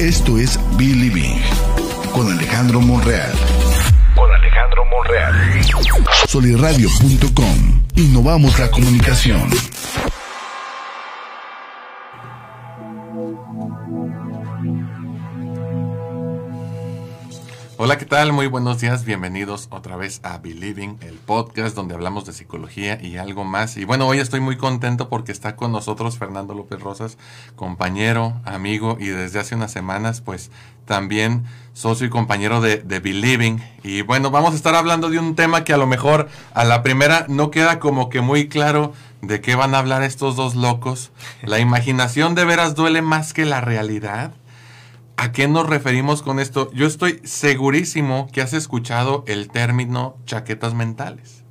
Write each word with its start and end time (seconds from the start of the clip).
Esto 0.00 0.36
es 0.36 0.60
Believing 0.76 1.40
con 2.12 2.30
Alejandro 2.30 2.82
Monreal. 2.82 3.32
Con 4.14 4.30
Alejandro 4.30 4.84
Monreal. 4.90 5.62
Soliradio.com. 6.28 7.82
Innovamos 7.94 8.58
la 8.58 8.70
comunicación. 8.70 9.48
Hola, 17.86 17.98
¿qué 17.98 18.04
tal? 18.04 18.32
Muy 18.32 18.48
buenos 18.48 18.80
días, 18.80 19.04
bienvenidos 19.04 19.68
otra 19.70 19.94
vez 19.94 20.18
a 20.24 20.38
Believing, 20.38 20.98
el 21.02 21.14
podcast 21.18 21.76
donde 21.76 21.94
hablamos 21.94 22.24
de 22.24 22.32
psicología 22.32 23.00
y 23.00 23.16
algo 23.16 23.44
más. 23.44 23.76
Y 23.76 23.84
bueno, 23.84 24.08
hoy 24.08 24.18
estoy 24.18 24.40
muy 24.40 24.56
contento 24.56 25.08
porque 25.08 25.30
está 25.30 25.54
con 25.54 25.70
nosotros 25.70 26.18
Fernando 26.18 26.52
López 26.52 26.80
Rosas, 26.80 27.16
compañero, 27.54 28.40
amigo 28.44 28.96
y 28.98 29.06
desde 29.06 29.38
hace 29.38 29.54
unas 29.54 29.70
semanas 29.70 30.20
pues 30.20 30.50
también 30.84 31.44
socio 31.74 32.08
y 32.08 32.10
compañero 32.10 32.60
de, 32.60 32.78
de 32.78 32.98
Believing. 32.98 33.62
Y 33.84 34.02
bueno, 34.02 34.32
vamos 34.32 34.54
a 34.54 34.56
estar 34.56 34.74
hablando 34.74 35.08
de 35.08 35.20
un 35.20 35.36
tema 35.36 35.62
que 35.62 35.72
a 35.72 35.76
lo 35.76 35.86
mejor 35.86 36.28
a 36.54 36.64
la 36.64 36.82
primera 36.82 37.26
no 37.28 37.52
queda 37.52 37.78
como 37.78 38.08
que 38.08 38.20
muy 38.20 38.48
claro 38.48 38.94
de 39.22 39.40
qué 39.40 39.54
van 39.54 39.76
a 39.76 39.78
hablar 39.78 40.02
estos 40.02 40.34
dos 40.34 40.56
locos. 40.56 41.12
La 41.44 41.60
imaginación 41.60 42.34
de 42.34 42.46
veras 42.46 42.74
duele 42.74 43.00
más 43.00 43.32
que 43.32 43.44
la 43.44 43.60
realidad. 43.60 44.32
¿A 45.18 45.32
qué 45.32 45.48
nos 45.48 45.66
referimos 45.66 46.20
con 46.20 46.38
esto? 46.38 46.70
Yo 46.72 46.86
estoy 46.86 47.20
segurísimo 47.24 48.28
que 48.32 48.42
has 48.42 48.52
escuchado 48.52 49.24
el 49.26 49.48
término 49.48 50.18
chaquetas 50.26 50.74
mentales. 50.74 51.42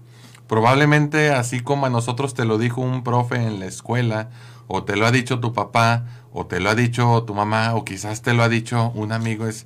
Probablemente 0.48 1.32
así 1.32 1.62
como 1.62 1.88
a 1.88 1.90
nosotros 1.90 2.36
te 2.36 2.46
lo 2.46 2.60
dijo 2.60 2.82
un 2.82 3.04
profe 3.04 3.38
en 3.38 3.60
la 3.60 3.66
escuela, 3.66 4.30
o 4.68 4.84
te 4.84 4.96
lo 4.96 5.08
ha 5.08 5.12
dicho 5.12 5.40
tu 5.40 5.52
papá, 5.54 6.06
o 6.32 6.46
te 6.46 6.60
lo 6.60 6.70
ha 6.70 6.76
dicho 6.76 7.24
tu 7.24 7.34
mamá, 7.34 7.74
o 7.74 7.84
quizás 7.84 8.22
te 8.22 8.34
lo 8.36 8.44
ha 8.44 8.50
dicho 8.50 8.92
un 8.94 9.12
amigo, 9.12 9.48
es 9.48 9.66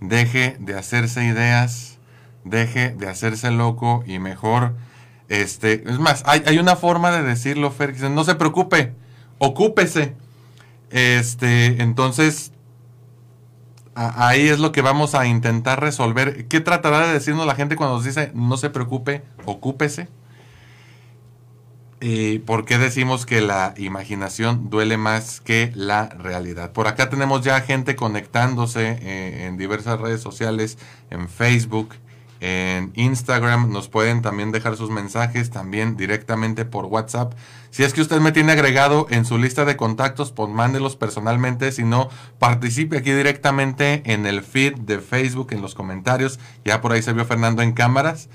deje 0.00 0.56
de 0.60 0.78
hacerse 0.78 1.24
ideas, 1.24 1.98
deje 2.44 2.90
de 2.90 3.08
hacerse 3.08 3.50
loco 3.50 4.04
y 4.06 4.20
mejor, 4.20 4.76
este, 5.28 5.88
es 5.90 5.98
más, 5.98 6.22
hay, 6.26 6.42
hay 6.46 6.58
una 6.58 6.76
forma 6.76 7.10
de 7.10 7.24
decirlo, 7.24 7.72
Fer, 7.72 8.00
no 8.10 8.22
se 8.22 8.36
preocupe, 8.36 8.94
ocúpese. 9.38 10.14
Este, 10.90 11.82
entonces, 11.82 12.52
ahí 14.00 14.48
es 14.48 14.58
lo 14.58 14.72
que 14.72 14.82
vamos 14.82 15.14
a 15.14 15.26
intentar 15.26 15.80
resolver. 15.80 16.48
¿Qué 16.48 16.60
tratará 16.60 17.06
de 17.06 17.12
decirnos 17.12 17.46
la 17.46 17.54
gente 17.54 17.76
cuando 17.76 17.96
nos 17.96 18.04
dice 18.04 18.30
no 18.34 18.56
se 18.56 18.70
preocupe, 18.70 19.22
ocúpese? 19.44 20.08
¿Y 22.00 22.38
por 22.38 22.64
qué 22.64 22.78
decimos 22.78 23.26
que 23.26 23.42
la 23.42 23.74
imaginación 23.76 24.70
duele 24.70 24.96
más 24.96 25.42
que 25.42 25.70
la 25.74 26.08
realidad? 26.08 26.72
Por 26.72 26.86
acá 26.88 27.10
tenemos 27.10 27.42
ya 27.42 27.60
gente 27.60 27.94
conectándose 27.94 28.98
eh, 29.02 29.46
en 29.46 29.58
diversas 29.58 30.00
redes 30.00 30.22
sociales, 30.22 30.78
en 31.10 31.28
Facebook, 31.28 31.90
en 32.40 32.92
Instagram. 32.94 33.70
Nos 33.70 33.88
pueden 33.88 34.22
también 34.22 34.50
dejar 34.50 34.76
sus 34.76 34.90
mensajes 34.90 35.50
también 35.50 35.96
directamente 35.96 36.64
por 36.64 36.86
WhatsApp. 36.86 37.34
Si 37.70 37.84
es 37.84 37.92
que 37.92 38.00
usted 38.00 38.20
me 38.20 38.32
tiene 38.32 38.52
agregado 38.52 39.06
en 39.10 39.24
su 39.24 39.38
lista 39.38 39.64
de 39.64 39.76
contactos, 39.76 40.32
pues 40.32 40.48
mándelos 40.50 40.96
personalmente. 40.96 41.70
Si 41.70 41.84
no, 41.84 42.08
participe 42.38 42.98
aquí 42.98 43.12
directamente 43.12 44.02
en 44.06 44.26
el 44.26 44.42
feed 44.42 44.74
de 44.76 44.98
Facebook, 44.98 45.52
en 45.52 45.62
los 45.62 45.74
comentarios. 45.74 46.40
Ya 46.64 46.80
por 46.80 46.92
ahí 46.92 47.02
se 47.02 47.12
vio 47.12 47.24
Fernando 47.24 47.62
en 47.62 47.72
cámaras. 47.72 48.28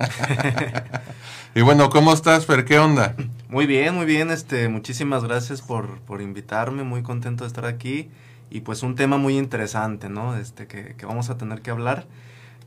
y 1.54 1.60
bueno, 1.60 1.90
¿cómo 1.90 2.12
estás, 2.14 2.46
Fer? 2.46 2.64
¿Qué 2.64 2.78
onda? 2.78 3.14
Muy 3.48 3.66
bien, 3.66 3.94
muy 3.94 4.06
bien. 4.06 4.30
Este, 4.30 4.68
muchísimas 4.68 5.22
gracias 5.22 5.60
por, 5.60 6.00
por 6.00 6.22
invitarme. 6.22 6.82
Muy 6.82 7.02
contento 7.02 7.44
de 7.44 7.48
estar 7.48 7.66
aquí. 7.66 8.10
Y 8.48 8.62
pues 8.62 8.82
un 8.82 8.96
tema 8.96 9.18
muy 9.18 9.38
interesante, 9.38 10.08
¿no? 10.08 10.36
Este, 10.36 10.66
que, 10.66 10.96
que 10.96 11.06
vamos 11.06 11.30
a 11.30 11.36
tener 11.36 11.60
que 11.60 11.70
hablar 11.70 12.06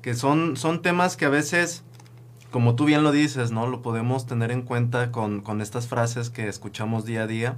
que 0.03 0.13
son, 0.15 0.57
son 0.57 0.81
temas 0.81 1.15
que 1.15 1.25
a 1.25 1.29
veces, 1.29 1.81
como 2.51 2.75
tú 2.75 2.83
bien 2.83 3.03
lo 3.03 3.13
dices, 3.13 3.51
¿no? 3.51 3.67
Lo 3.67 3.81
podemos 3.81 4.27
tener 4.27 4.51
en 4.51 4.61
cuenta 4.61 5.13
con, 5.13 5.39
con 5.39 5.61
estas 5.61 5.87
frases 5.87 6.29
que 6.29 6.49
escuchamos 6.49 7.05
día 7.05 7.23
a 7.23 7.27
día, 7.27 7.57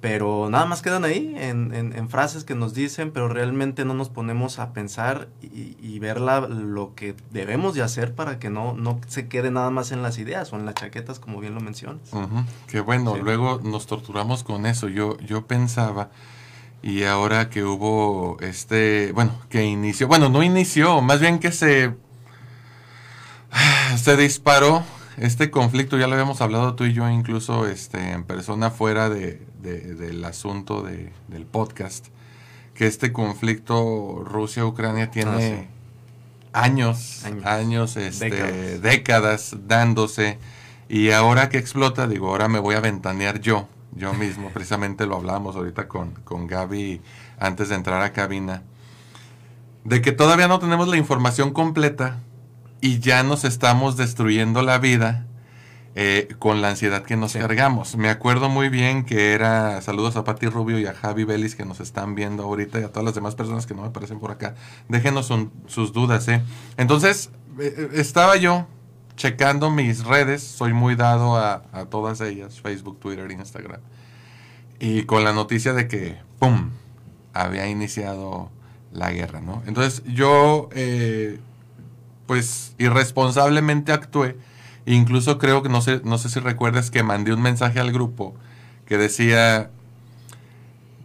pero 0.00 0.48
nada 0.48 0.64
más 0.64 0.80
quedan 0.80 1.04
ahí, 1.04 1.34
en, 1.36 1.74
en, 1.74 2.08
frases 2.08 2.44
que 2.44 2.54
nos 2.54 2.72
dicen, 2.72 3.10
pero 3.10 3.28
realmente 3.28 3.84
no 3.84 3.94
nos 3.94 4.10
ponemos 4.10 4.60
a 4.60 4.72
pensar 4.72 5.28
y, 5.42 5.76
y 5.80 5.98
ver 5.98 6.20
lo 6.20 6.94
que 6.94 7.16
debemos 7.32 7.74
de 7.74 7.82
hacer 7.82 8.14
para 8.14 8.38
que 8.38 8.48
no, 8.48 8.74
no 8.74 9.00
se 9.08 9.26
quede 9.26 9.50
nada 9.50 9.70
más 9.70 9.90
en 9.90 10.02
las 10.02 10.18
ideas 10.18 10.52
o 10.52 10.56
en 10.56 10.66
las 10.66 10.76
chaquetas, 10.76 11.18
como 11.18 11.40
bien 11.40 11.54
lo 11.54 11.60
mencionas. 11.60 12.10
Qué 12.68 12.80
bueno, 12.80 13.16
luego 13.16 13.60
nos 13.64 13.86
torturamos 13.86 14.44
con 14.44 14.66
eso. 14.66 14.88
Yo, 14.88 15.18
yo 15.18 15.48
pensaba 15.48 16.10
y 16.82 17.04
ahora 17.04 17.48
que 17.48 17.62
hubo 17.62 18.36
este, 18.40 19.12
bueno, 19.12 19.38
que 19.48 19.64
inició, 19.64 20.08
bueno, 20.08 20.28
no 20.28 20.42
inició, 20.42 21.00
más 21.00 21.20
bien 21.20 21.38
que 21.38 21.52
se, 21.52 21.94
se 23.96 24.16
disparó 24.16 24.84
este 25.16 25.50
conflicto, 25.50 25.96
ya 25.96 26.08
lo 26.08 26.14
habíamos 26.14 26.40
hablado 26.40 26.74
tú 26.74 26.84
y 26.84 26.92
yo 26.92 27.08
incluso 27.08 27.68
este, 27.68 28.10
en 28.10 28.24
persona 28.24 28.70
fuera 28.70 29.08
de, 29.08 29.40
del 29.60 30.24
asunto 30.24 30.82
de, 30.82 31.12
del 31.28 31.46
podcast, 31.46 32.08
que 32.74 32.88
este 32.88 33.12
conflicto 33.12 34.24
Rusia-Ucrania 34.24 35.12
tiene 35.12 35.68
ah, 36.52 36.62
años, 36.64 37.24
años, 37.44 37.96
este, 37.96 38.30
décadas. 38.30 38.82
décadas 38.82 39.56
dándose, 39.68 40.38
y 40.88 41.10
ahora 41.10 41.48
que 41.48 41.58
explota, 41.58 42.08
digo, 42.08 42.30
ahora 42.30 42.48
me 42.48 42.58
voy 42.58 42.74
a 42.74 42.80
ventanear 42.80 43.40
yo 43.40 43.68
yo 43.94 44.12
mismo, 44.14 44.50
precisamente 44.54 45.06
lo 45.06 45.16
hablábamos 45.16 45.56
ahorita 45.56 45.88
con, 45.88 46.12
con 46.24 46.46
Gaby 46.46 47.00
antes 47.38 47.68
de 47.68 47.74
entrar 47.74 48.02
a 48.02 48.12
cabina, 48.12 48.62
de 49.84 50.00
que 50.00 50.12
todavía 50.12 50.48
no 50.48 50.58
tenemos 50.58 50.88
la 50.88 50.96
información 50.96 51.52
completa 51.52 52.20
y 52.80 52.98
ya 52.98 53.22
nos 53.22 53.44
estamos 53.44 53.96
destruyendo 53.96 54.62
la 54.62 54.78
vida 54.78 55.26
eh, 55.94 56.28
con 56.38 56.62
la 56.62 56.70
ansiedad 56.70 57.02
que 57.02 57.16
nos 57.16 57.34
cargamos. 57.34 57.96
Me 57.96 58.08
acuerdo 58.08 58.48
muy 58.48 58.70
bien 58.70 59.04
que 59.04 59.32
era, 59.32 59.80
saludos 59.82 60.16
a 60.16 60.24
Pati 60.24 60.46
Rubio 60.46 60.78
y 60.78 60.86
a 60.86 60.94
Javi 60.94 61.24
Vélez 61.24 61.54
que 61.54 61.66
nos 61.66 61.80
están 61.80 62.14
viendo 62.14 62.44
ahorita 62.44 62.80
y 62.80 62.84
a 62.84 62.88
todas 62.88 63.04
las 63.04 63.14
demás 63.14 63.34
personas 63.34 63.66
que 63.66 63.74
no 63.74 63.82
me 63.82 63.88
aparecen 63.88 64.18
por 64.18 64.30
acá. 64.30 64.54
Déjenos 64.88 65.30
sus 65.66 65.92
dudas, 65.92 66.26
¿eh? 66.28 66.42
Entonces, 66.76 67.30
eh, 67.60 67.74
eh, 67.76 67.88
estaba 67.94 68.36
yo 68.36 68.66
checando 69.16 69.70
mis 69.70 70.04
redes, 70.04 70.42
soy 70.42 70.72
muy 70.72 70.94
dado 70.94 71.36
a, 71.36 71.62
todas 71.90 72.20
ellas, 72.20 72.60
Facebook, 72.60 72.98
Twitter, 73.00 73.30
Instagram. 73.30 73.80
Y 74.78 75.04
con 75.04 75.24
la 75.24 75.32
noticia 75.32 75.72
de 75.72 75.88
que, 75.88 76.18
¡pum!, 76.38 76.70
había 77.32 77.68
iniciado 77.68 78.50
la 78.92 79.12
guerra, 79.12 79.40
¿no? 79.40 79.62
Entonces 79.66 80.02
yo, 80.06 80.68
eh, 80.72 81.38
pues, 82.26 82.74
irresponsablemente 82.78 83.92
actué. 83.92 84.36
Incluso 84.84 85.38
creo 85.38 85.62
que, 85.62 85.68
no 85.68 85.80
sé, 85.80 86.00
no 86.04 86.18
sé 86.18 86.28
si 86.28 86.40
recuerdas 86.40 86.90
que 86.90 87.02
mandé 87.02 87.32
un 87.32 87.40
mensaje 87.40 87.78
al 87.78 87.92
grupo 87.92 88.34
que 88.86 88.98
decía, 88.98 89.70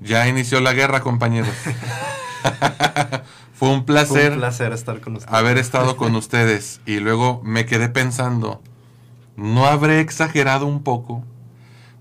ya 0.01 0.27
inició 0.27 0.59
la 0.59 0.73
guerra, 0.73 1.01
compañeros. 1.01 1.53
Fue 3.57 3.69
un 3.69 3.85
placer, 3.85 4.35
placer 4.35 4.71
estar 4.71 5.01
con 5.01 5.15
ustedes. 5.15 5.33
haber 5.33 5.57
estado 5.57 5.97
con 5.97 6.15
ustedes. 6.15 6.79
Y 6.85 6.99
luego 6.99 7.41
me 7.43 7.65
quedé 7.65 7.89
pensando, 7.89 8.61
¿no 9.35 9.65
habré 9.65 9.99
exagerado 9.99 10.67
un 10.67 10.83
poco? 10.83 11.23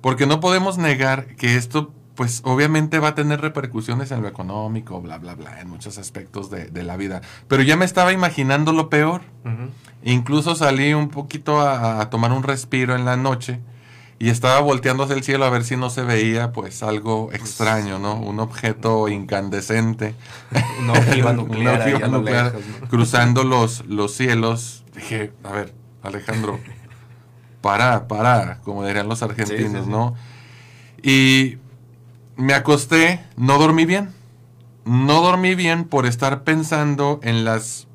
Porque 0.03 0.27
no 0.27 0.41
podemos 0.41 0.77
negar 0.77 1.35
que 1.37 1.57
esto, 1.57 1.95
pues 2.15 2.43
obviamente 2.45 2.99
va 2.99 3.09
a 3.09 3.15
tener 3.15 3.41
repercusiones 3.41 4.11
en 4.11 4.21
lo 4.21 4.29
económico, 4.29 5.01
bla, 5.01 5.17
bla, 5.17 5.35
bla, 5.35 5.61
en 5.61 5.71
muchos 5.71 5.97
aspectos 5.97 6.51
de, 6.51 6.83
la 6.83 6.99
vida. 6.99 7.23
Pero 7.49 7.63
ya 7.63 7.77
me 7.77 7.87
estaba 7.87 8.13
imaginando 8.13 8.73
lo 8.73 8.91
peor. 8.91 9.23
Incluso 10.05 10.57
salí 10.57 10.93
un 10.93 11.09
poquito 11.09 11.61
a 11.61 12.11
tomar 12.11 12.33
un 12.33 12.43
respiro 12.43 12.95
en 12.95 13.07
la 13.07 13.17
noche 13.17 13.61
y 14.19 14.31
estaba 14.31 14.61
volteando 14.61 15.05
hacia 15.05 15.15
el 15.15 15.23
cielo 15.23 15.45
a 15.45 15.51
ver 15.51 15.65
si 15.65 15.77
no 15.77 15.91
se 15.91 16.03
veía 16.03 16.53
pues 16.53 16.83
algo 16.83 17.31
extraño, 17.33 17.99
¿no? 17.99 18.15
Un 18.15 18.41
objeto 18.41 19.09
incandescente. 19.09 20.15
Una 20.81 20.95
ojiva 20.95 21.33
nuclear, 21.35 22.55
cruzando 22.89 23.45
los, 23.45 23.85
los 23.87 24.15
cielos. 24.15 24.85
Dije, 24.95 25.33
a 25.45 25.53
ver, 25.53 25.75
Alejandro, 26.03 26.59
para, 27.61 28.09
para, 28.09 28.61
como 28.61 28.87
dirían 28.87 29.09
los 29.09 29.23
argentinos, 29.23 29.87
¿no? 29.87 30.15
Y 31.03 31.59
me 32.37 32.55
acosté, 32.55 33.23
no 33.37 33.59
dormí 33.59 33.85
bien. 33.85 34.15
No 34.87 35.21
dormí 35.21 35.55
bien 35.55 35.85
por 35.85 36.07
estar 36.07 36.43
pensando 36.43 37.21
en 37.23 37.45
las 37.45 37.87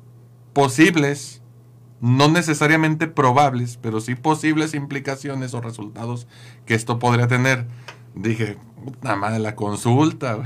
posibles 0.52 1.41
no 2.02 2.28
necesariamente 2.28 3.06
probables, 3.06 3.78
pero 3.80 4.00
sí 4.00 4.16
posibles 4.16 4.74
implicaciones 4.74 5.54
o 5.54 5.60
resultados 5.60 6.26
que 6.66 6.74
esto 6.74 6.98
podría 6.98 7.28
tener. 7.28 7.66
Dije, 8.16 8.58
nada 9.02 9.14
más 9.14 9.38
la 9.38 9.54
consulta, 9.54 10.38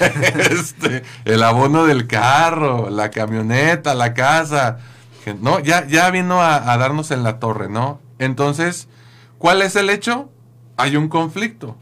este, 0.50 1.04
el 1.24 1.44
abono 1.44 1.86
del 1.86 2.08
carro, 2.08 2.90
la 2.90 3.10
camioneta, 3.10 3.94
la 3.94 4.12
casa. 4.12 4.78
No, 5.40 5.60
ya, 5.60 5.86
ya 5.86 6.10
vino 6.10 6.42
a, 6.42 6.76
darnos 6.78 7.10
en 7.12 7.22
la 7.22 7.38
torre, 7.38 7.68
¿no? 7.68 8.00
Entonces, 8.18 8.88
¿cuál 9.38 9.62
es 9.62 9.76
el 9.76 9.90
hecho? 9.90 10.30
Hay 10.76 10.96
un 10.96 11.08
conflicto. 11.08 11.76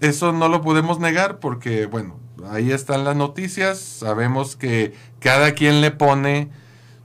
Eso 0.00 0.32
no 0.32 0.48
lo 0.48 0.60
podemos 0.62 0.98
negar 0.98 1.38
porque, 1.38 1.86
bueno, 1.86 2.16
ahí 2.50 2.72
están 2.72 3.04
las 3.04 3.14
noticias, 3.14 3.78
sabemos 3.78 4.56
que 4.56 4.94
cada 5.20 5.52
quien 5.52 5.80
le 5.80 5.92
pone 5.92 6.50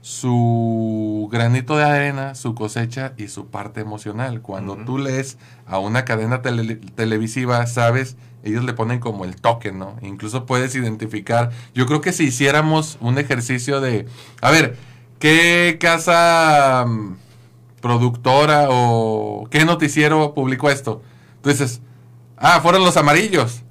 su 0.08 1.28
granito 1.30 1.76
de 1.76 1.84
arena, 1.84 2.34
su 2.34 2.54
cosecha 2.54 3.12
y 3.18 3.28
su 3.28 3.46
parte 3.48 3.80
emocional. 3.80 4.40
Cuando 4.40 4.76
tú 4.76 4.96
lees 4.98 5.36
a 5.66 5.78
una 5.78 6.04
cadena 6.04 6.40
tele- 6.42 6.76
televisiva, 6.94 7.66
sabes, 7.66 8.16
ellos 8.42 8.64
le 8.64 8.72
ponen 8.72 9.00
como 9.00 9.24
el 9.26 9.36
toque, 9.36 9.70
¿no? 9.70 9.96
Incluso 10.00 10.46
puedes 10.46 10.74
identificar. 10.74 11.50
Yo 11.74 11.86
creo 11.86 12.00
que 12.00 12.12
si 12.12 12.24
hiciéramos 12.24 12.96
un 13.00 13.18
ejercicio 13.18 13.80
de, 13.82 14.06
a 14.40 14.50
ver, 14.50 14.76
¿qué 15.18 15.76
casa 15.78 16.86
mm, 16.88 17.16
productora 17.82 18.66
o 18.70 19.46
qué 19.50 19.64
noticiero 19.64 20.34
publicó 20.34 20.70
esto? 20.70 21.02
Dices, 21.44 21.80
ah, 22.38 22.60
fueron 22.62 22.82
los 22.82 22.96
amarillos. 22.96 23.62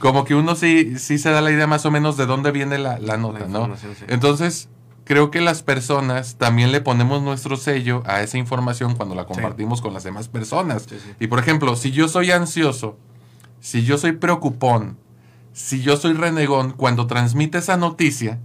Como 0.00 0.24
que 0.24 0.34
uno 0.34 0.56
sí, 0.56 0.98
sí 0.98 1.18
se 1.18 1.30
da 1.30 1.40
la 1.40 1.50
idea 1.52 1.66
más 1.68 1.86
o 1.86 1.90
menos 1.90 2.16
de 2.16 2.26
dónde 2.26 2.50
viene 2.50 2.78
la, 2.78 2.98
la 2.98 3.16
nota, 3.16 3.38
La 3.40 3.46
¿no? 3.46 3.76
sí. 3.76 3.86
Entonces, 4.08 4.68
creo 5.04 5.30
que 5.30 5.40
las 5.40 5.62
personas 5.62 6.36
también 6.36 6.72
le 6.72 6.80
ponemos 6.80 7.22
nuestro 7.22 7.56
sello 7.56 8.02
a 8.06 8.22
esa 8.22 8.38
información 8.38 8.94
cuando 8.94 9.14
la 9.14 9.26
compartimos 9.26 9.80
con 9.80 9.94
las 9.94 10.04
demás 10.04 10.28
personas. 10.28 10.86
Sí, 10.88 10.96
sí. 11.02 11.12
Y 11.20 11.26
por 11.28 11.38
ejemplo, 11.38 11.76
si 11.76 11.92
yo 11.92 12.08
soy 12.08 12.30
ansioso, 12.30 12.98
si 13.60 13.84
yo 13.84 13.98
soy 13.98 14.12
preocupón, 14.12 14.98
si 15.52 15.82
yo 15.82 15.96
soy 15.96 16.14
renegón, 16.14 16.72
cuando 16.72 17.06
transmite 17.06 17.58
esa 17.58 17.76
noticia, 17.76 18.40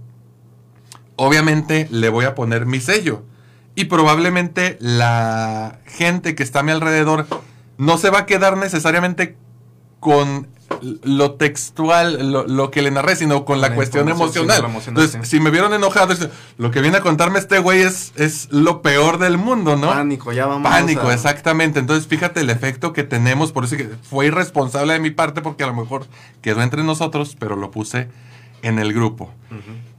obviamente 1.16 1.88
le 1.90 2.08
voy 2.08 2.24
a 2.24 2.34
poner 2.34 2.66
mi 2.66 2.80
sello. 2.80 3.24
Y 3.74 3.86
probablemente 3.86 4.76
la 4.80 5.80
gente 5.86 6.34
que 6.34 6.42
está 6.42 6.60
a 6.60 6.62
mi 6.62 6.72
alrededor 6.72 7.26
no 7.78 7.98
se 7.98 8.10
va 8.10 8.20
a 8.20 8.26
quedar 8.26 8.56
necesariamente 8.56 9.36
con 10.00 10.48
lo 11.02 11.32
textual, 11.32 12.30
lo, 12.30 12.46
lo 12.46 12.70
que 12.70 12.80
le 12.82 12.90
narré, 12.90 13.16
sino 13.16 13.44
con 13.44 13.60
la, 13.60 13.68
La 13.70 13.74
cuestión 13.74 14.08
emocional. 14.08 14.64
Entonces, 14.86 15.18
sí. 15.22 15.36
si 15.36 15.40
me 15.40 15.50
vieron 15.50 15.74
enojado, 15.74 16.14
lo 16.58 16.70
que 16.70 16.80
viene 16.80 16.98
a 16.98 17.00
contarme 17.00 17.38
este 17.38 17.58
güey 17.58 17.82
es, 17.82 18.12
es 18.16 18.48
lo 18.50 18.80
peor 18.80 19.18
del 19.18 19.36
mundo, 19.36 19.76
¿no? 19.76 19.88
Pánico, 19.90 20.32
ya 20.32 20.46
vamos 20.46 20.70
Pánico, 20.70 21.08
a- 21.08 21.14
exactamente. 21.14 21.80
Entonces, 21.80 22.06
fíjate 22.06 22.40
el 22.40 22.50
efecto 22.50 22.92
que 22.92 23.02
tenemos. 23.02 23.52
Por 23.52 23.64
eso 23.64 23.76
que 23.76 23.90
fue 24.08 24.26
irresponsable 24.26 24.92
de 24.92 25.00
mi 25.00 25.10
parte, 25.10 25.42
porque 25.42 25.64
a 25.64 25.66
lo 25.66 25.74
mejor 25.74 26.06
quedó 26.40 26.62
entre 26.62 26.82
nosotros, 26.84 27.36
pero 27.38 27.56
lo 27.56 27.70
puse 27.70 28.08
en 28.62 28.78
el 28.78 28.92
grupo. 28.92 29.32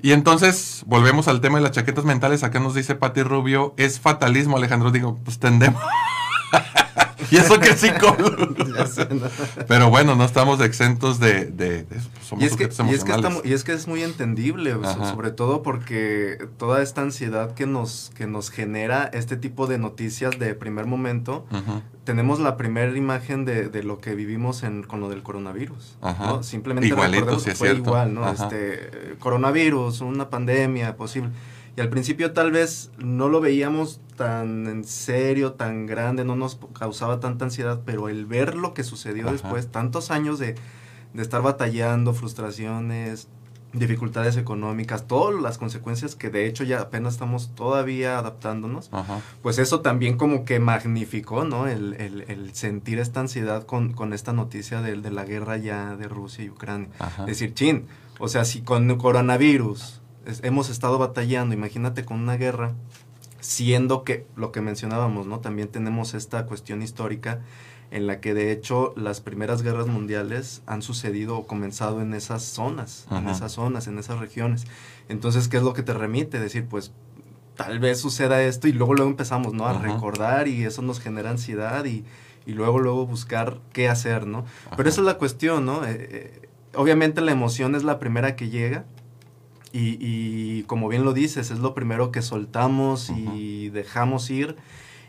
Y 0.02 0.14
entonces, 0.14 0.84
volvemos 0.88 1.28
al 1.28 1.42
tema 1.42 1.58
de 1.58 1.64
las 1.64 1.72
chaquetas 1.74 2.06
mentales. 2.06 2.44
Acá 2.44 2.60
nos 2.60 2.74
dice 2.74 2.96
Pati 2.96 3.22
Rubio, 3.24 3.74
es 3.78 4.00
fatalismo, 4.00 4.58
Alejandro. 4.58 4.90
Digo, 4.92 5.20
pues 5.26 5.38
tendemos. 5.38 5.82
y 7.32 7.38
eso 7.38 7.60
que 7.60 7.70
es 7.70 7.80
psicólogo. 7.82 8.56
Ya 8.78 8.86
sé, 8.86 9.08
¿no? 9.14 9.28
Pero 9.68 9.90
bueno, 9.90 10.16
no 10.16 10.24
estamos 10.26 10.62
exentos 10.62 11.20
de, 11.20 11.46
de- 11.46 11.84
de 11.84 11.96
eso. 11.98 12.10
Somos 12.24 12.44
Y 12.44 12.48
es, 12.48 12.56
que, 12.56 12.64
y, 12.64 12.94
es 12.94 13.04
que 13.04 13.30
mu- 13.30 13.42
y 13.44 13.54
es 13.54 13.64
que 13.64 13.74
es 13.74 13.88
muy 13.88 14.04
entendible, 14.04 14.76
Ajá. 14.84 15.10
sobre 15.12 15.32
todo 15.32 15.64
porque 15.64 16.38
toda 16.58 16.82
esta 16.82 17.02
ansiedad 17.02 17.54
que 17.54 17.66
nos, 17.66 18.12
que 18.16 18.28
nos 18.28 18.50
genera 18.52 19.10
este 19.14 19.38
tipo 19.38 19.68
de 19.68 19.78
noticias 19.78 20.38
de 20.40 20.54
primer 20.56 20.86
momento, 20.86 21.46
tenemos 22.04 22.40
la 22.40 22.58
primera 22.58 22.96
imagen 22.98 23.46
de, 23.46 23.70
de 23.70 23.84
lo 23.84 24.00
que 24.00 24.16
vivimos 24.16 24.64
en, 24.64 24.84
con 24.84 25.00
lo 25.00 25.10
del 25.10 25.24
coronavirus. 25.24 25.98
Ajá. 26.02 26.26
¿no? 26.26 26.44
Simplemente 26.44 26.88
Igualito, 26.88 27.26
que 27.44 27.52
es 27.52 27.58
fue 27.58 27.70
cierto. 27.70 27.90
igual, 27.90 28.14
¿no? 28.14 28.30
Este, 28.30 28.74
eh, 28.86 29.16
coronavirus, 29.20 30.02
una 30.02 30.30
pandemia 30.30 30.96
posible. 30.96 31.30
Y 31.78 31.82
al 31.82 31.90
principio 31.90 32.34
tal 32.34 32.52
vez 32.52 32.92
no 32.98 33.30
lo 33.30 33.40
veíamos 33.42 34.02
tan 34.18 34.68
en 34.68 34.84
serio, 34.84 35.54
tan 35.54 35.86
grande, 35.86 36.26
no 36.26 36.36
nos 36.36 36.60
causaba 36.78 37.20
tanta 37.20 37.46
ansiedad, 37.46 37.82
pero 37.86 38.10
el 38.10 38.26
ver 38.26 38.56
lo 38.56 38.74
que 38.74 38.84
sucedió 38.84 39.24
Ajá. 39.24 39.32
después, 39.34 39.72
tantos 39.72 40.12
años 40.12 40.38
de, 40.38 40.56
de 41.14 41.22
estar 41.22 41.42
batallando, 41.42 42.14
frustraciones, 42.14 43.30
dificultades 43.74 44.36
económicas, 44.36 45.08
todas 45.08 45.42
las 45.42 45.58
consecuencias 45.58 46.16
que 46.16 46.30
de 46.30 46.46
hecho 46.46 46.66
ya 46.66 46.82
apenas 46.82 47.14
estamos 47.14 47.56
todavía 47.56 48.18
adaptándonos, 48.20 48.90
Ajá. 48.92 49.22
pues 49.42 49.58
eso 49.60 49.80
también 49.80 50.18
como 50.18 50.44
que 50.44 50.60
magnificó, 50.60 51.46
¿no? 51.46 51.68
El, 51.68 51.94
el- 51.94 52.26
el 52.28 52.54
sentir 52.54 53.00
esta 53.00 53.22
ansiedad 53.22 53.64
con, 53.66 53.94
con 53.94 54.12
esta 54.12 54.34
noticia 54.34 54.82
de, 54.82 54.98
de 54.98 55.10
la 55.10 55.24
guerra 55.24 55.56
ya 55.56 55.96
de 55.96 56.10
Rusia 56.10 56.44
y 56.44 56.50
Ucrania. 56.50 56.90
Ajá. 57.00 57.26
Decir, 57.26 57.54
chin, 57.54 57.86
o 58.20 58.28
sea, 58.28 58.44
si 58.44 58.62
con 58.62 58.94
coronavirus 58.98 60.01
es- 60.26 60.44
hemos 60.44 60.70
estado 60.70 60.98
batallando, 60.98 61.54
imagínate 61.56 62.06
con 62.06 62.20
una 62.20 62.38
guerra, 62.38 62.74
siendo 63.40 64.04
que 64.04 64.26
lo 64.36 64.52
que 64.52 64.62
mencionábamos, 64.62 65.26
¿no? 65.28 65.40
También 65.40 65.68
tenemos 65.68 66.14
esta 66.14 66.46
cuestión 66.46 66.82
histórica 66.82 67.40
en 67.90 68.08
la 68.08 68.22
que 68.22 68.34
de 68.34 68.52
hecho 68.52 68.94
las 68.96 69.20
primeras 69.20 69.64
guerras 69.64 69.88
mundiales 69.88 70.62
han 70.66 70.82
sucedido 70.82 71.38
o 71.38 71.48
comenzado 71.48 72.02
en 72.02 72.14
esas 72.14 72.44
zonas, 72.44 73.08
en 73.12 73.28
esas 73.28 73.52
zonas, 73.54 73.88
en 73.88 73.98
esas 73.98 74.20
regiones. 74.20 74.66
Entonces, 75.10 75.48
¿qué 75.50 75.58
es 75.58 75.64
lo 75.64 75.74
que 75.74 75.84
te 75.84 75.94
remite? 75.94 76.40
Decir, 76.40 76.68
pues 76.68 76.94
tal 77.58 77.80
vez 77.80 78.00
suceda 78.00 78.42
esto 78.44 78.68
y 78.68 78.72
luego 78.72 78.94
luego 78.94 79.10
empezamos, 79.12 79.54
¿no? 79.54 79.66
A 79.68 79.72
Ajá. 79.72 79.82
recordar 79.82 80.48
y 80.48 80.64
eso 80.64 80.82
nos 80.84 81.00
genera 81.02 81.32
ansiedad 81.32 81.84
y, 81.84 82.06
y 82.46 82.54
luego 82.54 82.80
luego 82.80 83.06
buscar 83.06 83.60
qué 83.74 83.90
hacer, 83.90 84.26
¿no? 84.26 84.46
Pero 84.78 84.88
esa 84.88 85.02
es 85.02 85.06
la 85.06 85.18
cuestión, 85.18 85.66
¿no? 85.66 85.84
Eh, 85.86 85.98
eh, 86.12 86.50
obviamente 86.76 87.20
la 87.20 87.32
emoción 87.34 87.76
es 87.76 87.84
la 87.84 88.00
primera 88.00 88.36
que 88.38 88.50
llega 88.50 88.86
y, 89.74 89.98
y 90.00 90.64
como 90.64 90.88
bien 90.90 91.04
lo 91.04 91.14
dices, 91.14 91.52
es 91.52 91.60
lo 91.60 91.74
primero 91.74 92.12
que 92.12 92.22
soltamos 92.22 93.10
y 93.10 93.70
dejamos 93.70 94.30
ir 94.30 94.56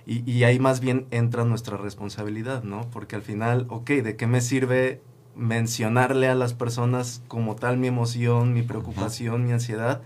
y, 0.06 0.29
y 0.31 0.44
ahí 0.44 0.59
más 0.59 0.81
bien 0.81 1.06
entra 1.11 1.44
nuestra 1.44 1.76
responsabilidad, 1.76 2.62
¿no? 2.64 2.82
Porque 2.91 3.17
al 3.17 3.23
final, 3.23 3.67
ok, 3.69 3.91
¿de 3.91 4.17
qué 4.17 4.26
me 4.26 4.41
sirve 4.41 5.00
mencionarle 5.37 6.29
a 6.29 6.35
las 6.35 6.55
personas 6.55 7.23
como 7.29 7.56
tal 7.56 7.76
mi 7.79 7.87
emoción, 7.88 8.53
mi 8.53 8.62
preocupación, 8.62 9.44
mi 9.44 9.53
ansiedad? 9.53 10.03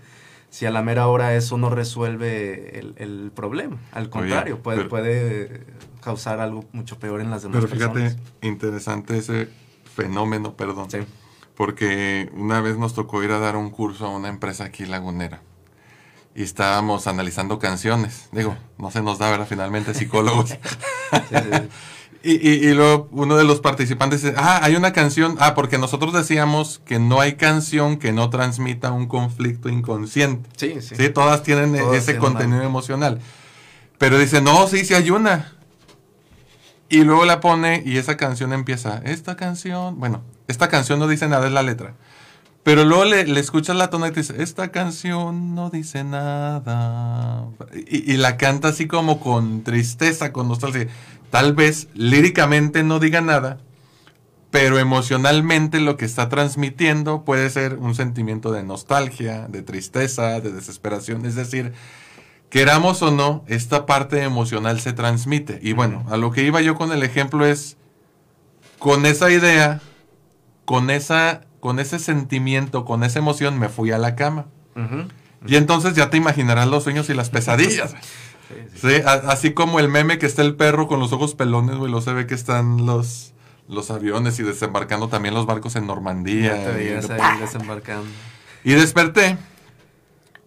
Si 0.49 0.65
a 0.65 0.71
la 0.71 0.81
mera 0.81 1.07
hora 1.07 1.35
eso 1.35 1.57
no 1.57 1.69
resuelve 1.69 2.79
el, 2.79 2.93
el 2.97 3.31
problema. 3.35 3.77
Al 3.91 4.09
contrario, 4.09 4.59
puede, 4.63 4.77
pero- 4.77 4.89
puede 4.89 5.63
causar 6.01 6.39
algo 6.39 6.63
mucho 6.71 6.97
peor 6.99 7.19
en 7.21 7.29
las 7.29 7.43
demás 7.43 7.57
Pero 7.61 7.67
fíjate, 7.67 7.99
personas. 8.01 8.17
interesante 8.41 9.17
ese 9.17 9.49
fenómeno, 9.93 10.53
perdón. 10.55 10.89
Sí. 10.89 10.99
Porque 11.57 12.29
una 12.35 12.61
vez 12.61 12.77
nos 12.77 12.93
tocó 12.93 13.23
ir 13.23 13.31
a 13.31 13.39
dar 13.39 13.55
un 13.57 13.71
curso 13.71 14.05
a 14.05 14.09
una 14.15 14.29
empresa 14.29 14.63
aquí 14.65 14.85
lagunera. 14.85 15.41
Y 16.35 16.43
estábamos 16.43 17.07
analizando 17.07 17.57
canciones. 17.57 18.29
Digo, 18.31 18.55
no 18.77 18.91
se 18.91 19.01
nos 19.01 19.17
da, 19.17 19.31
¿verdad? 19.31 19.47
Finalmente, 19.49 19.93
psicólogos. 19.93 20.51
Sí, 21.09 21.17
sí, 21.29 21.35
sí. 21.53 21.69
y, 22.21 22.49
y- 22.49 22.67
y 22.69 22.73
luego 22.73 23.07
uno 23.11 23.37
de 23.37 23.45
los 23.45 23.61
participantes 23.61 24.21
dice, 24.21 24.35
ah, 24.37 24.59
hay 24.61 24.75
una 24.75 24.91
canción. 24.93 25.35
Ah, 25.39 25.55
porque 25.55 25.77
nosotros 25.77 26.13
decíamos 26.13 26.79
que 26.85 26.99
no 26.99 27.21
hay 27.21 27.35
canción 27.37 27.97
que 27.97 28.11
no 28.11 28.29
transmita 28.29 28.91
un 28.91 29.07
conflicto 29.07 29.69
inconsciente. 29.69 30.49
Sí, 30.57 30.81
sí. 30.81 30.95
Sí, 30.97 31.09
todas 31.09 31.41
tienen 31.43 31.75
Todas 31.77 31.95
ese 31.97 32.11
tienen 32.13 32.21
contenido 32.21 32.61
emocional. 32.61 33.19
Pero 33.97 34.19
dice, 34.19 34.41
no, 34.41 34.67
sí, 34.67 34.83
sí 34.85 34.93
hay 34.93 35.09
una. 35.09 35.53
Y 36.89 37.03
luego 37.03 37.25
la 37.25 37.39
pone 37.39 37.81
y 37.85 37.97
esa 37.97 38.15
canción 38.17 38.53
empieza, 38.53 39.01
esta 39.05 39.35
canción, 39.37 39.97
bueno, 39.99 40.21
esta 40.47 40.69
canción 40.69 40.99
no 40.99 41.07
dice 41.07 41.27
nada, 41.27 41.47
es 41.47 41.53
la 41.53 41.63
letra. 41.63 41.93
Pero 42.63 42.83
luego 42.83 43.05
le, 43.05 43.39
escuchas 43.39 43.77
la 43.77 43.89
tonalidad 43.89 44.17
y 44.17 44.21
dice, 44.21 44.43
esta 44.43 44.71
canción 44.71 45.55
no 45.55 45.69
dice 45.69 46.03
nada. 46.03 47.45
Y, 47.73 48.11
y 48.11 48.17
la 48.17 48.35
canta 48.35 48.69
así 48.69 48.87
como 48.87 49.19
con 49.21 49.63
tristeza, 49.63 50.33
con 50.33 50.49
nostalgia. 50.49 50.87
Tal 51.29 51.53
vez 51.53 51.87
líricamente 51.93 52.83
no 52.83 52.99
diga 52.99 53.21
nada, 53.21 53.59
pero 54.51 54.79
emocionalmente 54.79 55.79
lo 55.79 55.97
que 55.97 56.05
está 56.05 56.29
transmitiendo 56.29 57.23
puede 57.23 57.49
ser 57.49 57.75
un 57.75 57.95
sentimiento 57.95 58.51
de 58.51 58.63
nostalgia, 58.63 59.47
de 59.47 59.61
tristeza, 59.61 60.39
de 60.39 60.51
desesperación. 60.51 61.25
Es 61.25 61.35
decir, 61.35 61.73
queramos 62.49 63.01
o 63.01 63.11
no, 63.11 63.43
esta 63.47 63.85
parte 63.85 64.23
emocional 64.23 64.79
se 64.79 64.93
transmite. 64.93 65.59
Y 65.61 65.73
bueno, 65.73 66.05
a 66.09 66.17
lo 66.17 66.31
que 66.31 66.43
iba 66.43 66.61
yo 66.61 66.75
con 66.75 66.91
el 66.91 67.03
ejemplo 67.03 67.45
es, 67.45 67.77
con 68.79 69.05
esa 69.05 69.31
idea, 69.31 69.81
con, 70.67 70.89
esa, 70.89 71.45
con 71.61 71.79
ese 71.79 71.97
sentimiento, 71.97 72.83
con 72.83 73.05
esa 73.05 73.19
emoción, 73.19 73.57
me 73.57 73.69
fui 73.69 73.91
a 73.91 73.97
la 73.97 74.17
cama. 74.17 74.47
Y 75.47 75.55
entonces 75.55 75.95
ya 75.95 76.09
te 76.09 76.17
imaginarás 76.17 76.67
los 76.67 76.83
sueños 76.83 77.09
y 77.09 77.13
las 77.13 77.29
pesadillas. 77.29 77.95
Sí, 78.47 78.55
sí. 78.75 78.89
Sí, 78.95 79.01
así 79.05 79.51
como 79.51 79.77
el 79.77 79.89
meme 79.89 80.19
que 80.19 80.25
está 80.25 80.41
el 80.41 80.55
perro 80.55 80.87
con 80.87 81.01
los 81.01 81.11
ojos 81.11 81.35
pelones, 81.35 81.75
güey, 81.75 81.91
lo 81.91 81.99
se 81.99 82.13
ve 82.13 82.27
que 82.27 82.33
están 82.33 82.85
los, 82.85 83.33
los 83.67 83.91
aviones 83.91 84.39
y 84.39 84.43
desembarcando 84.43 85.09
también 85.09 85.33
los 85.33 85.45
barcos 85.45 85.75
en 85.75 85.85
Normandía. 85.85 86.55
Ya 86.55 86.63
te 86.63 86.71
veías 86.71 87.09
y, 87.09 87.11
ahí 87.11 87.41
desembarcando. 87.41 88.07
y 88.63 88.71
desperté 88.71 89.37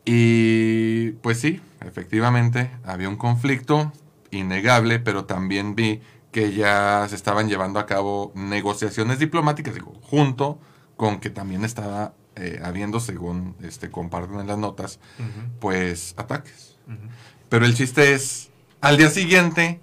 y 0.06 1.10
pues 1.20 1.40
sí, 1.40 1.60
efectivamente 1.86 2.70
había 2.84 3.10
un 3.10 3.16
conflicto 3.16 3.92
innegable, 4.30 4.98
pero 4.98 5.26
también 5.26 5.74
vi 5.74 6.00
que 6.30 6.52
ya 6.52 7.06
se 7.08 7.16
estaban 7.16 7.48
llevando 7.48 7.80
a 7.80 7.86
cabo 7.86 8.32
negociaciones 8.34 9.18
diplomáticas, 9.18 9.74
digo, 9.74 9.92
junto 10.02 10.60
con 10.96 11.18
que 11.18 11.30
también 11.30 11.64
estaba 11.64 12.14
eh, 12.36 12.60
habiendo, 12.62 13.00
según 13.00 13.56
este, 13.62 13.90
comparten 13.90 14.38
en 14.38 14.46
las 14.46 14.58
notas, 14.58 15.00
pues 15.60 16.14
ataques. 16.16 16.76
Pero 17.48 17.66
el 17.66 17.74
chiste 17.74 18.14
es, 18.14 18.50
al 18.80 18.96
día 18.96 19.10
siguiente 19.10 19.80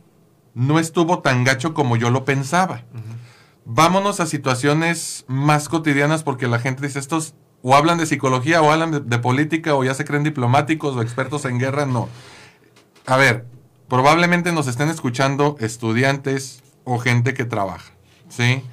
no 0.54 0.80
estuvo 0.80 1.20
tan 1.20 1.44
gacho 1.44 1.74
como 1.74 1.98
yo 1.98 2.10
lo 2.10 2.24
pensaba. 2.24 2.84
Vámonos 3.66 4.22
a 4.22 4.26
situaciones 4.26 5.26
más 5.28 5.68
cotidianas 5.68 6.24
porque 6.24 6.48
la 6.48 6.60
gente 6.60 6.86
dice, 6.86 7.00
estos 7.00 7.36
o 7.62 7.76
hablan 7.76 7.98
de 7.98 8.06
psicología 8.06 8.62
o 8.62 8.72
hablan 8.72 8.92
de, 8.92 9.00
de 9.02 9.20
política 9.20 9.76
o 9.76 9.84
ya 9.84 9.94
se 9.94 10.06
creen 10.06 10.24
diplomáticos 10.24 10.96
o 10.96 11.02
expertos 11.02 11.44
en 11.46 11.60
guerra, 11.60 11.86
no. 11.86 12.08
A 13.06 13.18
ver, 13.18 13.46
probablemente 13.88 14.52
nos 14.52 14.68
estén 14.68 14.90
escuchando 14.90 15.56
estudiantes 15.60 16.64
o 16.84 17.00
gente 17.00 17.34
que 17.34 17.46
trabaja, 17.46 17.92
¿sí? 18.30 18.64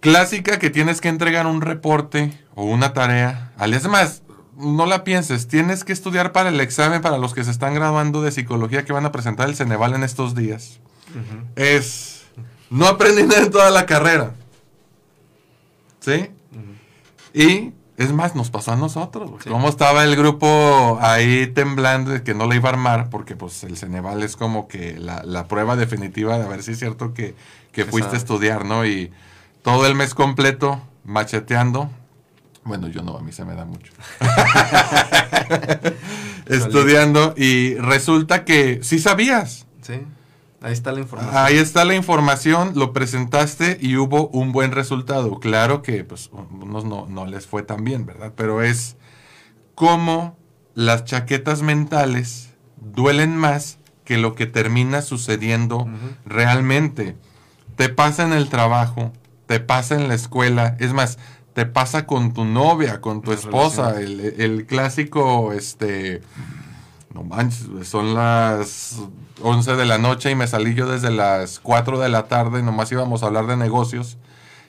Clásica 0.00 0.58
que 0.58 0.70
tienes 0.70 1.00
que 1.00 1.08
entregar 1.08 1.46
un 1.46 1.60
reporte 1.60 2.36
o 2.54 2.64
una 2.64 2.92
tarea. 2.92 3.52
Es 3.60 3.86
más, 3.88 4.22
no 4.56 4.86
la 4.86 5.04
pienses, 5.04 5.48
tienes 5.48 5.84
que 5.84 5.92
estudiar 5.92 6.32
para 6.32 6.48
el 6.48 6.60
examen 6.60 7.02
para 7.02 7.18
los 7.18 7.34
que 7.34 7.44
se 7.44 7.50
están 7.50 7.74
graduando 7.74 8.22
de 8.22 8.32
psicología 8.32 8.84
que 8.84 8.92
van 8.92 9.06
a 9.06 9.12
presentar 9.12 9.48
el 9.48 9.56
Ceneval 9.56 9.94
en 9.94 10.02
estos 10.02 10.34
días. 10.34 10.80
Es, 11.56 12.24
no 12.70 12.86
aprendí 12.86 13.22
nada 13.22 13.42
en 13.42 13.50
toda 13.50 13.70
la 13.70 13.86
carrera. 13.86 14.34
¿Sí? 16.00 16.30
Y 17.32 17.72
es 18.02 18.12
más, 18.12 18.34
nos 18.34 18.50
pasó 18.50 18.72
a 18.72 18.76
nosotros. 18.76 19.30
güey. 19.30 19.42
Sí. 19.42 19.50
¿Cómo 19.50 19.68
estaba 19.68 20.04
el 20.04 20.16
grupo 20.16 20.98
ahí 21.00 21.46
temblando 21.46 22.10
de 22.10 22.22
que 22.22 22.34
no 22.34 22.46
le 22.46 22.56
iba 22.56 22.68
a 22.68 22.72
armar? 22.72 23.10
Porque 23.10 23.36
pues 23.36 23.64
el 23.64 23.76
Ceneval 23.76 24.22
es 24.22 24.36
como 24.36 24.68
que 24.68 24.98
la, 24.98 25.22
la 25.24 25.48
prueba 25.48 25.76
definitiva 25.76 26.38
de 26.38 26.44
a 26.44 26.48
ver 26.48 26.62
si 26.62 26.72
es 26.72 26.78
cierto 26.78 27.14
que, 27.14 27.34
que 27.72 27.84
fuiste 27.84 28.14
a 28.16 28.18
estudiar, 28.18 28.64
¿no? 28.64 28.84
Y 28.86 29.10
todo 29.62 29.86
el 29.86 29.94
mes 29.94 30.14
completo 30.14 30.80
macheteando. 31.04 31.90
Bueno, 32.64 32.88
yo 32.88 33.02
no, 33.02 33.16
a 33.16 33.22
mí 33.22 33.32
se 33.32 33.44
me 33.44 33.54
da 33.54 33.64
mucho. 33.64 33.92
Estudiando 36.46 37.34
y 37.36 37.74
resulta 37.74 38.44
que 38.44 38.80
sí 38.82 38.98
sabías. 38.98 39.66
Sí, 39.82 40.00
ahí 40.62 40.72
está 40.72 40.92
la 40.92 41.00
información. 41.00 41.36
Ahí 41.36 41.56
está 41.56 41.84
la 41.84 41.94
información, 41.94 42.72
lo 42.74 42.92
presentaste 42.92 43.78
y 43.80 43.96
hubo 43.96 44.28
un 44.28 44.52
buen 44.52 44.72
resultado. 44.72 45.38
Claro 45.40 45.82
que 45.82 46.04
pues 46.04 46.30
unos 46.32 46.84
no, 46.84 47.06
no 47.06 47.26
les 47.26 47.46
fue 47.46 47.62
tan 47.62 47.84
bien, 47.84 48.06
¿verdad? 48.06 48.32
Pero 48.36 48.62
es 48.62 48.96
cómo 49.74 50.36
las 50.74 51.04
chaquetas 51.04 51.62
mentales 51.62 52.50
duelen 52.76 53.36
más 53.36 53.78
que 54.04 54.18
lo 54.18 54.34
que 54.34 54.46
termina 54.46 55.02
sucediendo 55.02 55.88
realmente. 56.24 57.16
Te 57.76 57.88
pasa 57.88 58.24
en 58.24 58.32
el 58.32 58.48
trabajo, 58.48 59.12
te 59.46 59.60
pasa 59.60 59.94
en 59.94 60.08
la 60.08 60.14
escuela, 60.14 60.76
es 60.80 60.92
más, 60.92 61.18
te 61.54 61.66
pasa 61.66 62.06
con 62.06 62.32
tu 62.32 62.44
novia, 62.44 63.00
con 63.00 63.22
tu 63.22 63.32
esposa, 63.32 64.00
el, 64.00 64.20
el 64.20 64.66
clásico, 64.66 65.52
este, 65.52 66.22
no 67.14 67.22
manches, 67.22 67.68
son 67.88 68.14
las 68.14 69.00
11 69.42 69.76
de 69.76 69.86
la 69.86 69.98
noche 69.98 70.30
y 70.30 70.34
me 70.34 70.46
salí 70.46 70.74
yo 70.74 70.88
desde 70.88 71.10
las 71.10 71.60
4 71.60 71.98
de 71.98 72.08
la 72.08 72.28
tarde, 72.28 72.62
nomás 72.62 72.90
íbamos 72.92 73.22
a 73.22 73.26
hablar 73.26 73.46
de 73.46 73.56
negocios 73.56 74.18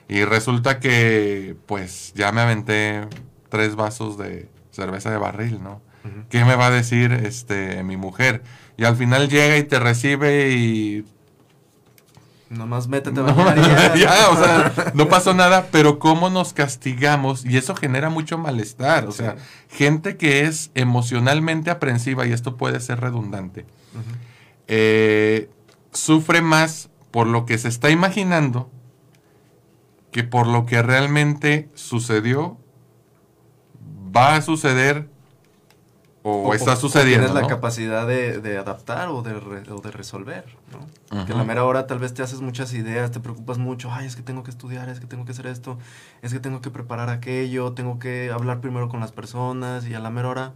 y 0.08 0.24
resulta 0.24 0.80
que 0.80 1.56
pues 1.66 2.12
ya 2.14 2.32
me 2.32 2.42
aventé 2.42 3.08
tres 3.48 3.76
vasos 3.76 4.18
de 4.18 4.48
cerveza 4.70 5.10
de 5.10 5.18
barril, 5.18 5.62
¿no? 5.62 5.80
¿Qué 6.28 6.44
me 6.44 6.54
va 6.54 6.66
a 6.66 6.70
decir 6.70 7.12
este 7.12 7.82
mi 7.82 7.96
mujer? 7.96 8.42
Y 8.76 8.84
al 8.84 8.94
final 8.94 9.30
llega 9.30 9.56
y 9.56 9.62
te 9.62 9.78
recibe 9.78 10.50
y 10.50 11.06
Nomás 12.50 12.86
métete 12.88 13.18
a 13.20 13.22
no, 13.24 13.34
bañar 13.34 13.96
y 13.96 14.00
ya. 14.00 14.16
ya, 14.16 14.28
o 14.30 14.36
sea, 14.36 14.92
no 14.94 15.08
pasó 15.08 15.32
nada, 15.34 15.68
pero 15.72 15.98
cómo 15.98 16.28
nos 16.30 16.52
castigamos 16.52 17.44
y 17.44 17.56
eso 17.56 17.74
genera 17.74 18.10
mucho 18.10 18.36
malestar, 18.38 19.06
o 19.06 19.12
Sí. 19.12 19.18
sea, 19.18 19.36
gente 19.70 20.16
que 20.16 20.42
es 20.42 20.70
emocionalmente 20.74 21.70
aprensiva 21.70 22.26
y 22.26 22.32
esto 22.32 22.56
puede 22.56 22.80
ser 22.80 23.00
redundante, 23.00 23.64
eh, 24.68 25.48
sufre 25.92 26.42
más 26.42 26.90
por 27.10 27.26
lo 27.26 27.46
que 27.46 27.56
se 27.58 27.68
está 27.68 27.90
imaginando 27.90 28.70
que 30.12 30.22
por 30.22 30.46
lo 30.46 30.64
que 30.66 30.80
realmente 30.82 31.70
sucedió, 31.74 32.56
va 34.16 34.36
a 34.36 34.42
suceder 34.42 35.08
o, 36.26 36.48
O- 36.48 36.54
está 36.54 36.72
o 36.72 36.76
sucediendo. 36.76 37.26
Tienes 37.26 37.34
la 37.34 37.46
capacidad 37.48 38.06
de, 38.06 38.40
de 38.40 38.58
adaptar 38.58 39.08
o 39.10 39.22
de, 39.22 39.34
re- 39.38 39.70
o 39.70 39.80
de 39.80 39.90
resolver, 39.92 40.44
¿no? 40.72 41.24
Que 41.26 41.32
a 41.32 41.36
la 41.36 41.44
mera 41.44 41.64
hora 41.64 41.86
tal 41.86 41.98
vez 42.00 42.12
te 42.14 42.22
haces 42.22 42.40
muchas 42.40 42.72
ideas, 42.74 43.10
te 43.12 43.20
preocupas 43.20 43.58
mucho, 43.58 43.92
ay, 43.92 44.06
es 44.06 44.16
que 44.16 44.22
tengo 44.22 44.42
que 44.42 44.50
estudiar, 44.50 44.88
es 44.88 44.98
que 45.00 45.06
tengo 45.06 45.24
que 45.24 45.32
hacer 45.32 45.46
esto, 45.46 45.78
es 46.22 46.32
que 46.32 46.40
tengo 46.40 46.60
que 46.60 46.70
preparar 46.70 47.10
aquello, 47.10 47.72
tengo 47.72 47.98
que 48.00 48.30
hablar 48.32 48.60
primero 48.60 48.88
con 48.88 48.98
las 49.00 49.12
personas 49.12 49.86
y 49.86 49.94
a 49.94 50.00
la 50.00 50.10
mera 50.10 50.28
hora 50.30 50.52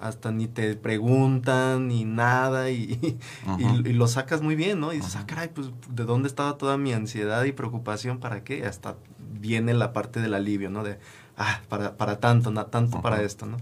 hasta 0.00 0.30
ni 0.30 0.46
te 0.46 0.76
preguntan 0.76 1.88
ni 1.88 2.04
nada 2.04 2.70
y, 2.70 3.18
y- 3.58 3.92
lo 3.94 4.06
sacas 4.08 4.42
muy 4.42 4.54
bien, 4.56 4.78
¿no? 4.78 4.92
Y 4.92 4.96
dices, 4.96 5.16
ah, 5.16 5.24
caray, 5.26 5.48
pues 5.48 5.70
¿de 5.88 6.04
dónde 6.04 6.28
estaba 6.28 6.56
toda 6.58 6.76
mi 6.76 6.92
ansiedad 6.92 7.42
y 7.44 7.52
preocupación? 7.52 8.18
¿Para 8.18 8.44
qué? 8.44 8.64
Hasta 8.66 8.94
viene 9.40 9.74
la 9.74 9.92
parte 9.92 10.20
del 10.20 10.34
alivio, 10.34 10.70
¿no? 10.70 10.84
De, 10.84 10.98
ah, 11.36 11.60
para, 11.68 11.96
para 11.96 12.20
tanto, 12.20 12.50
na- 12.50 12.66
tanto 12.66 13.00
para 13.02 13.22
esto, 13.22 13.46
¿no? 13.46 13.56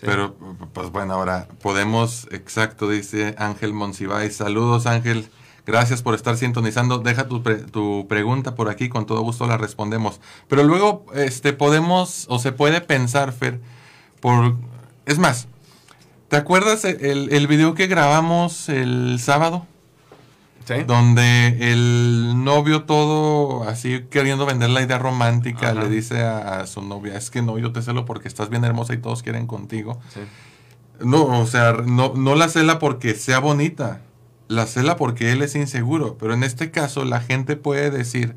Pero, 0.00 0.36
pues 0.72 0.90
bueno, 0.90 1.14
ahora 1.14 1.48
podemos, 1.60 2.28
exacto, 2.30 2.88
dice 2.88 3.34
Ángel 3.38 3.72
Monsiváis. 3.72 4.36
Saludos, 4.36 4.86
Ángel. 4.86 5.28
Gracias 5.66 6.02
por 6.02 6.14
estar 6.14 6.36
sintonizando. 6.36 6.98
Deja 6.98 7.28
tu, 7.28 7.42
pre- 7.42 7.56
tu 7.56 8.06
pregunta 8.08 8.54
por 8.54 8.70
aquí, 8.70 8.88
con 8.88 9.06
todo 9.06 9.20
gusto 9.22 9.46
la 9.46 9.58
respondemos. 9.58 10.20
Pero 10.48 10.62
luego, 10.62 11.04
este, 11.14 11.52
podemos, 11.52 12.26
o 12.28 12.38
se 12.38 12.52
puede 12.52 12.80
pensar, 12.80 13.32
Fer, 13.32 13.60
por... 14.20 14.56
Es 15.04 15.18
más, 15.18 15.48
¿te 16.28 16.36
acuerdas 16.36 16.84
el, 16.84 17.32
el 17.32 17.46
video 17.46 17.74
que 17.74 17.86
grabamos 17.86 18.68
el 18.68 19.18
sábado? 19.20 19.66
¿Sí? 20.68 20.84
Donde 20.86 21.72
el 21.72 22.44
novio 22.44 22.82
todo 22.84 23.66
así 23.68 24.04
queriendo 24.10 24.44
vender 24.44 24.68
la 24.70 24.82
idea 24.82 24.98
romántica 24.98 25.70
Ajá. 25.70 25.80
le 25.80 25.88
dice 25.88 26.22
a, 26.22 26.60
a 26.60 26.66
su 26.66 26.82
novia, 26.82 27.16
es 27.16 27.30
que 27.30 27.40
no, 27.40 27.56
yo 27.58 27.72
te 27.72 27.80
celo 27.80 28.04
porque 28.04 28.28
estás 28.28 28.50
bien 28.50 28.64
hermosa 28.64 28.92
y 28.92 28.98
todos 28.98 29.22
quieren 29.22 29.46
contigo. 29.46 29.98
Sí. 30.12 30.20
No, 31.00 31.24
o 31.24 31.46
sea, 31.46 31.72
no, 31.86 32.12
no 32.14 32.34
la 32.34 32.48
cela 32.48 32.78
porque 32.78 33.14
sea 33.14 33.38
bonita, 33.38 34.00
la 34.48 34.66
cela 34.66 34.96
porque 34.96 35.32
él 35.32 35.42
es 35.42 35.54
inseguro, 35.54 36.18
pero 36.18 36.34
en 36.34 36.42
este 36.42 36.70
caso 36.70 37.04
la 37.04 37.20
gente 37.20 37.56
puede 37.56 37.90
decir, 37.90 38.34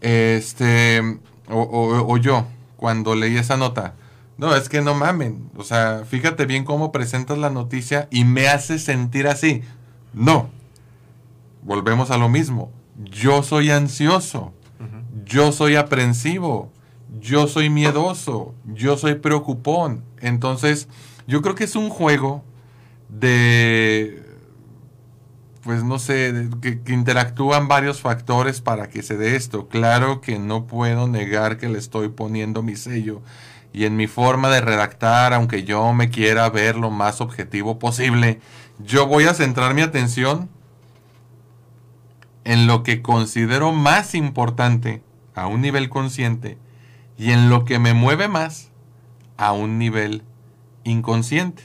este, 0.00 1.00
o, 1.48 1.60
o- 1.60 2.12
o 2.12 2.16
yo, 2.16 2.46
cuando 2.76 3.14
leí 3.14 3.36
esa 3.36 3.56
nota, 3.56 3.94
no, 4.38 4.54
es 4.56 4.68
que 4.68 4.80
no 4.80 4.94
mamen, 4.94 5.50
o 5.56 5.64
sea, 5.64 6.04
fíjate 6.08 6.46
bien 6.46 6.64
cómo 6.64 6.92
presentas 6.92 7.36
la 7.38 7.50
noticia 7.50 8.08
y 8.10 8.24
me 8.24 8.48
hace 8.48 8.78
sentir 8.78 9.26
así. 9.28 9.62
No, 10.14 10.48
volvemos 11.62 12.10
a 12.10 12.16
lo 12.18 12.28
mismo, 12.28 12.70
yo 12.98 13.42
soy 13.42 13.70
ansioso, 13.70 14.52
yo 15.24 15.52
soy 15.52 15.76
aprensivo, 15.76 16.70
yo 17.20 17.46
soy 17.46 17.70
miedoso, 17.70 18.54
yo 18.66 18.96
soy 18.96 19.14
preocupón. 19.16 20.04
Entonces, 20.20 20.88
yo 21.26 21.42
creo 21.42 21.54
que 21.54 21.64
es 21.64 21.76
un 21.76 21.88
juego 21.90 22.42
de, 23.08 24.22
pues 25.62 25.84
no 25.84 25.98
sé, 25.98 26.32
de- 26.32 26.60
que, 26.60 26.80
que 26.80 26.92
interactúan 26.92 27.68
varios 27.68 28.00
factores 28.00 28.60
para 28.60 28.88
que 28.88 29.02
se 29.02 29.16
dé 29.16 29.36
esto. 29.36 29.68
Claro 29.68 30.20
que 30.20 30.38
no 30.38 30.66
puedo 30.66 31.06
negar 31.08 31.58
que 31.58 31.68
le 31.68 31.78
estoy 31.78 32.08
poniendo 32.08 32.62
mi 32.62 32.76
sello 32.76 33.20
y 33.72 33.84
en 33.84 33.96
mi 33.96 34.06
forma 34.06 34.48
de 34.50 34.60
redactar, 34.60 35.32
aunque 35.32 35.62
yo 35.64 35.92
me 35.92 36.10
quiera 36.10 36.48
ver 36.50 36.76
lo 36.76 36.90
más 36.90 37.20
objetivo 37.20 37.78
posible, 37.78 38.40
yo 38.78 39.06
voy 39.06 39.24
a 39.24 39.34
centrar 39.34 39.74
mi 39.74 39.82
atención 39.82 40.48
en 42.44 42.66
lo 42.66 42.82
que 42.82 43.02
considero 43.02 43.72
más 43.72 44.14
importante 44.14 45.02
a 45.34 45.46
un 45.46 45.60
nivel 45.60 45.88
consciente 45.88 46.58
y 47.18 47.30
en 47.32 47.48
lo 47.50 47.64
que 47.64 47.78
me 47.78 47.94
mueve 47.94 48.28
más 48.28 48.70
a 49.36 49.52
un 49.52 49.78
nivel 49.78 50.22
inconsciente. 50.84 51.62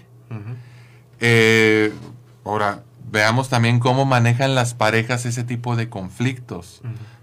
Eh, 1.20 1.94
ahora, 2.44 2.84
veamos 3.12 3.50
también 3.50 3.80
cómo 3.80 4.06
manejan 4.06 4.56
las 4.56 4.74
parejas 4.74 5.26
ese 5.26 5.44
tipo 5.44 5.76
de 5.76 5.90
conflictos. 5.90 6.82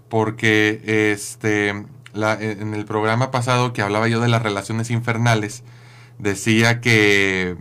Porque 0.09 1.11
este, 1.11 1.85
la- 2.13 2.39
en 2.41 2.73
el 2.73 2.85
programa 2.85 3.31
pasado 3.31 3.73
que 3.73 3.81
hablaba 3.81 4.07
yo 4.07 4.19
de 4.19 4.27
las 4.27 4.41
relaciones 4.43 4.89
infernales, 4.91 5.63
decía 6.19 6.81
que 6.81 7.57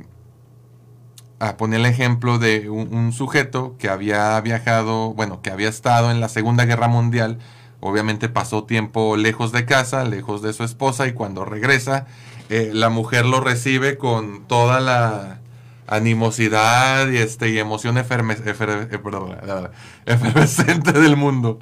ah, 1.43 1.57
ponía 1.57 1.79
el 1.79 1.87
ejemplo 1.87 2.39
de 2.39 2.71
un, 2.71 2.95
un 2.95 3.13
sujeto 3.13 3.77
que 3.79 3.89
había 3.89 4.41
viajado, 4.41 5.13
bueno, 5.15 5.43
que 5.43 5.51
había 5.51 5.69
estado 5.69 6.11
en 6.11 6.21
la 6.21 6.29
Segunda 6.29 6.65
Guerra 6.65 6.89
Mundial, 6.89 7.39
obviamente 7.81 8.29
pasó 8.29 8.65
tiempo 8.65 9.17
lejos 9.17 9.51
de 9.53 9.65
casa, 9.65 10.05
lejos 10.05 10.41
de 10.41 10.53
su 10.53 10.63
esposa, 10.65 11.07
y 11.09 11.13
cuando 11.13 11.45
regresa, 11.45 12.07
eh, 12.49 12.71
la 12.73 12.89
mujer 12.91 13.27
lo 13.27 13.41
recibe 13.41 13.99
con 13.99 14.47
toda 14.47 14.81
la 14.81 15.41
animosidad 15.89 17.09
y, 17.11 17.17
este, 17.19 17.51
y 17.51 17.59
emoción 17.59 17.97
eferme- 17.97 18.37
efer- 18.45 18.89
eh, 18.91 19.71
efervescente 20.07 20.93
del 20.93 21.17
mundo. 21.17 21.59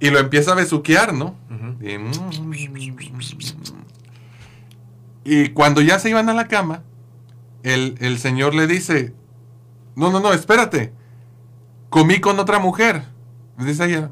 Y 0.00 0.10
lo 0.10 0.18
empieza 0.18 0.52
a 0.52 0.54
besuquear, 0.54 1.12
¿no? 1.14 1.34
Y, 1.80 1.96
y 5.24 5.48
cuando 5.50 5.80
ya 5.80 5.98
se 5.98 6.10
iban 6.10 6.28
a 6.28 6.34
la 6.34 6.46
cama, 6.48 6.82
el, 7.64 7.96
el 8.00 8.18
señor 8.18 8.54
le 8.54 8.68
dice, 8.68 9.14
no, 9.96 10.10
no, 10.10 10.20
no, 10.20 10.32
espérate, 10.32 10.92
comí 11.90 12.20
con 12.20 12.38
otra 12.38 12.60
mujer. 12.60 13.02
Dice 13.58 13.86
ella, 13.86 14.10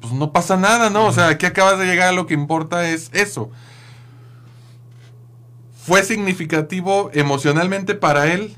pues 0.00 0.12
no 0.12 0.32
pasa 0.32 0.56
nada, 0.56 0.90
¿no? 0.90 1.06
O 1.06 1.12
sea, 1.12 1.28
aquí 1.28 1.46
acabas 1.46 1.78
de 1.78 1.86
llegar, 1.86 2.12
lo 2.12 2.26
que 2.26 2.34
importa 2.34 2.88
es 2.88 3.10
eso. 3.12 3.50
¿Fue 5.84 6.02
significativo 6.02 7.10
emocionalmente 7.14 7.94
para 7.94 8.32
él? 8.32 8.56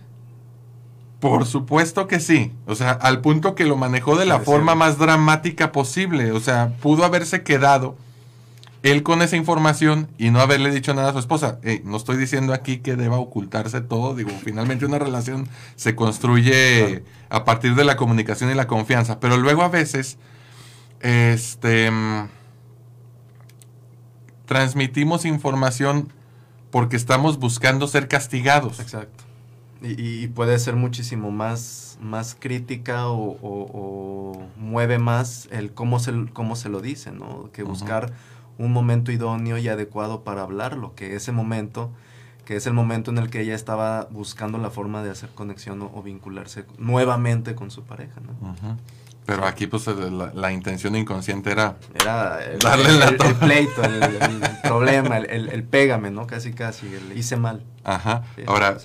Por 1.21 1.47
supuesto 1.47 2.07
que 2.07 2.21
sí. 2.21 2.53
O 2.67 2.75
sea, 2.75 2.91
al 2.91 3.21
punto 3.21 3.55
que 3.55 3.65
lo 3.65 3.77
manejó 3.77 4.17
de 4.17 4.27
la 4.27 4.41
forma 4.41 4.75
más 4.75 4.99
dramática 4.99 5.73
posible. 5.73 6.33
O 6.33 6.41
sea, 6.41 6.73
pudo 6.83 7.05
haberse 7.05 7.43
quedado 7.43 7.97
él 8.85 9.03
con 9.03 9.23
esa 9.23 9.37
información 9.37 10.09
y 10.19 10.31
no 10.31 10.41
haberle 10.41 10.71
dicho 10.71 10.93
nada 10.93 11.09
a 11.09 11.13
su 11.15 11.19
esposa. 11.19 11.59
no 11.85 11.97
estoy 11.97 12.19
diciendo 12.19 12.53
aquí 12.53 12.79
que 12.79 12.97
deba 12.97 13.17
ocultarse 13.17 13.81
todo. 13.81 14.15
Digo, 14.15 14.31
finalmente 14.45 14.85
una 14.85 14.99
relación 14.99 15.49
se 15.75 15.97
construye 15.97 17.03
a 17.31 17.45
partir 17.47 17.77
de 17.77 17.85
la 17.85 17.97
comunicación 17.97 18.51
y 18.51 18.55
la 18.55 18.67
confianza. 18.67 19.21
Pero 19.21 19.39
luego 19.39 19.63
a 19.63 19.69
veces, 19.69 20.19
este, 21.01 21.91
transmitimos 24.45 25.25
información 25.25 26.13
porque 26.71 26.97
estamos 26.97 27.39
buscando 27.39 27.89
ser 27.89 28.07
castigados. 28.07 28.81
Exacto. 28.81 29.25
Y, 29.81 30.29
puede 30.29 30.59
ser 30.59 30.77
muchísimo 30.77 31.31
más, 31.31 31.99
más 32.03 32.37
crítica 32.39 33.09
o, 33.09 34.47
mueve 34.59 34.99
más 34.99 35.49
el 35.53 35.73
cómo 35.73 36.01
se, 36.01 36.13
cómo 36.35 36.55
se 36.55 36.69
lo 36.69 36.81
dice, 36.81 37.13
¿no? 37.13 37.51
Que 37.53 37.63
buscar 37.63 38.13
un 38.59 38.73
momento 38.73 39.13
idóneo 39.13 39.59
y 39.59 39.69
adecuado 39.69 40.25
para 40.25 40.43
hablarlo, 40.43 40.95
que 40.95 41.17
ese 41.17 41.33
momento, 41.33 41.91
que 42.45 42.57
es 42.57 42.67
el 42.67 42.73
momento 42.73 43.11
en 43.11 43.19
el 43.19 43.31
que 43.31 43.41
ella 43.41 43.55
estaba 43.55 44.09
buscando 44.11 44.59
la 44.59 44.71
forma 44.71 45.03
de 45.03 45.11
hacer 45.11 45.31
conexión 45.31 45.83
o, 45.83 46.03
vincularse 46.03 46.65
nuevamente 46.79 47.55
con 47.55 47.71
su 47.71 47.83
pareja, 47.83 48.21
¿no? 48.21 48.57
Pero 49.27 49.47
aquí, 49.47 49.67
pues, 49.67 49.87
la, 49.87 50.53
intención 50.53 50.95
inconsciente 50.97 51.51
era, 51.51 51.77
era 51.95 52.45
el, 52.45 52.59
darle 52.59 52.91
el, 52.91 53.35
pleito, 53.37 53.83
el, 53.83 54.41
problema, 54.63 55.17
el, 55.17 55.65
pégame, 55.65 56.11
¿no? 56.11 56.27
Casi, 56.27 56.53
casi, 56.53 56.87
el 56.95 57.17
hice 57.17 57.37
mal. 57.37 57.65
Ajá. 57.85 58.25
Ahora, 58.47 58.77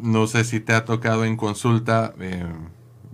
no 0.00 0.26
sé 0.28 0.44
si 0.44 0.60
te 0.60 0.72
ha 0.72 0.84
tocado 0.84 1.24
en 1.24 1.36
consulta 1.36 2.14
eh, 2.20 2.46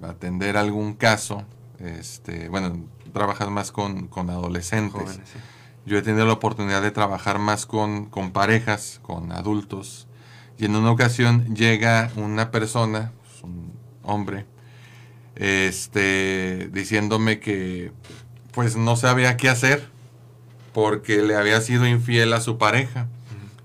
atender 0.03 0.59
algún 0.59 0.95
caso. 0.95 1.43
Este, 1.79 2.51
bueno, 2.51 2.85
trabajas 3.15 3.49
más 3.49 3.73
con, 3.73 4.11
adolescentes. 4.15 5.21
Yo 5.87 5.97
he 5.97 6.03
tenido 6.03 6.27
la 6.27 6.33
oportunidad 6.35 6.83
de 6.83 6.91
trabajar 6.91 7.39
más 7.39 7.65
con, 7.65 8.07
con 8.07 8.33
parejas, 8.33 9.01
con 9.03 9.33
adultos. 9.33 10.09
Y 10.59 10.65
en 10.65 10.75
una 10.75 10.91
ocasión 10.91 11.55
llega 11.55 12.11
una 12.17 12.51
persona, 12.51 13.13
pues, 13.23 13.43
un 13.43 13.73
hombre, 14.03 14.47
este, 15.37 16.71
diciéndome 16.73 17.41
que 17.41 17.93
pues 18.53 18.77
no 18.77 18.97
sabía 18.97 19.37
qué 19.37 19.51
hacer 19.51 19.87
porque 20.73 21.23
le 21.23 21.37
había 21.37 21.61
sido 21.61 21.87
infiel 21.87 22.33
a 22.33 22.41
su 22.41 22.57
pareja 22.57 23.07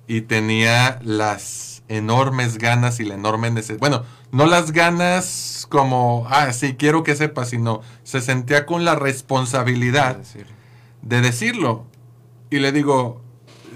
y 0.06 0.22
tenía 0.22 1.00
las 1.02 1.84
enormes 1.88 2.58
ganas 2.58 3.00
y 3.00 3.06
la 3.06 3.16
enorme 3.16 3.52
necesidad, 3.52 3.80
bueno, 3.80 4.04
no 4.32 4.46
las 4.46 4.72
ganas 4.72 5.66
como, 5.70 6.26
ah, 6.30 6.52
sí, 6.54 6.76
quiero 6.76 7.04
que 7.04 7.16
sepa, 7.16 7.46
sino 7.46 7.82
se 8.04 8.22
sentía 8.22 8.66
con 8.66 8.86
la 8.86 8.96
responsabilidad 8.96 10.18
de 11.02 11.22
decirlo. 11.22 11.86
Y 12.52 12.60
le 12.60 12.74
digo, 12.74 13.22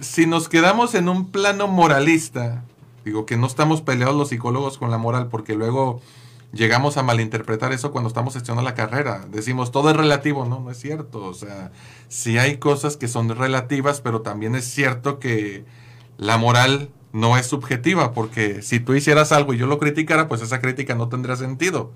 si 0.02 0.28
nos 0.28 0.50
quedamos 0.50 0.96
en 0.96 1.08
un 1.08 1.32
plano 1.32 1.70
moralista, 1.70 2.66
digo 3.06 3.26
que 3.26 3.38
no 3.38 3.48
estamos 3.48 3.82
peleados 3.82 4.18
los 4.18 4.30
psicólogos 4.30 4.78
con 4.78 4.92
la 4.92 4.98
moral 4.98 5.30
porque 5.30 5.56
luego 5.56 6.02
llegamos 6.52 6.98
a 6.98 7.04
malinterpretar 7.04 7.72
eso 7.72 7.94
cuando 7.94 8.10
estamos 8.10 8.34
gestionando 8.34 8.70
la 8.70 8.76
carrera. 8.76 9.26
Decimos, 9.32 9.72
todo 9.72 9.90
es 9.92 9.96
relativo, 9.96 10.44
no, 10.44 10.60
no 10.60 10.72
es 10.72 10.78
cierto. 10.78 11.24
O 11.24 11.34
sea, 11.34 11.72
sí 12.10 12.38
hay 12.38 12.58
cosas 12.58 12.98
que 12.98 13.08
son 13.08 13.30
relativas, 13.30 14.02
pero 14.02 14.22
también 14.22 14.56
es 14.56 14.66
cierto 14.66 15.20
que 15.20 15.64
la 16.18 16.38
moral 16.38 16.90
no 17.14 17.38
es 17.38 17.46
subjetiva, 17.46 18.12
porque 18.12 18.62
si 18.62 18.82
tú 18.82 18.94
hicieras 18.94 19.32
algo 19.32 19.54
y 19.54 19.58
yo 19.58 19.68
lo 19.68 19.80
criticara, 19.80 20.28
pues 20.28 20.42
esa 20.42 20.60
crítica 20.60 20.96
no 20.96 21.08
tendría 21.08 21.38
sentido. 21.38 21.94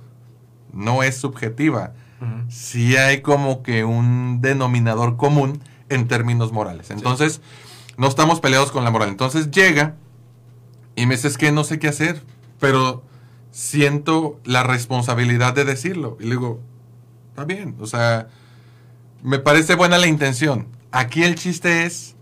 No 0.72 1.04
es 1.04 1.18
subjetiva. 1.18 1.92
Sí 2.48 2.96
hay 2.96 3.22
como 3.22 3.63
que 3.63 3.84
un 3.84 4.39
denominador 4.42 5.18
común 5.18 5.62
en 5.89 6.08
términos 6.08 6.52
morales. 6.52 6.91
Entonces, 6.91 7.41
no 7.97 8.08
estamos 8.08 8.39
peleados 8.39 8.71
con 8.71 8.84
la 8.84 8.91
moral. 8.91 9.10
Entonces 9.10 9.52
llega 9.52 9.95
y 10.95 11.06
me 11.06 11.15
dice, 11.15 11.28
es 11.28 11.38
que 11.38 11.52
no 11.52 11.63
sé 11.63 11.80
qué 11.80 11.89
hacer, 11.89 12.23
pero 12.60 13.04
siento 13.52 14.39
la 14.45 14.63
responsabilidad 14.63 15.54
de 15.54 15.65
decirlo. 15.65 16.17
Y 16.19 16.23
le 16.23 16.32
digo, 16.32 16.60
está 17.30 17.45
bien, 17.45 17.75
o 17.80 17.88
sea, 17.88 18.28
me 19.23 19.39
parece 19.39 19.75
buena 19.75 19.97
la 19.97 20.08
intención. 20.08 20.67
Aquí 20.91 21.23
el 21.23 21.36
chiste 21.36 21.86
es, 21.86 22.15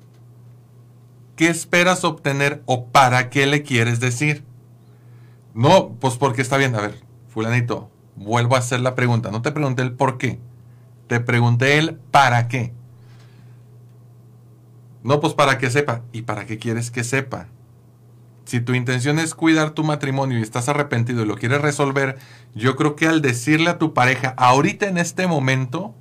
¿qué 1.35 1.47
esperas 1.47 2.03
obtener 2.03 2.61
o 2.65 2.87
para 2.87 3.29
qué 3.29 3.45
le 3.45 3.63
quieres 3.63 3.99
decir? 3.99 4.43
No, 5.53 5.89
pues 5.99 6.15
porque 6.15 6.41
está 6.41 6.57
bien, 6.57 6.75
a 6.75 6.81
ver, 6.81 7.01
fulanito, 7.29 7.89
vuelvo 8.15 8.55
a 8.55 8.59
hacer 8.59 8.79
la 8.79 8.95
pregunta. 8.95 9.31
No 9.31 9.41
te 9.41 9.51
pregunté 9.51 9.81
el 9.81 9.93
por 9.93 10.17
qué, 10.17 10.39
te 11.07 11.19
pregunté 11.19 11.77
el 11.77 11.95
para 11.95 12.47
qué. 12.47 12.73
No, 15.07 15.21
pues 15.21 15.33
para 15.33 15.57
que 15.57 15.69
sepa. 15.69 16.01
¿Y 16.11 16.23
para 16.23 16.45
qué 16.45 16.59
quieres 16.59 16.91
que 16.91 17.03
sepa? 17.03 17.47
si 18.47 18.61
tu 18.61 18.73
intención 18.73 19.19
es 19.19 19.35
cuidar 19.35 19.71
tu 19.71 19.83
matrimonio 19.83 20.39
y 20.39 20.41
estás 20.41 20.69
arrepentido 20.69 21.21
y 21.21 21.25
lo 21.25 21.35
quieres 21.35 21.59
resolver, 21.59 22.17
yo 22.55 22.77
creo 22.77 22.95
que 22.95 23.05
al 23.05 23.21
decirle 23.21 23.69
a 23.69 23.77
tu 23.77 23.93
pareja, 23.93 24.33
ahorita 24.37 24.87
en 24.87 24.97
este 24.97 25.27
momento, 25.27 25.93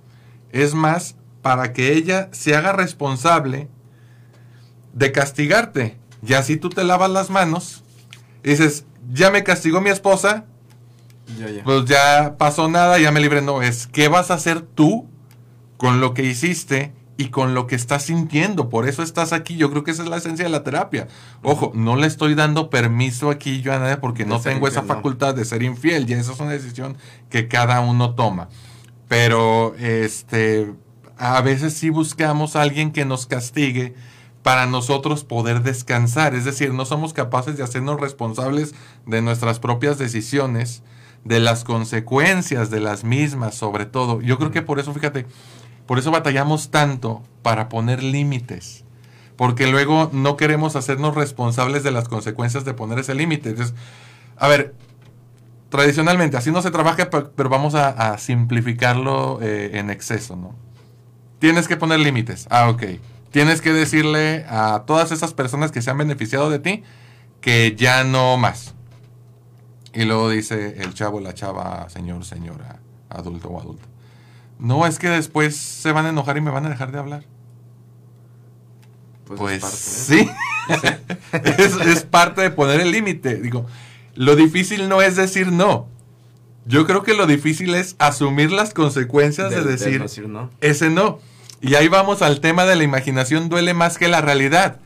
es 0.52 0.72
más 0.72 1.16
para 1.42 1.72
que 1.72 1.94
ella 1.94 2.28
se 2.30 2.54
haga 2.54 2.70
responsable 2.72 3.68
de 4.92 5.10
castigarte. 5.10 5.98
Y 6.24 6.34
así 6.34 6.56
tú 6.56 6.68
te 6.68 6.84
lavas 6.84 7.10
las 7.10 7.30
manos 7.30 7.82
y 8.44 8.50
dices, 8.50 8.84
ya 9.12 9.32
me 9.32 9.42
castigó 9.42 9.80
mi 9.80 9.90
esposa, 9.90 10.44
pues 11.64 11.84
ya 11.86 12.36
pasó 12.38 12.68
nada, 12.68 13.00
ya 13.00 13.10
me 13.10 13.18
libré. 13.18 13.42
No, 13.42 13.60
es 13.60 13.88
qué 13.88 14.06
vas 14.06 14.30
a 14.30 14.34
hacer 14.34 14.60
tú 14.60 15.08
con 15.78 16.00
lo 16.00 16.14
que 16.14 16.22
hiciste 16.22 16.92
y 17.16 17.28
con 17.28 17.54
lo 17.54 17.66
que 17.66 17.76
estás 17.76 18.04
sintiendo. 18.04 18.68
Por 18.68 18.88
eso 18.88 19.02
estás 19.02 19.32
aquí. 19.32 19.56
Yo 19.56 19.70
creo 19.70 19.84
que 19.84 19.90
esa 19.90 20.02
es 20.02 20.08
la 20.08 20.18
esencia 20.18 20.44
de 20.44 20.50
la 20.50 20.64
terapia. 20.64 21.08
Ojo, 21.42 21.72
no 21.74 21.96
le 21.96 22.06
estoy 22.06 22.34
dando 22.34 22.70
permiso 22.70 23.30
aquí 23.30 23.62
yo 23.62 23.72
a 23.72 23.78
nadie 23.78 23.96
porque 23.96 24.24
no 24.24 24.40
tengo 24.40 24.68
esa 24.68 24.82
facultad 24.82 25.34
de 25.34 25.44
ser 25.44 25.62
infiel. 25.62 26.08
Y 26.08 26.12
esa 26.12 26.32
es 26.32 26.40
una 26.40 26.52
decisión 26.52 26.96
que 27.30 27.48
cada 27.48 27.80
uno 27.80 28.14
toma. 28.14 28.48
Pero 29.08 29.74
este 29.76 30.72
a 31.18 31.40
veces 31.40 31.72
sí 31.74 31.88
buscamos 31.90 32.56
a 32.56 32.62
alguien 32.62 32.92
que 32.92 33.04
nos 33.06 33.26
castigue 33.26 33.94
para 34.42 34.66
nosotros 34.66 35.24
poder 35.24 35.62
descansar. 35.62 36.34
Es 36.34 36.44
decir, 36.44 36.72
no 36.72 36.84
somos 36.84 37.12
capaces 37.12 37.56
de 37.56 37.64
hacernos 37.64 38.00
responsables 38.00 38.74
de 39.06 39.22
nuestras 39.22 39.58
propias 39.58 39.98
decisiones, 39.98 40.82
de 41.24 41.40
las 41.40 41.64
consecuencias 41.64 42.70
de 42.70 42.80
las 42.80 43.02
mismas, 43.02 43.54
sobre 43.54 43.86
todo. 43.86 44.20
Yo 44.20 44.38
creo 44.38 44.52
que 44.52 44.62
por 44.62 44.78
eso, 44.78 44.92
fíjate, 44.92 45.26
por 45.86 45.98
eso 45.98 46.10
batallamos 46.10 46.70
tanto 46.70 47.22
para 47.42 47.68
poner 47.68 48.02
límites. 48.02 48.84
Porque 49.36 49.66
luego 49.66 50.10
no 50.12 50.36
queremos 50.36 50.76
hacernos 50.76 51.14
responsables 51.14 51.82
de 51.82 51.90
las 51.90 52.08
consecuencias 52.08 52.64
de 52.64 52.74
poner 52.74 52.98
ese 52.98 53.14
límite. 53.14 53.54
a 54.36 54.48
ver, 54.48 54.74
tradicionalmente 55.68 56.36
así 56.36 56.50
no 56.50 56.62
se 56.62 56.70
trabaja, 56.70 57.10
pero 57.10 57.48
vamos 57.48 57.74
a, 57.74 58.16
simplificarlo 58.18 59.38
eh, 59.42 59.78
en 59.78 59.90
exceso, 59.90 60.36
¿no? 60.36 60.54
Tienes 61.38 61.68
que 61.68 61.76
poner 61.76 62.00
límites. 62.00 62.46
Ah, 62.50 62.70
ok. 62.70 62.82
Tienes 63.30 63.60
que 63.60 63.72
decirle 63.72 64.46
a 64.48 64.84
todas 64.86 65.12
esas 65.12 65.34
personas 65.34 65.70
que 65.70 65.82
se 65.82 65.90
han 65.90 65.98
beneficiado 65.98 66.48
de 66.48 66.58
ti 66.58 66.82
que 67.40 67.76
ya 67.76 68.02
no 68.04 68.36
más. 68.38 68.74
Y 69.92 70.04
luego 70.04 70.30
dice 70.30 70.82
el 70.82 70.94
chavo, 70.94 71.20
la 71.20 71.34
chava, 71.34 71.88
señor, 71.90 72.24
señora, 72.24 72.80
adulto 73.08 73.48
o 73.48 73.60
adulta. 73.60 73.86
No, 74.58 74.86
es 74.86 74.98
que 74.98 75.08
después 75.08 75.56
se 75.56 75.92
van 75.92 76.06
a 76.06 76.08
enojar 76.10 76.36
y 76.36 76.40
me 76.40 76.50
van 76.50 76.66
a 76.66 76.70
dejar 76.70 76.92
de 76.92 76.98
hablar. 76.98 77.24
Pues, 79.26 79.60
pues 79.60 79.74
sí, 79.74 80.30
es, 81.42 82.04
parte 82.04 82.42
de 82.42 82.50
poner 82.50 82.80
el 82.80 82.92
límite. 82.92 83.36
Digo, 83.36 83.66
lo 84.14 84.36
difícil 84.36 84.88
no 84.88 85.02
es 85.02 85.16
decir 85.16 85.50
no. 85.50 85.88
Yo 86.64 86.86
creo 86.86 87.02
que 87.02 87.14
lo 87.14 87.26
difícil 87.26 87.74
es 87.74 87.96
asumir 87.98 88.50
las 88.52 88.72
consecuencias 88.72 89.50
de, 89.50 89.62
decir, 89.62 90.04
ese 90.60 90.90
no. 90.90 91.20
Y 91.60 91.74
ahí 91.74 91.88
vamos 91.88 92.22
al 92.22 92.40
tema 92.40 92.64
de 92.66 92.76
la 92.76 92.84
imaginación 92.84 93.48
duele 93.48 93.74
más 93.74 93.98
que 93.98 94.08
la 94.08 94.20
realidad. 94.20 94.80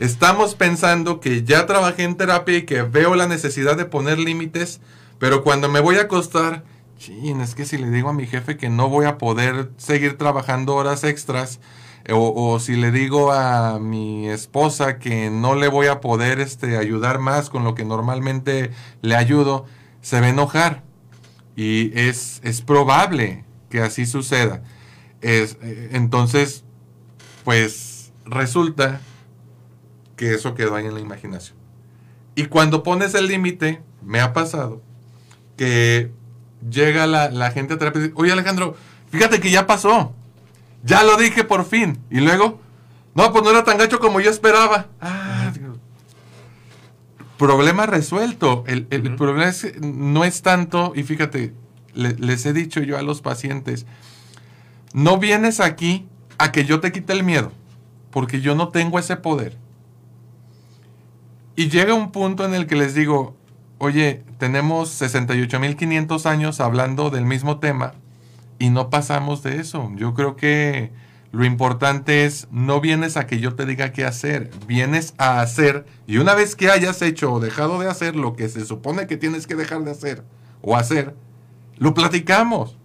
Estamos 0.00 0.54
pensando 0.54 1.20
que 1.20 1.44
ya 1.44 1.66
trabajé 1.66 2.04
en 2.04 2.16
terapia 2.16 2.58
y 2.58 2.62
que 2.62 2.82
veo 2.82 3.14
la 3.14 3.26
necesidad 3.26 3.76
de 3.76 3.84
poner 3.84 4.18
límites, 4.18 4.80
pero 5.18 5.42
cuando 5.42 5.68
me 5.68 5.80
voy 5.80 5.96
a 5.96 6.02
acostar 6.02 6.64
es 7.08 7.54
que 7.54 7.64
si 7.64 7.78
le 7.78 7.90
digo 7.90 8.10
a 8.10 8.12
mi 8.12 8.26
jefe 8.26 8.56
que 8.56 8.68
no 8.68 8.88
voy 8.88 9.06
a 9.06 9.18
poder 9.18 9.70
seguir 9.76 10.16
trabajando 10.16 10.74
horas 10.76 11.04
extras, 11.04 11.60
o, 12.10 12.58
si 12.58 12.74
le 12.74 12.90
digo 12.90 13.32
a 13.32 13.78
mi 13.78 14.28
esposa 14.28 14.98
que 14.98 15.30
no 15.30 15.54
le 15.54 15.68
voy 15.68 15.86
a 15.86 16.00
poder 16.00 16.40
este, 16.40 16.76
ayudar 16.76 17.20
más 17.20 17.48
con 17.48 17.62
lo 17.62 17.74
que 17.74 17.84
normalmente 17.84 18.70
le 19.02 19.14
ayudo, 19.14 19.66
se 20.00 20.20
va 20.20 20.26
a 20.26 20.30
enojar. 20.30 20.82
Y 21.54 21.96
es, 21.98 22.40
es 22.42 22.60
probable 22.60 23.44
que 23.70 23.80
así 23.80 24.04
suceda. 24.04 24.62
Es, 25.20 25.58
eh, 25.62 25.90
entonces, 25.92 26.64
pues 27.44 28.12
resulta 28.24 29.00
que 30.16 30.34
eso 30.34 30.54
quedó 30.54 30.74
ahí 30.74 30.86
en 30.86 30.94
la 30.94 31.00
imaginación. 31.00 31.56
Y 32.34 32.46
cuando 32.46 32.82
pones 32.82 33.14
el 33.14 33.28
límite, 33.28 33.82
me 34.02 34.20
ha 34.20 34.32
pasado 34.32 34.82
que 35.56 36.10
llega 36.70 37.06
la, 37.06 37.30
la 37.30 37.50
gente 37.50 37.74
a 37.74 37.78
terapia 37.78 37.98
y 38.00 38.02
dice, 38.04 38.14
oye 38.16 38.32
Alejandro, 38.32 38.76
fíjate 39.10 39.40
que 39.40 39.50
ya 39.50 39.66
pasó. 39.66 40.14
Ya 40.84 41.04
lo 41.04 41.16
dije 41.16 41.44
por 41.44 41.64
fin. 41.64 41.98
Y 42.10 42.20
luego, 42.20 42.60
no, 43.14 43.32
pues 43.32 43.44
no 43.44 43.50
era 43.50 43.64
tan 43.64 43.78
gacho 43.78 43.98
como 44.00 44.20
yo 44.20 44.30
esperaba. 44.30 44.86
Ah, 45.00 45.52
problema 47.38 47.86
resuelto. 47.86 48.64
El, 48.66 48.86
el 48.90 49.16
problema 49.16 49.48
es, 49.48 49.62
que 49.62 49.80
no 49.80 50.24
es 50.24 50.42
tanto, 50.42 50.92
y 50.94 51.02
fíjate, 51.02 51.52
le- 51.94 52.14
les 52.14 52.46
he 52.46 52.52
dicho 52.52 52.80
yo 52.80 52.98
a 52.98 53.02
los 53.02 53.20
pacientes, 53.20 53.86
no 54.92 55.18
vienes 55.18 55.60
aquí 55.60 56.06
a 56.38 56.52
que 56.52 56.64
yo 56.64 56.80
te 56.80 56.92
quite 56.92 57.12
el 57.12 57.24
miedo, 57.24 57.52
porque 58.10 58.40
yo 58.40 58.54
no 58.54 58.68
tengo 58.68 58.98
ese 58.98 59.16
poder. 59.16 59.56
Y 61.56 61.68
llega 61.68 61.94
un 61.94 62.12
punto 62.12 62.44
en 62.44 62.54
el 62.54 62.66
que 62.66 62.76
les 62.76 62.94
digo, 62.94 63.36
oye, 63.84 64.22
tenemos 64.38 65.02
68.500 65.02 66.26
años 66.26 66.60
hablando 66.60 67.10
del 67.10 67.26
mismo 67.26 67.58
tema 67.58 67.94
y 68.60 68.70
no 68.70 68.90
pasamos 68.90 69.42
de 69.42 69.58
eso. 69.58 69.90
Yo 69.96 70.14
creo 70.14 70.36
que 70.36 70.92
lo 71.32 71.44
importante 71.44 72.24
es, 72.24 72.46
no 72.52 72.80
vienes 72.80 73.16
a 73.16 73.26
que 73.26 73.40
yo 73.40 73.56
te 73.56 73.66
diga 73.66 73.90
qué 73.90 74.04
hacer, 74.04 74.52
vienes 74.68 75.14
a 75.18 75.40
hacer 75.40 75.84
y 76.06 76.18
una 76.18 76.34
vez 76.34 76.54
que 76.54 76.70
hayas 76.70 77.02
hecho 77.02 77.32
o 77.32 77.40
dejado 77.40 77.80
de 77.80 77.90
hacer 77.90 78.14
lo 78.14 78.36
que 78.36 78.48
se 78.48 78.64
supone 78.64 79.08
que 79.08 79.16
tienes 79.16 79.48
que 79.48 79.56
dejar 79.56 79.82
de 79.82 79.90
hacer 79.90 80.22
o 80.60 80.76
hacer, 80.76 81.16
lo 81.76 81.92
platicamos. 81.92 82.78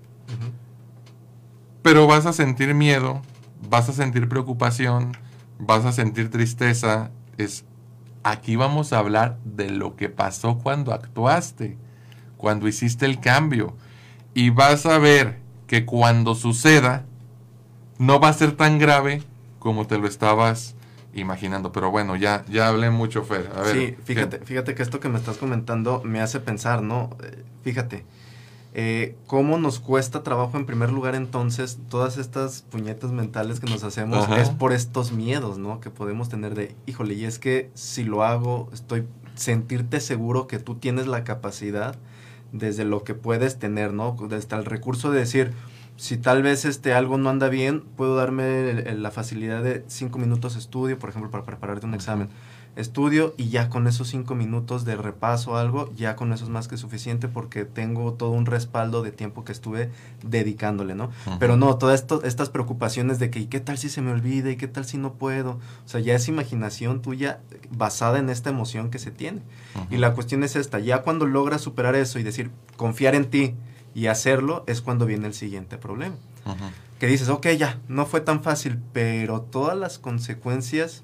Pero 1.84 2.08
vas 2.08 2.26
a 2.26 2.34
sentir 2.34 2.74
miedo, 2.74 3.22
vas 3.70 3.88
a 3.88 3.94
sentir 3.94 4.28
preocupación, 4.28 5.16
vas 5.60 5.86
a 5.86 5.92
sentir 5.92 6.32
tristeza. 6.32 7.12
Es 7.38 7.66
aquí 8.32 8.56
vamos 8.56 8.94
a 8.94 9.00
hablar 9.00 9.38
de 9.44 9.70
lo 9.70 9.96
que 9.96 10.10
pasó 10.10 10.58
cuando 10.58 10.94
actuaste, 10.94 11.78
cuando 12.38 12.68
hiciste 12.68 13.06
el 13.06 13.20
cambio. 13.20 13.76
Y 14.34 14.50
vas 14.50 14.86
a 14.86 14.98
ver 14.98 15.40
que 15.66 15.86
cuando 15.86 16.36
suceda, 16.36 17.06
no 17.98 18.20
va 18.20 18.30
a 18.30 18.34
ser 18.34 18.52
tan 18.54 18.80
grave 18.80 19.24
como 19.60 19.88
te 19.88 19.98
lo 19.98 20.08
estabas 20.08 20.76
imaginando. 21.14 21.72
Pero 21.72 21.92
bueno, 21.92 22.16
ya, 22.16 22.46
ya 22.48 22.68
hablé 22.68 22.90
mucho, 22.90 23.24
Fer. 23.24 23.52
A 23.56 23.62
ver, 23.62 23.76
sí, 23.76 23.98
fíjate, 24.04 24.40
fíjate 24.40 24.76
que 24.76 24.84
esto 24.84 25.00
que 25.00 25.10
me 25.10 25.18
estás 25.18 25.38
comentando 25.38 26.02
me 26.04 26.22
hace 26.22 26.40
pensar, 26.40 26.82
¿no? 26.82 27.10
Eh, 27.24 27.44
fíjate, 27.64 28.06
eh, 28.80 29.16
cómo 29.26 29.58
nos 29.58 29.80
cuesta 29.80 30.22
trabajo 30.22 30.56
en 30.56 30.68
primer 30.68 30.92
lugar 30.92 31.16
entonces 31.16 31.80
todas 31.90 32.18
estas 32.20 32.62
puñetas 32.62 33.12
mentales 33.12 33.60
que 33.60 33.66
nos 33.68 33.84
hacemos 33.84 34.26
Ajá. 34.26 34.40
es 34.40 34.52
por 34.52 34.72
estos 34.72 35.12
miedos, 35.12 35.58
¿no? 35.58 35.80
Que 35.80 35.90
podemos 35.90 36.30
tener 36.30 36.54
de, 36.54 36.76
híjole, 36.86 37.16
y 37.16 37.26
es 37.26 37.40
que 37.40 37.72
si 37.74 38.04
lo 38.04 38.24
hago, 38.24 38.70
estoy 38.72 39.06
sentirte 39.34 40.00
seguro 40.00 40.46
que 40.46 40.60
tú 40.60 40.76
tienes 40.76 41.08
la 41.08 41.24
capacidad 41.24 41.96
desde 42.52 42.86
lo 42.86 43.04
que 43.04 43.16
puedes 43.16 43.58
tener, 43.58 43.94
¿no? 43.94 44.16
Desde 44.30 44.56
el 44.56 44.64
recurso 44.66 45.10
de 45.10 45.20
decir, 45.22 45.54
si 45.96 46.18
tal 46.18 46.44
vez 46.44 46.64
este 46.64 46.94
algo 46.94 47.18
no 47.18 47.32
anda 47.32 47.50
bien, 47.50 47.82
puedo 47.96 48.16
darme 48.16 48.70
el- 48.70 48.88
el- 48.88 49.02
la 49.02 49.10
facilidad 49.10 49.64
de 49.64 49.84
cinco 49.88 50.20
minutos 50.20 50.54
de 50.54 50.60
estudio, 50.60 51.00
por 51.00 51.10
ejemplo, 51.10 51.32
para 51.32 51.44
prepararte 51.44 51.88
un 51.88 51.96
examen. 51.96 52.30
Estudio 52.78 53.34
y 53.38 53.50
ya 53.50 53.70
con 53.70 53.88
esos 53.88 54.08
cinco 54.08 54.36
minutos 54.36 54.86
de 54.86 54.96
repaso 54.96 55.52
o 55.52 55.56
algo, 55.58 55.92
ya 55.96 56.16
con 56.16 56.32
eso 56.32 56.44
es 56.44 56.50
más 56.52 56.68
que 56.68 56.78
suficiente 56.78 57.28
porque 57.28 57.66
tengo 57.66 58.14
todo 58.14 58.30
un 58.30 58.46
respaldo 58.46 59.02
de 59.02 59.12
tiempo 59.12 59.44
que 59.44 59.52
estuve 59.52 59.90
dedicándole, 60.24 60.94
¿no? 60.94 61.10
Pero 61.40 61.58
no, 61.58 61.78
todas 61.78 62.02
esto- 62.02 62.24
estas 62.24 62.50
preocupaciones 62.50 63.18
de 63.18 63.30
que, 63.32 63.40
¿y 63.40 63.46
qué 63.48 63.60
tal 63.60 63.78
si 63.80 63.90
se 63.90 64.02
me 64.02 64.12
olvida? 64.12 64.52
¿Y 64.52 64.58
qué 64.58 64.68
tal 64.68 64.86
si 64.86 64.98
no 64.98 65.14
puedo? 65.14 65.52
O 65.54 65.88
sea, 65.88 66.00
ya 66.02 66.14
es 66.16 66.28
imaginación 66.28 67.02
tuya 67.02 67.40
basada 67.72 68.20
en 68.20 68.30
esta 68.30 68.50
emoción 68.52 68.90
que 68.92 69.00
se 69.00 69.10
tiene. 69.12 69.42
Y 69.90 69.98
la 69.98 70.14
cuestión 70.14 70.44
es 70.44 70.56
esta, 70.56 70.80
ya 70.80 71.02
cuando 71.02 71.26
logras 71.26 71.62
superar 71.62 71.96
eso 71.96 72.20
y 72.20 72.24
decir, 72.24 72.52
confiar 72.76 73.16
en 73.16 73.26
ti 73.26 73.56
y 73.96 74.06
hacerlo, 74.08 74.64
es 74.68 74.82
cuando 74.82 75.08
viene 75.08 75.26
el 75.26 75.34
siguiente 75.34 75.78
problema. 75.78 76.16
Que 77.00 77.08
dices, 77.08 77.30
ok, 77.30 77.48
ya, 77.58 77.80
no 77.88 78.06
fue 78.06 78.22
tan 78.22 78.42
fácil, 78.44 78.80
pero 78.94 79.42
todas 79.42 79.78
las 79.78 79.98
consecuencias, 80.00 81.04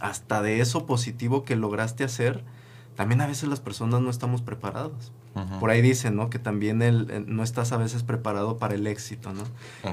hasta 0.00 0.42
de 0.42 0.60
eso 0.60 0.86
positivo 0.86 1.44
que 1.44 1.56
lograste 1.56 2.04
hacer, 2.04 2.44
también 2.96 3.20
a 3.20 3.26
veces 3.26 3.48
las 3.48 3.60
personas 3.60 4.00
no 4.00 4.10
estamos 4.10 4.42
preparadas. 4.42 5.12
Por 5.60 5.70
ahí 5.70 5.80
dicen, 5.82 6.16
¿no? 6.16 6.30
Que 6.30 6.38
también 6.38 6.82
el, 6.82 7.10
el- 7.10 7.34
no 7.34 7.42
estás 7.42 7.72
a 7.72 7.76
veces 7.76 8.02
preparado 8.02 8.56
para 8.58 8.74
el 8.74 8.86
éxito, 8.86 9.32
¿no? 9.32 9.42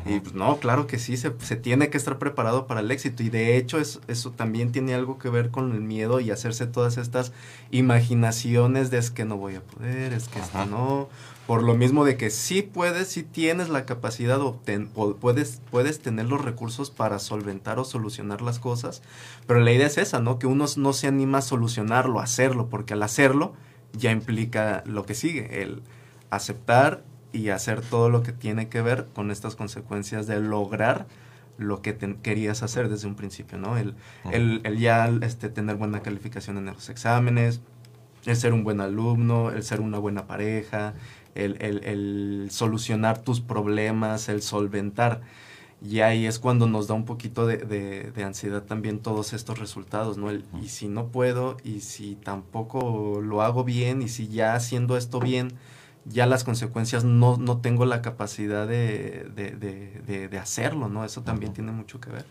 Y 0.05 0.19
pues 0.19 0.33
no, 0.33 0.57
claro 0.57 0.87
que 0.87 0.97
sí, 0.99 1.17
se, 1.17 1.33
se 1.39 1.55
tiene 1.55 1.89
que 1.89 1.97
estar 1.97 2.17
preparado 2.17 2.67
para 2.67 2.79
el 2.81 2.89
éxito. 2.91 3.21
Y 3.23 3.29
de 3.29 3.57
hecho 3.57 3.79
es- 3.79 3.99
eso 4.07 4.31
también 4.31 4.71
tiene 4.71 4.93
algo 4.95 5.17
que 5.19 5.29
ver 5.29 5.51
con 5.51 5.71
el 5.73 5.81
miedo 5.81 6.19
y 6.19 6.31
hacerse 6.31 6.67
todas 6.67 6.97
estas 6.97 7.31
imaginaciones 7.89 8.91
de 8.91 8.97
es 8.97 9.11
que 9.11 9.25
no 9.25 9.37
voy 9.37 9.55
a 9.55 9.61
poder, 9.61 10.13
es 10.13 10.27
que 10.27 10.39
esto 10.39 10.65
no. 10.65 11.07
Por 11.47 11.61
lo 11.61 11.75
mismo 11.75 12.05
de 12.05 12.17
que 12.17 12.31
sí 12.31 12.63
puedes, 12.63 13.07
sí 13.07 13.21
tienes 13.21 13.69
la 13.69 13.85
capacidad, 13.85 14.41
o 14.41 14.59
ten- 14.65 14.89
o 14.95 15.13
puedes, 15.13 15.61
puedes 15.69 15.99
tener 15.99 16.25
los 16.25 16.43
recursos 16.43 16.89
para 16.89 17.19
solventar 17.19 17.77
o 17.77 17.85
solucionar 17.85 18.41
las 18.41 18.57
cosas. 18.57 19.03
Pero 19.45 19.59
la 19.59 19.71
idea 19.71 19.85
es 19.85 19.99
esa, 19.99 20.19
¿no? 20.19 20.39
Que 20.39 20.47
uno 20.47 20.65
no 20.77 20.93
se 20.93 21.05
anima 21.07 21.37
a 21.37 21.41
solucionarlo, 21.43 22.19
a 22.19 22.23
hacerlo, 22.23 22.67
porque 22.67 22.93
al 22.93 23.03
hacerlo 23.03 23.53
ya 23.97 24.11
implica 24.11 24.83
lo 24.85 25.05
que 25.05 25.13
sigue, 25.15 25.61
el 25.61 25.81
aceptar 26.29 27.03
y 27.33 27.49
hacer 27.49 27.81
todo 27.81 28.09
lo 28.09 28.23
que 28.23 28.31
tiene 28.31 28.69
que 28.69 28.81
ver 28.81 29.07
con 29.13 29.31
estas 29.31 29.55
consecuencias 29.55 30.27
de 30.27 30.39
lograr 30.39 31.05
lo 31.57 31.81
que 31.81 31.93
te- 31.93 32.15
querías 32.21 32.63
hacer 32.63 32.89
desde 32.89 33.07
un 33.07 33.15
principio, 33.15 33.57
¿no? 33.57 33.77
El, 33.77 33.95
el, 34.31 34.61
el 34.63 34.77
ya 34.79 35.07
este, 35.21 35.49
tener 35.49 35.75
buena 35.77 36.01
calificación 36.01 36.57
en 36.57 36.65
los 36.65 36.89
exámenes, 36.89 37.61
el 38.25 38.35
ser 38.35 38.53
un 38.53 38.63
buen 38.63 38.81
alumno, 38.81 39.51
el 39.51 39.63
ser 39.63 39.81
una 39.81 39.97
buena 39.99 40.27
pareja, 40.27 40.93
el- 41.35 41.57
el 41.61 42.47
solucionar 42.51 43.19
tus 43.19 43.39
problemas, 43.41 44.29
el 44.29 44.41
solventar. 44.41 45.21
Y 45.87 45.99
ahí 46.01 46.25
es 46.25 46.39
cuando 46.39 46.67
nos 46.67 46.87
da 46.87 46.95
un 46.95 47.05
poquito 47.05 47.45
de, 47.45 47.57
de- 47.57 48.11
de 48.11 48.23
ansiedad 48.23 48.63
también 48.63 48.99
todos 48.99 49.33
estos 49.33 49.59
resultados, 49.59 50.17
¿no? 50.17 50.29
El, 50.29 50.43
y 50.61 50.69
si 50.69 50.87
no 50.87 51.07
puedo, 51.07 51.57
y 51.63 51.81
si 51.81 52.15
tampoco 52.15 53.21
lo 53.21 53.41
hago 53.43 53.63
bien, 53.63 54.01
y 54.01 54.07
si 54.07 54.27
ya 54.27 54.55
haciendo 54.55 54.97
esto 54.97 55.19
bien, 55.19 55.53
ya 56.05 56.25
las 56.25 56.43
consecuencias 56.43 57.03
no, 57.03 57.37
no 57.37 57.57
tengo 57.61 57.85
la 57.85 58.01
capacidad 58.01 58.67
de, 58.67 59.25
de, 59.35 60.37
hacerlo, 60.39 60.87
¿no? 60.89 61.03
Eso 61.05 61.21
también 61.21 61.53
tiene 61.53 61.71
mucho 61.71 61.99
que 61.99 62.09
ver. 62.09 62.25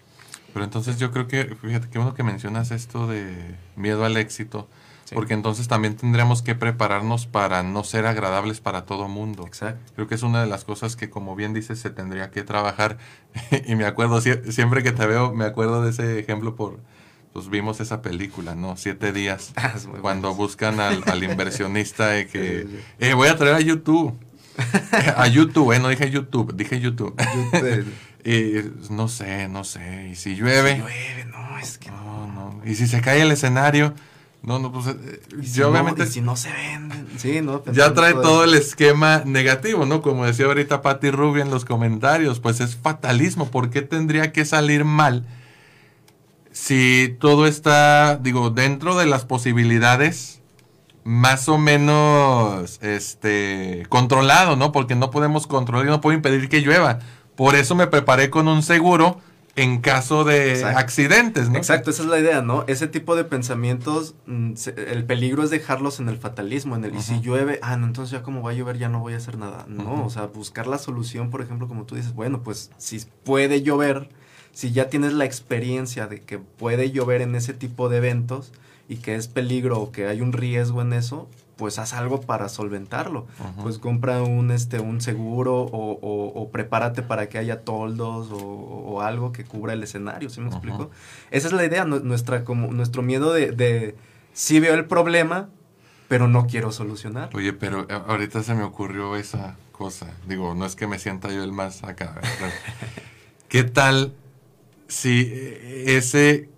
Pero 0.53 0.65
entonces 0.65 0.99
yo 0.99 1.11
creo 1.11 1.27
que, 1.27 1.57
fíjate, 1.57 1.89
qué 1.91 1.99
bueno 1.99 2.15
que 2.15 2.23
mencionas 2.23 2.71
esto 2.71 3.07
de 3.09 3.57
miedo 3.77 4.05
al 4.05 4.17
éxito, 4.17 4.69
Sí. 5.15 5.17
porque 5.17 5.35
entonces 5.35 5.69
también 5.69 5.97
tendríamos 5.97 6.43
que 6.43 6.55
prepararnos 6.55 7.27
para 7.27 7.63
no 7.63 7.85
ser 7.85 8.07
agradables 8.07 8.61
para 8.61 8.85
todo 8.85 9.09
mundo. 9.09 9.45
Exacto. 9.47 9.93
Creo 9.95 10.07
que 10.09 10.15
es 10.15 10.23
una 10.23 10.41
de 10.43 10.47
las 10.49 10.65
cosas 10.65 10.97
que, 10.97 11.11
como 11.11 11.35
bien 11.37 11.55
dices, 11.55 11.79
se 11.79 11.91
tendría 11.91 12.31
que 12.31 12.43
trabajar. 12.43 12.99
y 13.67 13.75
me 13.77 13.85
acuerdo, 13.87 14.21
sie- 14.21 14.51
siempre 14.53 14.83
que 14.83 14.93
te 14.93 15.07
veo, 15.07 15.33
me 15.35 15.45
acuerdo 15.45 15.83
de 15.83 15.91
ese 15.91 16.19
ejemplo 16.19 16.55
por, 16.57 16.79
pues 17.33 17.49
vimos 17.49 17.81
esa 17.81 18.01
película, 18.03 18.55
¿no? 18.55 18.77
Siete 18.77 19.13
días, 19.13 19.53
muy 19.89 20.01
cuando 20.01 20.35
buscan 20.35 20.79
al, 20.81 21.03
al 21.07 21.23
inversionista 21.31 22.09
de 22.09 22.27
que, 22.29 22.67
eh, 23.01 23.15
voy 23.15 23.29
a 23.29 23.37
traer 23.37 23.55
a 23.57 23.61
YouTube. 23.61 24.15
a 25.17 25.27
YouTube, 25.27 25.73
eh, 25.73 25.81
no 25.81 25.89
dije 25.89 26.11
YouTube, 26.11 26.55
dije 26.55 26.79
YouTube. 26.81 27.15
y 28.25 28.93
no 28.93 29.09
sé, 29.09 29.49
no 29.49 29.65
sé, 29.65 30.09
y 30.13 30.15
si 30.17 30.37
llueve, 30.37 30.75
Si 30.77 30.81
llueve, 30.81 31.25
no, 31.27 31.59
es 31.59 31.79
que 31.79 31.91
no, 31.91 32.27
no, 32.29 32.61
y 32.65 32.75
si 32.77 32.87
se 32.87 33.01
cae 33.01 33.21
el 33.23 33.33
escenario, 33.33 33.95
no, 34.45 34.59
no, 34.59 34.71
pues 34.71 34.89
eh, 34.89 35.21
si 35.43 35.53
yo 35.59 35.65
no- 35.65 35.71
obviamente 35.71 36.05
y 36.05 36.07
si 36.07 36.21
no 36.21 36.37
se 36.37 36.53
venden. 36.53 37.07
Sí, 37.17 37.41
¿no? 37.41 37.63
ya 37.73 37.95
trae 37.95 38.13
todo 38.13 38.45
el 38.45 38.55
esquema 38.55 39.23
negativo, 39.25 39.87
¿no? 39.87 40.03
Como 40.03 40.27
decía 40.27 40.47
ahorita 40.47 40.83
Patti 40.83 41.11
Rubio 41.11 41.43
en 41.43 41.51
los 41.51 41.65
comentarios, 41.65 42.41
pues 42.41 42.61
es 42.61 42.77
fatalismo. 42.77 43.51
¿Por 43.51 43.71
qué 43.71 43.81
tendría 43.83 44.33
que 44.33 44.45
salir 44.45 44.85
mal 44.85 45.27
si 46.53 47.17
todo 47.21 47.47
está, 47.47 48.17
digo, 48.17 48.51
dentro 48.51 48.97
de 48.97 49.07
las 49.07 49.25
posibilidades 49.25 50.41
más 51.05 51.49
o 51.49 51.59
menos 51.59 52.79
este 52.83 53.85
controlado, 53.89 54.57
¿no? 54.57 54.73
Porque 54.73 54.95
no 54.95 55.11
podemos 55.11 55.47
controlar 55.47 55.87
y 55.87 55.91
no 55.91 56.01
puedo 56.01 56.17
impedir 56.17 56.49
que 56.49 56.61
llueva. 56.61 57.01
Por 57.35 57.57
eso 57.57 57.75
me 57.75 57.87
preparé 57.87 58.31
con 58.31 58.47
un 58.49 58.63
seguro 58.63 59.21
en 59.57 59.81
caso 59.81 60.25
de 60.25 60.55
Exacto. 60.55 60.79
accidentes, 60.79 61.49
¿no? 61.49 61.57
Exacto, 61.57 61.91
esa 61.91 62.03
es 62.03 62.09
la 62.09 62.19
idea, 62.19 62.43
¿no? 62.43 62.65
Ese 62.67 62.89
tipo 62.89 63.15
de 63.15 63.25
pensamientos, 63.25 64.15
mm, 64.27 64.55
el 64.89 65.05
peligro 65.05 65.45
es 65.45 65.51
dejarlos 65.51 66.01
en 66.01 66.09
el 66.09 66.19
fatalismo, 66.19 66.75
en 66.75 66.85
el, 66.85 66.95
y 66.97 67.01
si 67.01 67.21
llueve, 67.21 67.61
ah, 67.63 67.77
no, 67.77 67.87
entonces 67.87 68.11
ya 68.11 68.23
como 68.23 68.43
va 68.43 68.51
a 68.51 68.55
llover 68.55 68.79
ya 68.79 68.89
no 68.89 69.01
voy 69.01 69.15
a 69.15 69.19
hacer 69.19 69.39
nada. 69.39 69.65
No, 69.69 70.05
o 70.05 70.11
sea, 70.11 70.27
buscar 70.27 70.67
la 70.67 70.79
solución, 70.79 71.31
por 71.31 71.41
ejemplo, 71.41 71.69
como 71.69 71.85
tú 71.85 71.95
dices, 71.95 72.15
bueno, 72.15 72.43
pues 72.43 72.71
si 72.79 73.01
puede 73.23 73.63
llover, 73.63 74.09
si 74.53 74.73
ya 74.73 74.89
tienes 74.89 75.13
la 75.13 75.25
experiencia 75.25 76.07
de 76.07 76.21
que 76.21 76.39
puede 76.39 76.91
llover 76.91 77.23
en 77.23 77.35
ese 77.37 77.55
tipo 77.55 77.89
de 77.89 77.99
eventos 77.99 78.53
y 78.89 78.97
que 78.97 79.15
es 79.15 79.29
peligro 79.29 79.81
o 79.81 79.93
que 79.93 80.09
hay 80.09 80.21
un 80.21 80.33
riesgo 80.33 80.83
en 80.83 80.93
eso, 80.93 81.29
pues 81.57 81.79
haz 81.79 81.93
algo 81.93 82.21
para 82.21 82.49
solventarlo. 82.49 83.27
Pues 83.63 83.79
compra 83.79 84.23
un, 84.23 84.51
este, 84.51 84.81
un 84.81 85.01
seguro 85.01 85.69
o, 85.71 86.51
prepárate 86.53 87.03
para 87.03 87.29
que 87.29 87.39
haya 87.39 87.61
toldos 87.63 88.29
o, 88.33 89.01
algo 89.01 89.33
que 89.33 89.45
cubra 89.45 89.73
el 89.73 89.83
escenario, 89.83 90.31
¿sí 90.31 90.41
me 90.41 90.49
explico? 90.49 90.91
Esa 91.31 91.49
es 91.49 91.53
la 91.53 91.65
idea, 91.65 91.85
nuestra, 91.85 92.45
como, 92.45 92.73
nuestro 92.73 93.03
miedo 93.03 93.33
de, 93.33 93.53
de 93.53 93.97
sí 94.33 94.61
veo 94.61 94.75
el 94.75 94.87
problema, 94.87 95.49
pero 96.09 96.29
no 96.29 96.47
quiero 96.47 96.73
solucionar. 96.73 97.31
Oye, 97.35 97.53
pero 97.53 97.87
eh, 97.89 98.01
ahorita 98.07 98.43
se 98.43 98.55
me 98.55 98.63
ocurrió 98.63 99.17
esa 99.17 99.57
cosa. 99.73 100.07
Digo, 100.29 100.55
no 100.55 100.65
es 100.67 100.77
que 100.77 100.87
me 100.87 100.99
sienta 100.99 101.33
yo 101.33 101.43
el 101.43 101.53
más 101.53 101.83
acá. 101.85 102.21
¿Qué 103.49 103.65
tal 103.65 104.15
si 104.89 105.23
eh, 105.31 105.97
ese 105.97 106.49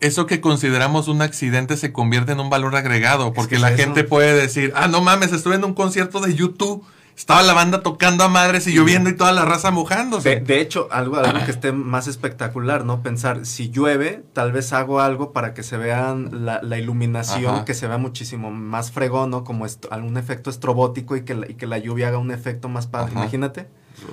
eso 0.00 0.26
que 0.26 0.40
consideramos 0.40 1.08
un 1.08 1.22
accidente 1.22 1.76
se 1.76 1.92
convierte 1.92 2.32
en 2.32 2.40
un 2.40 2.50
valor 2.50 2.76
agregado? 2.76 3.32
Porque 3.32 3.58
la 3.58 3.70
gente 3.72 4.04
puede 4.04 4.34
decir, 4.34 4.72
ah, 4.76 4.88
no 4.88 5.00
mames, 5.00 5.32
estuve 5.32 5.56
en 5.56 5.64
un 5.64 5.74
concierto 5.74 6.20
de 6.20 6.34
YouTube 6.34 6.84
estaba 7.16 7.42
la 7.42 7.54
banda 7.54 7.82
tocando 7.82 8.24
a 8.24 8.28
madres 8.28 8.66
y 8.66 8.74
lloviendo 8.74 9.08
y 9.08 9.16
toda 9.16 9.32
la 9.32 9.46
raza 9.46 9.70
mojándose. 9.70 10.40
De, 10.40 10.60
hecho, 10.60 10.88
algo, 10.90 11.16
algo 11.16 11.44
que 11.46 11.50
esté 11.50 11.72
más 11.72 12.08
espectacular, 12.08 12.84
¿no? 12.84 13.02
Pensar, 13.02 13.46
si 13.46 13.70
llueve, 13.70 14.22
tal 14.34 14.52
vez 14.52 14.74
hago 14.74 15.00
algo 15.00 15.32
para 15.32 15.54
que 15.54 15.62
se 15.62 15.78
vean 15.78 16.44
la, 16.44 16.78
iluminación, 16.78 17.64
que 17.64 17.72
se 17.72 17.88
vea 17.88 17.96
muchísimo 17.96 18.50
más 18.50 18.92
fregón, 18.92 19.30
¿no? 19.30 19.44
Como 19.44 19.66
algún 19.90 20.18
efecto 20.18 20.50
estrobótico 20.50 21.16
y 21.16 21.22
que, 21.22 21.34
la, 21.34 21.50
y 21.50 21.54
que 21.54 21.66
la 21.66 21.78
lluvia 21.78 22.08
haga 22.08 22.18
un 22.18 22.30
efecto 22.30 22.68
más 22.68 22.86
padre. 22.86 23.12
Imagínate. 23.12 23.66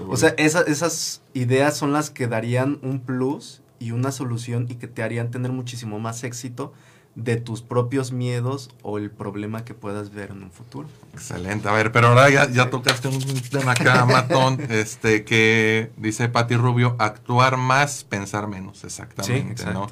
O 0.08 0.16
sea, 0.16 0.34
esas 0.38 1.22
ideas 1.34 1.76
son 1.76 1.92
las 1.92 2.10
que 2.10 2.28
darían 2.28 2.80
un 2.84 3.02
plus 3.02 3.63
y 3.84 3.92
una 3.92 4.14
solución 4.14 4.68
y 4.70 4.76
que 4.76 4.88
te 4.88 5.04
harían 5.04 5.30
tener 5.30 5.52
muchísimo 5.52 6.00
más 6.00 6.24
éxito 6.24 6.72
de 7.16 7.36
tus 7.36 7.62
propios 7.62 8.14
miedos 8.14 8.70
o 8.82 8.98
el 8.98 9.12
problema 9.12 9.66
que 9.66 9.74
puedas 9.74 10.14
ver 10.14 10.32
en 10.32 10.42
un 10.42 10.52
futuro. 10.52 10.88
Excelente. 11.14 11.68
A 11.68 11.74
ver, 11.74 11.92
pero 11.92 12.08
ahora 12.08 12.30
ya, 12.30 12.50
ya 12.50 12.70
tocaste 12.70 13.10
un 13.10 13.20
tema 13.52 13.74
acá, 13.74 14.06
Matón, 14.10 14.60
este, 14.70 15.26
que 15.26 15.92
dice 15.98 16.30
Pati 16.30 16.56
Rubio, 16.56 16.96
actuar 16.98 17.58
más, 17.58 18.06
pensar 18.06 18.48
menos, 18.48 18.86
exactamente, 18.86 19.66
¿no? 19.66 19.88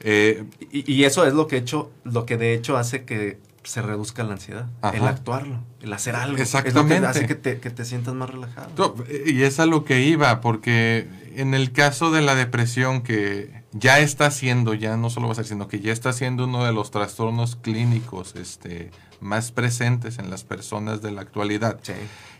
Eh, 0.00 0.44
y, 0.70 1.04
eso 1.04 1.24
es 1.24 1.32
lo 1.32 1.46
que 1.46 1.56
hecho, 1.56 1.90
lo 2.04 2.26
que 2.26 2.36
de 2.36 2.52
hecho 2.52 2.76
hace 2.76 3.04
que 3.04 3.38
se 3.62 3.80
reduzca 3.80 4.22
la 4.24 4.34
ansiedad, 4.34 4.66
el 4.92 5.06
actuarlo, 5.06 5.60
el 5.80 5.92
hacer 5.92 6.14
algo. 6.14 6.36
Exactamente. 6.36 6.96
Es 6.96 7.04
hace 7.04 7.26
que 7.26 7.34
te, 7.34 7.58
que 7.58 7.70
te 7.70 7.84
sientas 7.84 8.14
más 8.14 8.28
relajado. 8.28 8.94
Y 9.24 9.42
es 9.42 9.58
a 9.60 9.66
lo 9.66 9.84
que 9.84 10.02
iba, 10.02 10.40
porque 10.40 11.08
en 11.36 11.54
el 11.54 11.72
caso 11.72 12.10
de 12.10 12.22
la 12.22 12.34
depresión 12.34 13.02
que 13.02 13.62
ya 13.72 13.98
está 13.98 14.30
siendo, 14.30 14.74
ya 14.74 14.96
no 14.96 15.10
solo 15.10 15.26
va 15.26 15.32
a 15.32 15.36
ser, 15.36 15.46
sino 15.46 15.68
que 15.68 15.80
ya 15.80 15.92
está 15.92 16.12
siendo 16.12 16.44
uno 16.44 16.64
de 16.64 16.72
los 16.72 16.90
trastornos 16.90 17.56
clínicos 17.56 18.34
este, 18.36 18.90
más 19.20 19.52
presentes 19.52 20.18
en 20.18 20.30
las 20.30 20.44
personas 20.44 21.02
de 21.02 21.12
la 21.12 21.20
actualidad. 21.20 21.78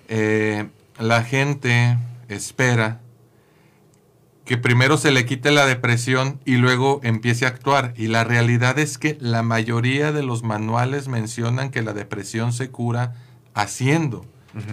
Eh, 0.08 0.68
la 0.98 1.22
gente 1.22 1.98
espera 2.28 3.00
que 4.46 4.56
primero 4.56 4.96
se 4.96 5.10
le 5.10 5.26
quite 5.26 5.50
la 5.50 5.66
depresión 5.66 6.40
y 6.44 6.56
luego 6.56 7.00
empiece 7.02 7.44
a 7.44 7.48
actuar. 7.48 7.92
Y 7.96 8.06
la 8.06 8.24
realidad 8.24 8.78
es 8.78 8.96
que 8.96 9.18
la 9.20 9.42
mayoría 9.42 10.12
de 10.12 10.22
los 10.22 10.42
manuales 10.42 11.08
mencionan 11.08 11.70
que 11.70 11.82
la 11.82 11.92
depresión 11.92 12.52
se 12.52 12.70
cura 12.70 13.14
haciendo. 13.54 14.24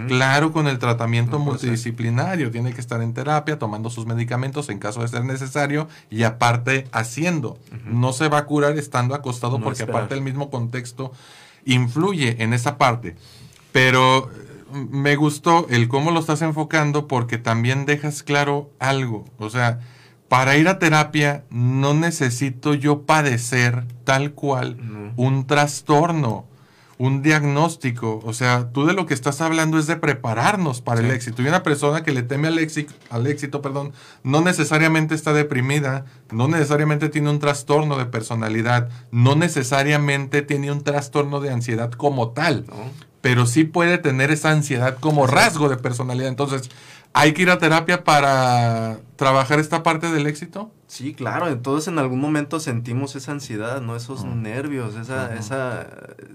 Claro, 0.08 0.52
con 0.52 0.67
el 0.67 0.80
tratamiento 0.80 1.39
multidisciplinario, 1.39 2.52
tiene 2.52 2.74
que 2.74 2.82
estar 2.82 3.02
en 3.02 3.13
terapia, 3.13 3.60
tomando 3.60 3.89
sus 3.89 4.06
medicamentos 4.06 4.69
en 4.69 4.80
caso 4.80 5.02
de 5.02 5.08
ser 5.08 5.26
necesario 5.26 5.88
y 6.10 6.24
aparte 6.24 6.88
haciendo. 6.91 7.58
No 7.86 8.13
se 8.13 8.30
va 8.30 8.39
a 8.39 8.46
curar 8.46 8.78
estando 8.78 9.15
acostado 9.15 9.60
porque 9.60 9.84
aparte 9.84 10.15
el 10.15 10.22
mismo 10.22 10.50
contexto 10.50 11.12
influye 11.65 12.41
en 12.43 12.54
esa 12.54 12.78
parte. 12.78 13.15
Pero 13.72 14.30
eh, 14.32 14.88
me 14.89 15.15
gustó 15.15 15.67
el 15.69 15.88
cómo 15.88 16.12
lo 16.12 16.19
estás 16.19 16.41
enfocando 16.41 17.08
porque 17.08 17.38
también 17.38 17.86
dejas 17.86 18.24
claro 18.24 18.72
algo. 18.80 19.26
O 19.38 19.50
sea, 19.50 19.80
para 20.28 20.58
ir 20.58 20.67
a 20.67 20.80
terapia 20.80 21.43
no 21.50 21.93
necesito 21.93 22.74
yo 22.74 23.04
padecer 23.04 23.86
tal 24.04 24.32
cual 24.32 24.78
un 25.15 25.46
trastorno 25.46 26.46
un 27.04 27.22
diagnóstico. 27.22 28.22
O 28.24 28.32
sea, 28.32 28.70
tú 28.72 28.86
de 28.86 28.94
lo 28.94 29.06
que 29.06 29.13
estás 29.13 29.42
hablando 29.42 29.78
es 29.78 29.88
de 29.88 29.98
prepararnos 29.98 30.80
para 30.80 31.02
el 31.02 31.12
éxito. 31.12 31.42
Y 31.42 31.48
una 31.48 31.62
persona 31.62 32.02
que 32.02 32.13
le 32.13 32.24
teme 32.24 32.48
al 32.48 32.58
éxito, 32.60 32.94
al 33.10 33.28
éxito, 33.28 33.62
perdón, 33.62 33.92
no 34.24 34.39
necesariamente 34.39 35.13
está 35.13 35.34
deprimida, 35.34 36.06
no 36.32 36.48
necesariamente 36.48 37.10
tiene 37.10 37.30
un 37.30 37.39
trastorno 37.39 37.98
de 37.98 38.06
personalidad, 38.06 38.88
no 39.12 39.36
necesariamente 39.36 40.44
tiene 40.44 40.72
un 40.72 40.82
trastorno 40.82 41.42
de 41.42 41.52
ansiedad 41.52 41.92
como 41.92 42.30
tal, 42.30 42.66
pero 43.20 43.48
sí 43.48 43.66
puede 43.66 43.98
tener 43.98 44.32
esa 44.32 44.52
ansiedad 44.52 44.98
como 44.98 45.28
rasgo 45.28 45.68
de 45.68 45.76
personalidad. 45.76 46.30
Entonces, 46.30 46.70
¿hay 47.12 47.34
que 47.34 47.42
ir 47.42 47.50
a 47.50 47.58
terapia 47.58 48.06
para 48.06 49.00
trabajar 49.18 49.60
esta 49.60 49.84
parte 49.84 50.10
del 50.10 50.26
éxito? 50.26 50.72
Sí, 50.93 51.15
claro, 51.15 51.47
entonces 51.47 51.88
en 51.88 51.97
algún 51.97 52.19
momento 52.19 52.60
sentimos 52.60 53.15
esa 53.15 53.32
ansiedad, 53.32 53.82
¿no? 53.82 53.95
Esos 53.95 54.25
nervios, 54.25 54.93
esa, 54.93 55.34
esa 55.34 55.88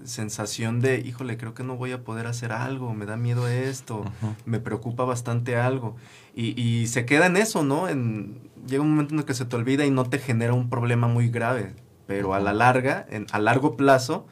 sensación 0.03 0.81
de, 0.81 0.99
híjole, 0.99 1.37
creo 1.37 1.53
que 1.53 1.63
no 1.63 1.77
voy 1.77 1.93
a 1.93 2.03
poder 2.03 2.27
hacer 2.27 2.51
algo, 2.51 2.93
me 2.93 3.05
da 3.05 3.15
miedo 3.15 3.47
esto, 3.47 4.03
me 4.43 4.59
preocupa 4.59 5.05
bastante 5.05 5.55
algo. 5.55 5.95
Y, 6.35 6.61
y, 6.61 6.87
se 6.87 7.05
queda 7.05 7.27
en 7.27 7.37
eso, 7.37 7.63
¿no? 7.63 7.87
En, 7.87 8.49
llega 8.67 8.83
un 8.83 8.89
momento 8.89 9.13
en 9.13 9.21
el 9.21 9.25
que 9.25 9.33
se 9.33 9.45
te 9.45 9.55
olvida 9.55 9.85
y 9.85 9.91
no 9.91 10.03
te 10.03 10.19
genera 10.19 10.53
un 10.53 10.69
problema 10.69 11.07
muy 11.07 11.29
grave, 11.29 11.73
pero 12.05 12.33
a 12.33 12.41
la 12.41 12.51
larga, 12.51 13.05
en, 13.09 13.27
a 13.31 13.39
largo 13.39 13.77
plazo, 13.77 14.27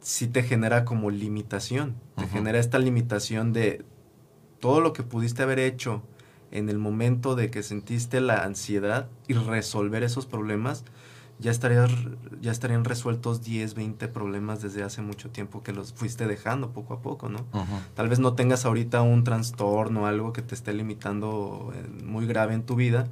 sí 0.00 0.26
te 0.26 0.42
genera 0.42 0.84
como 0.84 1.08
limitación, 1.12 1.94
te 2.16 2.26
genera 2.26 2.58
esta 2.58 2.80
limitación 2.80 3.52
de 3.52 3.84
todo 4.58 4.80
lo 4.80 4.92
que 4.92 5.04
pudiste 5.04 5.44
haber 5.44 5.60
hecho 5.60 6.02
en 6.50 6.68
el 6.68 6.78
momento 6.78 7.34
de 7.34 7.50
que 7.50 7.62
sentiste 7.62 8.20
la 8.20 8.44
ansiedad 8.44 9.08
y 9.26 9.34
resolver 9.34 10.02
esos 10.02 10.26
problemas, 10.26 10.84
ya, 11.38 11.50
estarías, 11.50 11.90
ya 12.40 12.50
estarían 12.50 12.84
resueltos 12.84 13.42
10, 13.44 13.74
20 13.74 14.08
problemas 14.08 14.60
desde 14.60 14.82
hace 14.82 15.02
mucho 15.02 15.30
tiempo 15.30 15.62
que 15.62 15.72
los 15.72 15.92
fuiste 15.92 16.26
dejando 16.26 16.72
poco 16.72 16.94
a 16.94 17.00
poco, 17.00 17.28
¿no? 17.28 17.46
Tal 17.94 18.08
vez 18.08 18.18
no 18.18 18.34
tengas 18.34 18.64
ahorita 18.64 19.02
un 19.02 19.24
trastorno, 19.24 20.06
algo 20.06 20.32
que 20.32 20.42
te 20.42 20.54
esté 20.54 20.72
limitando 20.72 21.72
eh, 21.74 22.04
muy 22.04 22.26
grave 22.26 22.54
en 22.54 22.64
tu 22.64 22.74
vida, 22.74 23.06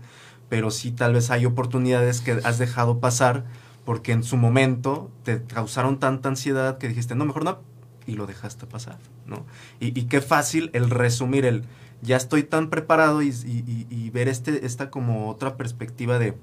pero 0.48 0.70
sí 0.70 0.90
tal 0.90 1.12
vez 1.12 1.30
hay 1.30 1.46
oportunidades 1.46 2.20
que 2.20 2.32
has 2.32 2.58
dejado 2.58 2.98
pasar 2.98 3.44
porque 3.84 4.10
en 4.10 4.24
su 4.24 4.36
momento 4.36 5.10
te 5.22 5.44
causaron 5.44 6.00
tanta 6.00 6.28
ansiedad 6.28 6.78
que 6.78 6.88
dijiste, 6.88 7.14
no, 7.14 7.24
mejor 7.24 7.44
no, 7.44 7.60
y 8.06 8.14
lo 8.14 8.26
dejaste 8.26 8.66
pasar, 8.66 8.98
¿no? 9.26 9.46
Y, 9.78 9.98
y 9.98 10.04
qué 10.04 10.20
fácil 10.20 10.70
el 10.72 10.90
resumir 10.90 11.44
el 11.44 11.64
ya 12.06 12.16
estoy 12.16 12.44
tan 12.44 12.70
preparado 12.70 13.20
y, 13.20 14.10
ver 14.14 14.28
este, 14.28 14.64
esta 14.64 14.90
como 14.90 15.28
otra 15.28 15.56
perspectiva 15.56 16.18
de, 16.20 16.38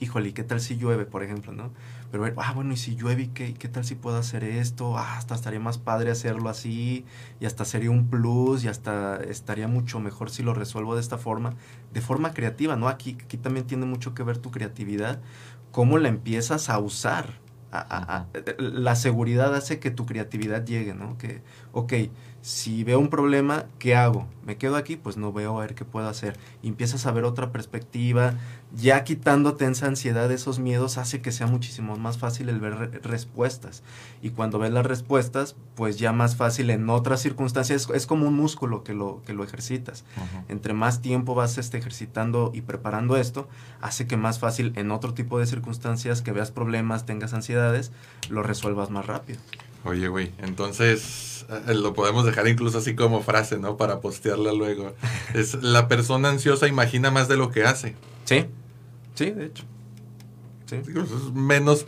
híjole, 0.00 0.32
¿qué 0.32 0.44
tal 0.44 0.60
si 0.60 0.76
llueve, 0.76 1.04
por 1.04 1.24
ejemplo, 1.24 1.52
no? 1.52 1.72
Pero 2.12 2.22
ver, 2.22 2.34
ah, 2.36 2.52
bueno, 2.52 2.72
y 2.72 2.76
si 2.76 2.94
llueve, 2.94 3.30
¿qué, 3.34 3.54
qué 3.54 3.68
tal 3.68 3.84
si 3.84 3.96
puedo 3.96 4.16
hacer 4.16 4.44
esto? 4.44 4.96
Ah, 4.96 5.18
hasta 5.18 5.34
estaría 5.34 5.58
más 5.58 5.78
padre 5.78 6.12
hacerlo 6.12 6.48
así, 6.48 7.04
y 7.40 7.46
hasta 7.46 7.64
sería 7.64 7.90
un 7.90 8.08
plus, 8.08 8.62
y 8.62 8.68
hasta 8.68 9.16
estaría 9.16 9.66
mucho 9.66 9.98
mejor 9.98 10.30
si 10.30 10.44
lo 10.44 10.54
resuelvo 10.54 10.94
de 10.94 11.00
esta 11.00 11.18
forma, 11.18 11.54
de 11.92 12.00
forma 12.00 12.32
creativa, 12.32 12.76
¿no? 12.76 12.86
Aquí, 12.88 13.18
aquí 13.20 13.36
también 13.36 13.66
tiene 13.66 13.86
mucho 13.86 14.14
que 14.14 14.22
ver 14.22 14.38
tu 14.38 14.52
creatividad, 14.52 15.20
cómo 15.72 15.98
la 15.98 16.08
empiezas 16.08 16.70
a 16.70 16.78
usar. 16.78 17.43
La 18.58 18.94
seguridad 18.96 19.54
hace 19.54 19.78
que 19.78 19.90
tu 19.90 20.06
creatividad 20.06 20.64
llegue, 20.64 20.94
¿no? 20.94 21.18
Que, 21.18 21.42
ok, 21.72 21.92
si 22.40 22.84
veo 22.84 22.98
un 22.98 23.08
problema, 23.08 23.66
¿qué 23.78 23.96
hago? 23.96 24.26
¿Me 24.44 24.56
quedo 24.56 24.76
aquí? 24.76 24.96
Pues 24.96 25.16
no 25.16 25.32
veo 25.32 25.56
a 25.56 25.62
ver 25.62 25.74
qué 25.74 25.84
puedo 25.84 26.08
hacer. 26.08 26.36
Y 26.62 26.68
empiezas 26.68 27.06
a 27.06 27.12
ver 27.12 27.24
otra 27.24 27.52
perspectiva, 27.52 28.34
ya 28.76 29.04
quitándote 29.04 29.66
esa 29.66 29.86
ansiedad, 29.86 30.30
esos 30.32 30.58
miedos, 30.58 30.98
hace 30.98 31.20
que 31.20 31.32
sea 31.32 31.46
muchísimo 31.46 31.96
más 31.96 32.18
fácil 32.18 32.48
el 32.48 32.60
ver 32.60 33.02
respuestas. 33.04 33.82
Y 34.22 34.30
cuando 34.30 34.58
ves 34.58 34.72
las 34.72 34.84
respuestas, 34.84 35.54
pues 35.74 35.98
ya 35.98 36.12
más 36.12 36.36
fácil 36.36 36.70
en 36.70 36.88
otras 36.90 37.20
circunstancias, 37.20 37.88
es, 37.92 38.06
como 38.06 38.26
un 38.26 38.34
músculo 38.34 38.82
que 38.82 38.94
lo, 38.94 39.22
que 39.26 39.32
lo 39.32 39.44
ejercitas. 39.44 40.04
Entre 40.48 40.74
más 40.74 41.00
tiempo 41.02 41.34
vas 41.34 41.58
este, 41.58 41.78
ejercitando 41.78 42.50
y 42.54 42.62
preparando 42.62 43.16
esto, 43.16 43.48
hace 43.80 44.06
que 44.06 44.16
más 44.16 44.38
fácil 44.38 44.72
en 44.76 44.90
otro 44.90 45.14
tipo 45.14 45.38
de 45.38 45.46
circunstancias 45.46 46.22
que 46.22 46.32
veas 46.32 46.50
problemas, 46.50 47.06
tengas 47.06 47.34
ansiedades, 47.34 47.92
lo 48.28 48.42
resuelvas 48.42 48.90
más 48.90 49.06
rápido. 49.06 49.38
Oye, 49.84 50.08
güey, 50.08 50.32
entonces 50.38 51.44
eh, 51.68 51.74
lo 51.74 51.92
podemos 51.92 52.24
dejar 52.24 52.48
incluso 52.48 52.78
así 52.78 52.94
como 52.94 53.22
frase, 53.22 53.58
¿no? 53.58 53.76
Para 53.76 54.00
postearla 54.00 54.52
luego. 54.52 54.94
Es 55.34 55.54
la 55.62 55.88
persona 55.88 56.30
ansiosa 56.30 56.66
imagina 56.68 57.10
más 57.10 57.28
de 57.28 57.36
lo 57.36 57.50
que 57.50 57.64
hace. 57.64 57.94
Sí, 58.24 58.46
sí, 59.14 59.30
de 59.30 59.46
hecho. 59.46 59.64
Sí. 60.66 60.76
menos 61.34 61.86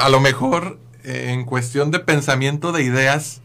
A 0.00 0.08
lo 0.08 0.20
mejor 0.20 0.78
eh, 1.04 1.26
en 1.28 1.44
cuestión 1.44 1.90
de 1.90 2.00
pensamiento 2.00 2.72
de 2.72 2.82
ideas 2.82 3.40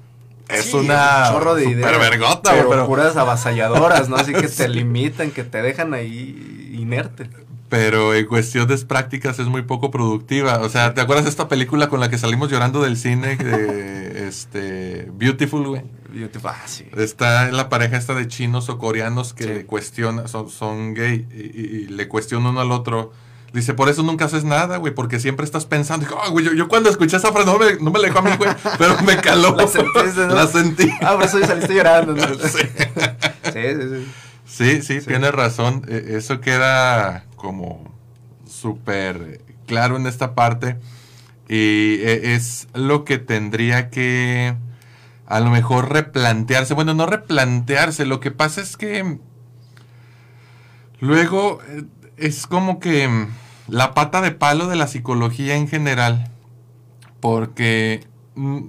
es 0.49 0.73
una 0.73 1.30
chorro 1.32 1.56
de 1.56 1.69
ideas, 1.69 1.99
vergota, 1.99 2.51
pero, 2.51 2.86
puras 2.86 3.15
avasalladoras, 3.15 4.10
¿no? 4.10 4.15
Así 4.15 4.34
que 4.34 4.47
te 4.47 4.67
limitan, 4.67 5.32
que 5.32 5.43
te 5.43 5.62
dejan 5.62 5.93
ahí 5.93 6.71
inerte. 6.73 7.30
pero 7.69 8.13
en 8.13 8.25
cuestiones 8.25 8.86
prácticas 8.86 9.39
es 9.39 9.47
muy 9.47 9.63
poco 9.63 9.89
productiva. 9.89 10.60
O 10.60 10.69
sea, 10.69 10.93
¿te 10.93 11.01
acuerdas 11.01 11.25
de 11.25 11.32
esta 11.32 11.47
película 11.47 11.89
con 11.89 11.99
la 11.99 12.10
que 12.10 12.17
salimos 12.17 12.51
llorando 12.51 12.82
del 12.84 12.97
cine? 12.97 13.38
De, 13.38 14.28
este, 14.28 15.10
Beautiful, 15.13 15.67
güey. 15.67 15.82
Beautiful, 16.15 16.51
ah, 16.54 16.62
sí. 16.65 16.88
Está 16.95 17.51
la 17.51 17.67
pareja 17.67 17.97
esta 17.97 18.13
de 18.15 18.25
chinos 18.30 18.69
o 18.69 18.78
coreanos 18.78 19.34
que 19.34 19.47
le 19.47 19.65
cuestionan, 19.65 20.30
son, 20.30 20.49
son 20.49 20.93
gay, 20.93 21.28
y, 21.30 21.39
y, 21.39 21.88
le 21.88 22.08
cuestionan 22.08 22.51
uno 22.51 22.62
al 22.62 22.71
otro. 22.71 23.12
Dice, 23.51 23.73
por 23.73 23.89
eso 23.89 24.01
nunca 24.01 24.23
haces 24.23 24.45
nada, 24.45 24.78
güey, 24.78 24.93
porque 24.93 25.19
siempre 25.19 25.43
estás 25.43 25.65
pensando. 25.65 26.08
Oh, 26.15 26.32
güey, 26.32 26.45
yo, 26.45 26.54
yo, 26.54 26.69
cuando 26.69 26.89
escuché 26.89 27.17
esa 27.17 27.34
frase 27.34 27.45
no 27.47 27.60
me, 27.60 27.75
no 27.82 27.91
me 27.91 27.99
la 27.99 28.08
dejó 28.08 28.19
a 28.19 28.21
mí, 28.21 28.32
güey, 28.38 28.49
pero 28.78 29.01
me 29.01 29.17
caló. 29.17 29.58
la, 29.58 29.67
sentiste, 29.67 30.28
¿no? 30.28 30.36
la 30.36 30.47
sentí. 30.47 30.89
Ah, 31.01 31.15
por 31.15 31.25
eso 31.25 31.45
saliste 31.45 31.75
llorando. 31.75 32.13
¿no? 32.13 32.28
sí. 32.28 32.60
sí, 33.43 33.51
sí, 33.54 33.89
sí. 33.89 34.08
Sí, 34.45 34.82
sí, 34.82 35.01
sí, 35.01 35.06
tienes 35.06 35.34
razón. 35.34 35.86
Eso 35.89 36.39
queda 36.39 37.25
como 37.36 37.93
súper 38.47 39.41
claro 39.67 39.97
en 39.97 40.08
esta 40.08 40.34
parte. 40.34 40.78
Y 41.49 41.99
e, 42.04 42.36
es 42.36 42.69
lo 42.73 43.04
que 43.04 43.17
tendría 43.17 43.89
que 43.89 44.56
a 45.27 45.39
lo 45.39 45.49
mejor 45.49 45.91
replantearse. 45.91 46.73
Bueno, 46.73 46.93
no 46.93 47.05
replantearse. 47.05 48.05
Lo 48.05 48.19
que 48.19 48.31
pasa 48.31 48.61
es 48.61 48.77
que 48.77 49.19
luego 50.99 51.59
eh, 51.67 51.83
es 52.17 52.47
como 52.47 52.79
que 52.79 53.27
la 53.67 53.93
pata 53.93 54.21
de 54.21 54.31
palo 54.31 54.67
de 54.67 54.75
la 54.75 54.88
psicología 54.88 55.55
en 55.55 55.67
general. 55.67 56.31
Porque 57.19 58.05
mm, 58.35 58.67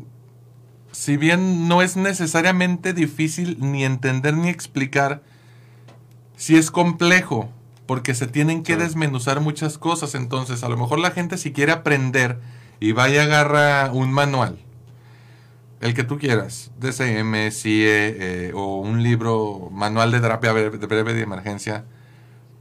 si 0.93 1.17
bien 1.17 1.69
no 1.69 1.83
es 1.83 1.97
necesariamente 1.97 2.95
difícil 2.95 3.59
ni 3.61 3.85
entender 3.85 4.35
ni 4.35 4.49
explicar, 4.49 5.23
si 6.37 6.57
es 6.57 6.71
complejo, 6.71 7.51
porque 7.87 8.15
se 8.15 8.27
tienen 8.27 8.63
que 8.63 8.77
desmenuzar 8.77 9.41
muchas 9.41 9.79
cosas. 9.79 10.15
Entonces, 10.15 10.65
a 10.65 10.69
lo 10.69 10.77
mejor 10.77 10.99
la 10.99 11.11
gente 11.11 11.39
si 11.39 11.53
quiere 11.53 11.73
aprender 11.73 12.41
y 12.81 12.93
vaya 12.93 13.23
a 13.23 13.25
agarrar 13.25 13.91
un 13.93 14.13
manual, 14.13 14.59
el 15.81 15.95
que 15.95 16.05
tú 16.05 16.19
quieras, 16.19 16.71
DCM, 16.79 17.51
CIE 17.51 17.87
eh, 17.89 18.53
o 18.55 18.79
un 18.79 19.03
libro, 19.03 19.69
manual 19.73 20.11
de 20.11 20.21
terapia 20.21 20.53
breve, 20.53 20.79
de 20.79 20.87
breve 20.87 21.15
de 21.15 21.23
emergencia, 21.23 21.85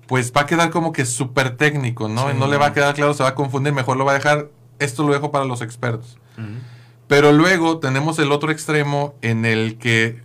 pues 0.07 0.31
va 0.35 0.41
a 0.41 0.45
quedar 0.45 0.69
como 0.69 0.91
que 0.91 1.05
súper 1.05 1.57
técnico, 1.57 2.07
¿no? 2.09 2.29
Sí. 2.29 2.35
Y 2.35 2.39
no 2.39 2.47
le 2.47 2.57
va 2.57 2.67
a 2.67 2.73
quedar 2.73 2.93
claro, 2.93 3.13
se 3.13 3.23
va 3.23 3.29
a 3.29 3.35
confundir, 3.35 3.73
mejor 3.73 3.97
lo 3.97 4.05
va 4.05 4.11
a 4.11 4.15
dejar, 4.15 4.49
esto 4.79 5.03
lo 5.03 5.13
dejo 5.13 5.31
para 5.31 5.45
los 5.45 5.61
expertos. 5.61 6.17
Uh 6.37 6.41
-huh. 6.41 6.59
Pero 7.07 7.31
luego 7.31 7.79
tenemos 7.79 8.19
el 8.19 8.31
otro 8.31 8.51
extremo 8.51 9.15
en 9.21 9.45
el 9.45 9.77
que 9.77 10.23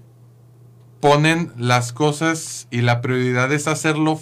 ponen 1.00 1.52
las 1.56 1.92
cosas 1.92 2.68
y 2.70 2.82
la 2.82 3.00
prioridad 3.00 3.52
es 3.52 3.66
hacerlo, 3.66 4.20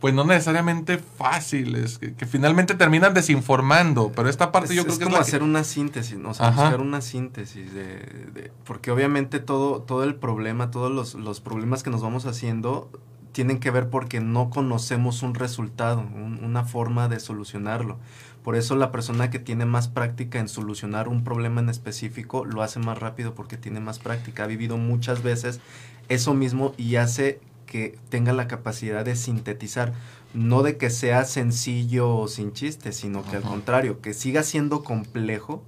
pues 0.00 0.14
no 0.14 0.24
necesariamente 0.24 0.98
fáciles, 0.98 1.98
que, 1.98 2.14
que, 2.14 2.26
finalmente 2.26 2.74
terminan 2.74 3.12
desinformando, 3.12 4.10
pero 4.16 4.30
esta 4.30 4.50
parte 4.50 4.70
es, 4.70 4.76
yo 4.76 4.82
creo 4.84 4.94
es 4.94 4.98
que 4.98 5.04
como 5.04 5.16
es 5.16 5.22
hacer 5.22 5.40
que... 5.40 5.44
una 5.44 5.62
síntesis, 5.62 6.18
¿no? 6.18 6.30
o 6.30 6.34
sea, 6.34 6.48
Ajá. 6.48 6.62
buscar 6.62 6.80
una 6.80 7.02
síntesis 7.02 7.74
de, 7.74 7.84
de, 8.32 8.50
porque 8.64 8.90
obviamente 8.90 9.40
todo, 9.40 9.82
todo 9.82 10.02
el 10.04 10.14
problema, 10.14 10.70
todos 10.70 10.90
los, 10.90 11.14
los 11.14 11.40
problemas 11.40 11.82
que 11.82 11.90
nos 11.90 12.00
vamos 12.00 12.24
haciendo 12.24 12.90
tienen 13.32 13.60
que 13.60 13.70
ver 13.70 13.90
porque 13.90 14.20
no 14.20 14.48
conocemos 14.48 15.22
un 15.22 15.34
resultado, 15.34 16.00
un, 16.00 16.40
una 16.42 16.64
forma 16.64 17.08
de 17.08 17.20
solucionarlo. 17.20 17.98
Por 18.42 18.56
eso 18.56 18.74
la 18.76 18.90
persona 18.90 19.28
que 19.28 19.38
tiene 19.38 19.66
más 19.66 19.88
práctica 19.88 20.38
en 20.38 20.48
solucionar 20.48 21.08
un 21.08 21.24
problema 21.24 21.60
en 21.60 21.68
específico 21.68 22.46
lo 22.46 22.62
hace 22.62 22.78
más 22.78 22.98
rápido 22.98 23.34
porque 23.34 23.58
tiene 23.58 23.80
más 23.80 23.98
práctica. 23.98 24.44
Ha 24.44 24.46
vivido 24.46 24.78
muchas 24.78 25.22
veces 25.22 25.60
eso 26.08 26.32
mismo 26.32 26.72
y 26.78 26.96
hace 26.96 27.40
que 27.70 27.96
tenga 28.08 28.32
la 28.32 28.48
capacidad 28.48 29.04
de 29.04 29.16
sintetizar. 29.16 29.94
No 30.34 30.62
de 30.62 30.76
que 30.76 30.90
sea 30.90 31.24
sencillo 31.24 32.16
o 32.16 32.28
sin 32.28 32.52
chiste, 32.52 32.92
sino 32.92 33.24
que 33.24 33.36
al 33.36 33.42
contrario, 33.42 34.00
que 34.00 34.12
siga 34.12 34.42
siendo 34.42 34.84
complejo, 34.84 35.62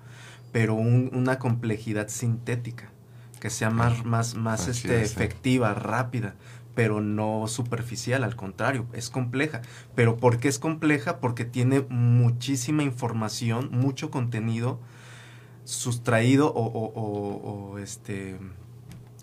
pero 0.53 0.75
un, 0.75 1.11
una 1.15 1.39
complejidad 1.39 2.09
sintética, 2.09 2.91
que 3.41 3.51
sea 3.51 3.71
más, 3.71 4.05
más, 4.05 4.35
más 4.35 4.69
este, 4.69 5.01
es, 5.01 5.13
efectiva, 5.13 5.73
rápida 5.75 6.35
pero 6.75 7.03
no 7.03 7.49
superficial, 7.49 8.25
al 8.25 8.35
contrario, 8.35 8.87
es 8.95 9.11
compleja. 9.11 9.61
¿Pero 9.95 10.17
por 10.17 10.39
qué 10.39 10.49
es 10.49 10.59
compleja? 10.59 11.19
Porque 11.21 11.45
tiene 11.45 11.85
muchísima 11.91 12.83
información, 12.83 13.69
mucho 13.73 14.11
contenido 14.11 14.81
sustraído 15.65 16.49
o, 16.49 16.65
o, 16.65 16.93
o, 16.95 17.73
o 17.73 17.79
este, 17.79 18.39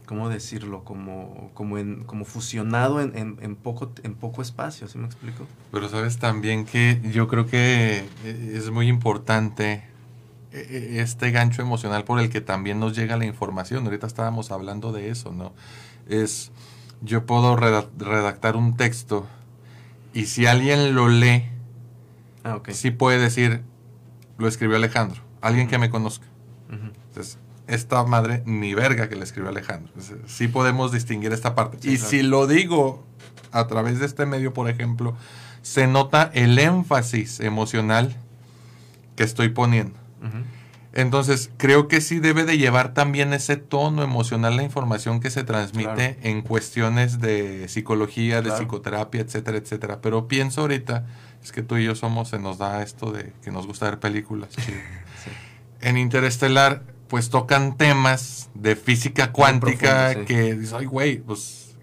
¿cómo 0.09 0.27
decirlo? 0.27 0.83
Como, 0.83 1.51
como, 1.53 1.77
en, 1.77 2.03
como 2.03 2.25
fusionado 2.25 2.99
en, 2.99 3.15
en, 3.15 3.37
en, 3.41 3.55
poco, 3.55 3.91
en 4.01 4.15
poco 4.15 4.41
espacio, 4.41 4.87
¿sí 4.87 4.97
me 4.97 5.05
explico? 5.05 5.45
Pero 5.71 5.87
sabes 5.87 6.17
también 6.17 6.65
que 6.65 6.99
yo 7.13 7.27
creo 7.27 7.45
que 7.45 8.03
es 8.25 8.71
muy 8.71 8.87
importante 8.87 9.83
este 10.51 11.29
gancho 11.29 11.61
emocional 11.61 12.05
por 12.05 12.19
el 12.19 12.31
que 12.31 12.41
también 12.41 12.79
nos 12.79 12.95
llega 12.95 13.17
la 13.17 13.25
información. 13.25 13.85
Ahorita 13.85 14.07
estábamos 14.07 14.49
hablando 14.49 14.91
de 14.91 15.11
eso, 15.11 15.31
¿no? 15.31 15.53
Es 16.07 16.51
yo 17.03 17.27
puedo 17.27 17.55
redactar 17.55 18.55
un 18.55 18.75
texto 18.77 19.27
y 20.11 20.25
si 20.25 20.47
alguien 20.47 20.95
lo 20.95 21.07
lee, 21.07 21.45
ah, 22.43 22.55
okay. 22.55 22.73
sí 22.73 22.89
puede 22.89 23.19
decir, 23.19 23.61
lo 24.39 24.47
escribió 24.47 24.75
Alejandro, 24.77 25.21
alguien 25.39 25.67
uh 25.67 25.67
-huh. 25.67 25.71
que 25.71 25.77
me 25.77 25.91
conozca. 25.91 26.25
Uh 26.71 26.73
-huh. 26.73 26.91
Entonces, 27.09 27.37
esta 27.69 28.03
madre 28.03 28.41
ni 28.45 28.73
verga 28.73 29.09
que 29.09 29.15
le 29.15 29.23
escribió 29.23 29.49
Alejandro. 29.49 29.93
Sí 30.27 30.47
podemos 30.47 30.91
distinguir 30.91 31.31
esta 31.31 31.55
parte. 31.55 31.77
Sí, 31.81 31.93
y 31.93 31.95
claro. 31.97 32.09
si 32.09 32.23
lo 32.23 32.47
digo 32.47 33.03
a 33.51 33.67
través 33.67 33.99
de 33.99 34.05
este 34.05 34.25
medio, 34.25 34.53
por 34.53 34.69
ejemplo, 34.69 35.15
se 35.61 35.87
nota 35.87 36.31
el 36.33 36.57
énfasis 36.59 37.39
emocional 37.39 38.15
que 39.15 39.23
estoy 39.23 39.49
poniendo. 39.49 39.97
Uh 40.21 40.25
-huh. 40.25 40.43
Entonces, 40.93 41.51
creo 41.57 41.87
que 41.87 42.01
sí 42.01 42.19
debe 42.19 42.45
de 42.45 42.57
llevar 42.57 42.95
también 42.95 43.31
ese 43.33 43.57
tono 43.57 44.01
emocional 44.01 44.57
la 44.57 44.63
información 44.63 45.19
que 45.19 45.29
se 45.29 45.43
transmite 45.43 45.93
claro. 45.93 46.15
en 46.23 46.41
cuestiones 46.41 47.19
de 47.19 47.67
psicología, 47.67 48.41
de 48.41 48.51
psicoterapia, 48.51 49.21
etcétera, 49.21 49.57
etcétera. 49.59 50.01
Pero 50.01 50.27
pienso 50.27 50.61
ahorita, 50.61 51.05
es 51.43 51.51
que 51.51 51.61
tú 51.61 51.77
y 51.77 51.85
yo 51.85 51.93
somos, 51.93 52.29
se 52.29 52.39
nos 52.39 52.57
da 52.57 52.81
esto 52.81 53.11
de 53.11 53.33
que 53.43 53.51
nos 53.51 53.67
gusta 53.67 53.85
ver 53.85 53.99
películas. 53.99 54.49
sí. 54.55 54.73
En 55.81 55.95
Interestelar, 55.97 56.81
pues 57.09 57.29
tocan 57.29 57.75
temas 57.75 58.49
de 58.53 58.77
física 58.77 59.33
cuántica 59.33 60.11
profundo, 60.13 60.27
sí. 60.27 60.33
que 60.33 60.55
dices, 60.55 60.73
ay, 60.73 60.85
güey, 60.85 61.17
pues 61.17 61.75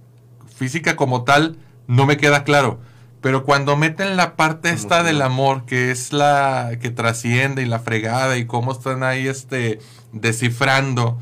física 0.57 0.97
como 0.97 1.25
tal 1.25 1.59
no 1.87 2.07
me 2.07 2.17
queda 2.17 2.45
claro 2.45 2.81
pero 3.27 3.43
cuando 3.43 3.77
meten 3.77 4.17
la 4.17 4.37
parte 4.37 4.71
esta 4.71 5.03
del 5.03 5.21
amor, 5.21 5.65
que 5.65 5.91
es 5.91 6.13
la 6.13 6.79
que 6.81 6.91
trasciende 6.91 7.63
y 7.63 7.67
la 7.67 7.81
fregada 7.81 8.37
y 8.37 8.47
cómo 8.47 8.71
están 8.71 9.03
ahí 9.03 9.27
este 9.27 9.81
descifrando 10.13 11.19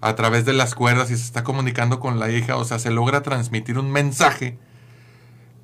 a 0.00 0.14
través 0.14 0.46
de 0.46 0.54
las 0.54 0.74
cuerdas 0.74 1.10
y 1.10 1.16
se 1.18 1.24
está 1.24 1.44
comunicando 1.44 2.00
con 2.00 2.18
la 2.18 2.30
hija, 2.30 2.56
o 2.56 2.64
sea, 2.64 2.78
se 2.78 2.90
logra 2.90 3.22
transmitir 3.22 3.78
un 3.78 3.90
mensaje 3.90 4.56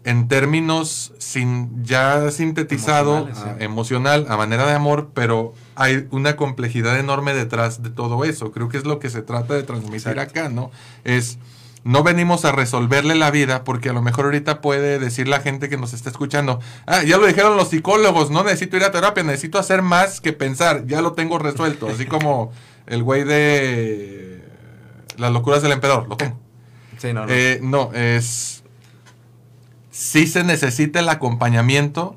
en 0.09 0.27
términos 0.27 1.13
sin 1.19 1.85
ya 1.85 2.31
sintetizado, 2.31 3.19
emocional, 3.19 3.57
sí. 3.59 3.65
emocional, 3.65 4.27
a 4.31 4.39
manera 4.39 4.67
de 4.67 4.73
amor, 4.73 5.11
pero 5.13 5.53
hay 5.75 6.07
una 6.11 6.35
complejidad 6.35 6.99
enorme 6.99 7.35
detrás 7.35 7.83
de 7.83 7.91
todo 7.91 8.25
eso. 8.25 8.51
Creo 8.51 8.71
que 8.71 8.79
es 8.79 8.87
lo 8.87 9.01
que 9.01 9.11
se 9.11 9.21
trata 9.21 9.53
de 9.53 9.65
transmitir 9.65 10.13
Exacto. 10.13 10.41
acá, 10.41 10.49
¿no? 10.49 10.71
Es 11.05 11.39
no 11.85 12.03
venimos 12.03 12.47
a 12.47 12.53
resolverle 12.53 13.17
la 13.17 13.31
vida, 13.31 13.65
porque 13.65 13.91
a 13.91 13.93
lo 13.93 14.01
mejor 14.01 14.25
ahorita 14.25 14.63
puede 14.63 14.99
decir 14.99 15.29
la 15.29 15.41
gente 15.41 15.69
que 15.69 15.77
nos 15.77 15.93
está 15.93 16.09
escuchando, 16.09 16.59
ah, 16.87 17.03
ya 17.03 17.19
lo 17.19 17.27
dijeron 17.27 17.59
los 17.59 17.69
psicólogos, 17.69 18.31
no 18.31 18.43
necesito 18.45 18.79
ir 18.79 18.85
a 18.85 18.91
terapia, 18.91 19.23
necesito 19.23 19.59
hacer 19.59 19.83
más 19.83 20.23
que 20.23 20.33
pensar, 20.33 20.87
ya 20.87 21.03
lo 21.03 21.13
tengo 21.13 21.39
resuelto, 21.39 21.87
así 21.87 22.07
como 22.07 22.51
el 22.87 23.03
güey 23.03 23.25
de 23.25 24.43
las 25.19 25.33
locuras 25.33 25.61
del 25.61 25.73
emperador, 25.73 26.09
lo 26.09 26.17
tengo. 26.17 26.39
Sí, 26.97 27.13
no, 27.13 27.27
no. 27.27 27.33
Eh, 27.33 27.61
no, 27.63 27.93
es, 27.93 28.65
sí 29.99 30.29
se 30.29 30.45
necesita 30.45 31.01
el 31.01 31.09
acompañamiento 31.09 32.15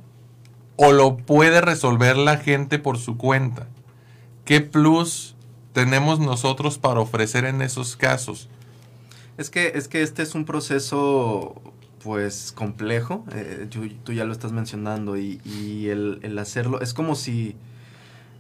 o 0.76 0.92
lo 0.92 1.18
puede 1.18 1.62
resolver 1.62 2.16
la 2.16 2.38
gente 2.38 2.78
por 2.78 3.00
su 3.00 3.18
cuenta. 3.18 3.68
¿Qué 4.46 4.62
plus 4.62 5.36
tenemos 5.74 6.20
nosotros 6.20 6.78
para 6.78 7.00
ofrecer 7.00 7.44
en 7.44 7.64
esos 7.64 7.96
casos? 7.96 8.50
Es 9.40 9.50
que, 9.50 9.72
es 9.74 9.88
que 9.88 10.04
este 10.04 10.22
es 10.22 10.36
un 10.36 10.46
proceso 10.46 11.60
pues 12.04 12.52
complejo, 12.52 13.26
eh, 13.34 13.68
tú, 13.70 14.14
ya 14.14 14.26
lo 14.26 14.32
estás 14.32 14.52
mencionando, 14.52 15.18
y, 15.18 15.40
el, 15.88 16.38
hacerlo, 16.38 16.82
es 16.82 16.94
como 16.94 17.16
si, 17.16 17.56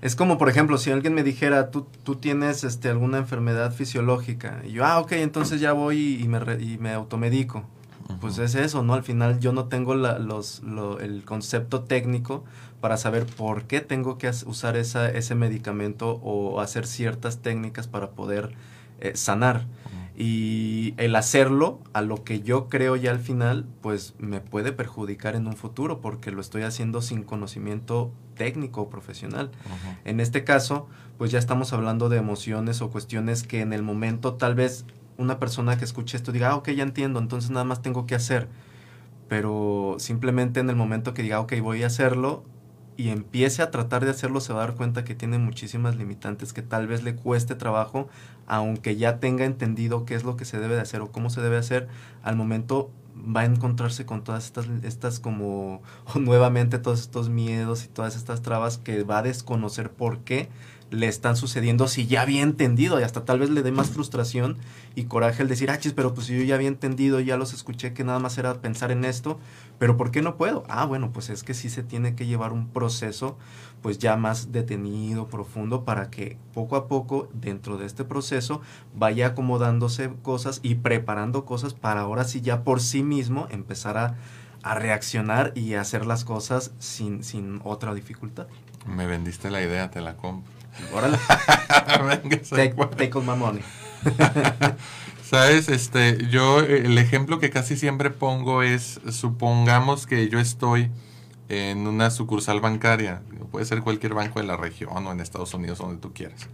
es 0.04 0.16
como 0.16 0.38
por 0.38 0.50
ejemplo, 0.50 0.78
si 0.78 0.92
alguien 0.92 1.14
me 1.16 1.24
dijera, 1.24 1.72
tú, 1.72 1.88
tú 2.04 2.16
tienes 2.16 2.64
este, 2.64 2.90
alguna 2.90 3.20
enfermedad 3.20 3.74
fisiológica, 3.74 4.62
y 4.68 4.72
yo, 4.72 4.86
ah, 4.86 5.00
ok, 5.00 5.14
entonces 5.14 5.62
ya 5.62 5.74
voy 5.74 6.22
y 6.22 6.28
me, 6.28 6.40
y 6.60 6.78
me 6.78 6.92
automedico. 6.92 7.66
Pues 8.20 8.38
es 8.38 8.56
eso, 8.56 8.84
¿no? 8.84 8.94
Al 8.94 9.04
final 9.04 9.40
yo 9.40 9.54
no 9.54 9.66
tengo 9.66 9.96
la, 9.96 10.20
los, 10.20 10.62
lo, 10.64 11.00
el 11.00 11.24
concepto 11.24 11.84
técnico 11.84 12.44
para 12.82 12.98
saber 12.98 13.26
por 13.26 13.64
qué 13.64 13.80
tengo 13.80 14.18
que 14.18 14.30
usar 14.46 14.76
esa, 14.76 15.10
ese 15.10 15.36
medicamento 15.36 16.20
o 16.24 16.60
hacer 16.60 16.88
ciertas 16.88 17.40
técnicas 17.40 17.88
para 17.88 18.12
poder 18.12 18.54
eh, 19.00 19.14
sanar. 19.16 19.66
Y 20.16 20.94
el 20.98 21.16
hacerlo 21.16 21.80
a 21.94 22.02
lo 22.02 22.24
que 22.24 22.42
yo 22.42 22.68
creo 22.68 22.96
ya 22.96 23.10
al 23.10 23.20
final, 23.20 23.66
pues 23.82 24.14
me 24.20 24.40
puede 24.40 24.72
perjudicar 24.72 25.36
en 25.36 25.48
un 25.48 25.56
futuro 25.56 26.02
porque 26.02 26.32
lo 26.32 26.42
estoy 26.42 26.62
haciendo 26.62 27.02
sin 27.02 27.24
conocimiento 27.24 28.12
técnico 28.36 28.82
o 28.82 28.90
profesional. 28.90 29.50
En 30.06 30.20
este 30.20 30.44
caso, 30.44 30.88
pues 31.18 31.32
ya 31.32 31.40
estamos 31.40 31.74
hablando 31.74 32.10
de 32.10 32.18
emociones 32.18 32.82
o 32.82 32.92
cuestiones 32.92 33.44
que 33.44 33.62
en 33.62 33.74
el 33.74 33.84
momento 33.84 34.36
tal 34.36 34.54
vez 34.54 34.86
una 35.22 35.40
persona 35.40 35.78
que 35.78 35.86
escuche 35.86 36.18
esto 36.18 36.32
diga, 36.32 36.50
ah, 36.50 36.56
ok, 36.56 36.70
ya 36.72 36.84
entiendo, 36.84 37.20
entonces 37.20 37.52
nada 37.52 37.66
más 37.66 37.82
tengo 37.82 38.06
que 38.06 38.16
hacer. 38.16 38.48
Pero 39.28 39.96
simplemente 40.00 40.60
en 40.60 40.70
el 40.70 40.76
momento 40.76 41.14
que 41.14 41.24
diga, 41.24 41.40
ok, 41.40 41.54
voy 41.62 41.84
a 41.84 41.88
hacerlo, 41.88 42.44
y 42.98 43.10
empiece 43.10 43.62
a 43.62 43.72
tratar 43.72 44.06
de 44.06 44.12
hacerlo, 44.12 44.42
se 44.42 44.54
va 44.54 44.64
a 44.64 44.68
dar 44.68 44.76
cuenta 44.76 45.04
que 45.04 45.16
tiene 45.16 45.38
muchísimas 45.40 45.96
limitantes, 45.96 46.54
que 46.54 46.62
tal 46.62 46.88
vez 46.88 47.04
le 47.04 47.16
cueste 47.16 47.56
trabajo, 47.56 48.10
aunque 48.46 48.96
ya 48.96 49.20
tenga 49.20 49.46
entendido 49.46 50.06
qué 50.06 50.14
es 50.16 50.24
lo 50.24 50.36
que 50.36 50.46
se 50.46 50.60
debe 50.60 50.76
de 50.76 50.82
hacer 50.82 51.02
o 51.02 51.12
cómo 51.12 51.30
se 51.30 51.42
debe 51.42 51.58
hacer, 51.58 51.88
al 52.22 52.36
momento 52.36 52.92
va 53.16 53.42
a 53.42 53.46
encontrarse 53.46 54.06
con 54.06 54.24
todas 54.24 54.46
estas, 54.46 54.68
estas 54.84 55.20
como, 55.20 55.82
nuevamente 56.16 56.78
todos 56.78 57.02
estos 57.02 57.30
miedos 57.30 57.86
y 57.86 57.88
todas 57.88 58.16
estas 58.16 58.42
trabas 58.42 58.78
que 58.78 59.04
va 59.04 59.20
a 59.20 59.24
desconocer 59.24 59.92
por 59.92 60.20
qué 60.20 60.50
le 60.92 61.08
están 61.08 61.38
sucediendo 61.38 61.88
si 61.88 62.06
ya 62.06 62.22
había 62.22 62.44
entendido 62.44 63.00
y 63.00 63.04
hasta 63.04 63.24
tal 63.24 63.40
vez 63.40 63.50
le 63.50 63.64
dé 63.64 63.72
más 63.72 63.90
frustración 63.90 64.58
y 64.94 65.06
coraje 65.06 65.42
el 65.42 65.48
decir, 65.48 65.72
ah, 65.72 65.80
chis, 65.80 65.94
pero 65.94 66.14
pues 66.14 66.28
yo 66.28 66.44
ya 66.44 66.56
había 66.56 66.68
entendido, 66.68 67.22
ya 67.22 67.38
los 67.38 67.54
escuché 67.54 67.94
que 67.94 68.04
nada 68.04 68.20
más 68.20 68.38
era 68.38 68.62
pensar 68.62 68.92
en 68.92 69.06
esto, 69.06 69.40
pero 69.80 69.96
¿por 69.96 70.12
qué 70.12 70.22
no 70.22 70.36
puedo? 70.36 70.64
Ah, 70.68 70.86
bueno, 70.86 71.12
pues 71.14 71.30
es 71.30 71.44
que 71.44 71.54
sí 71.54 71.70
se 71.70 71.82
tiene 71.82 72.14
que 72.14 72.28
llevar 72.28 72.52
un 72.52 72.68
proceso 72.68 73.38
pues 73.82 73.98
ya 73.98 74.18
más 74.18 74.52
detenido, 74.52 75.28
profundo, 75.28 75.86
para 75.86 76.12
que 76.12 76.38
poco 76.54 76.76
a 76.76 76.88
poco 76.88 77.30
dentro 77.34 77.78
de 77.78 77.86
este 77.86 78.04
proceso 78.04 78.62
vaya 78.94 79.28
acomodándose 79.28 80.12
cosas 80.22 80.60
y 80.62 80.76
preparando 80.76 81.46
cosas 81.46 81.74
para 81.74 82.02
ahora 82.02 82.26
sí 82.26 82.42
ya 82.42 82.64
por 82.64 82.82
sí 82.82 83.02
mismo 83.02 83.48
empezar 83.50 83.98
a, 83.98 84.18
a 84.62 84.76
reaccionar 84.76 85.54
y 85.56 85.74
hacer 85.76 86.06
las 86.06 86.26
cosas 86.26 86.74
sin, 86.80 87.24
sin 87.24 87.62
otra 87.64 87.94
dificultad. 87.94 88.48
Me 88.86 89.08
vendiste 89.08 89.50
la 89.50 89.62
idea, 89.62 89.90
te 89.90 90.02
la 90.02 90.18
compro. 90.18 90.61
Órale. 90.94 91.18
take, 92.50 92.76
take 92.98 93.18
all 93.18 93.24
my 93.24 93.36
money. 93.36 93.62
Sabes, 95.30 95.70
este, 95.70 96.28
yo 96.30 96.60
el 96.60 96.98
ejemplo 96.98 97.40
que 97.40 97.50
casi 97.50 97.78
siempre 97.78 98.10
pongo 98.10 98.64
es, 98.64 99.00
supongamos 99.10 100.06
que 100.06 100.28
yo 100.28 100.40
estoy 100.40 100.92
en 101.48 101.88
una 101.88 102.12
sucursal 102.12 102.60
bancaria, 102.60 103.22
puede 103.52 103.66
ser 103.66 103.82
cualquier 103.82 104.14
banco 104.14 104.40
de 104.40 104.46
la 104.46 104.58
región 104.58 105.06
o 105.06 105.12
en 105.12 105.20
Estados 105.20 105.54
Unidos, 105.54 105.78
donde 105.80 105.98
tú 106.02 106.14
quieras. 106.14 106.48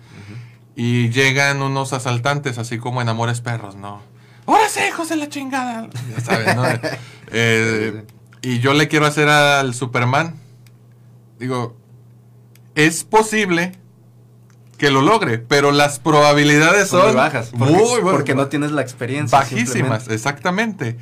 Y 0.76 1.10
llegan 1.10 1.62
unos 1.62 1.94
asaltantes, 1.94 2.58
así 2.58 2.78
como 2.78 3.02
en 3.02 3.10
Amores 3.10 3.42
Perros, 3.42 3.76
¿no? 3.76 4.02
¡Ahora 4.46 4.70
sí, 4.70 4.82
hijos 4.88 5.10
de 5.10 5.16
la 5.18 5.28
chingada! 5.28 5.90
Ya 6.16 6.20
sabes, 6.22 6.56
¿no? 6.56 6.64
Eh, 7.30 8.06
y 8.42 8.60
yo 8.60 8.74
le 8.74 8.88
quiero 8.88 9.06
hacer 9.06 9.28
al 9.28 9.74
Superman. 9.74 10.36
Digo, 11.40 11.76
es 12.74 13.04
posible 13.04 13.74
que 14.78 14.92
lo 14.92 15.02
logre, 15.02 15.40
pero 15.40 15.72
las 15.72 16.00
probabilidades 16.00 16.90
son, 16.90 17.08
muy 17.08 17.16
bajas. 17.16 17.52
Porque, 17.58 17.74
muy, 17.74 18.02
porque 18.02 18.36
no 18.36 18.48
tienes 18.48 18.72
la 18.72 18.82
experiencia. 18.82 19.38
Bajísimas, 19.38 20.08
exactamente. 20.08 20.98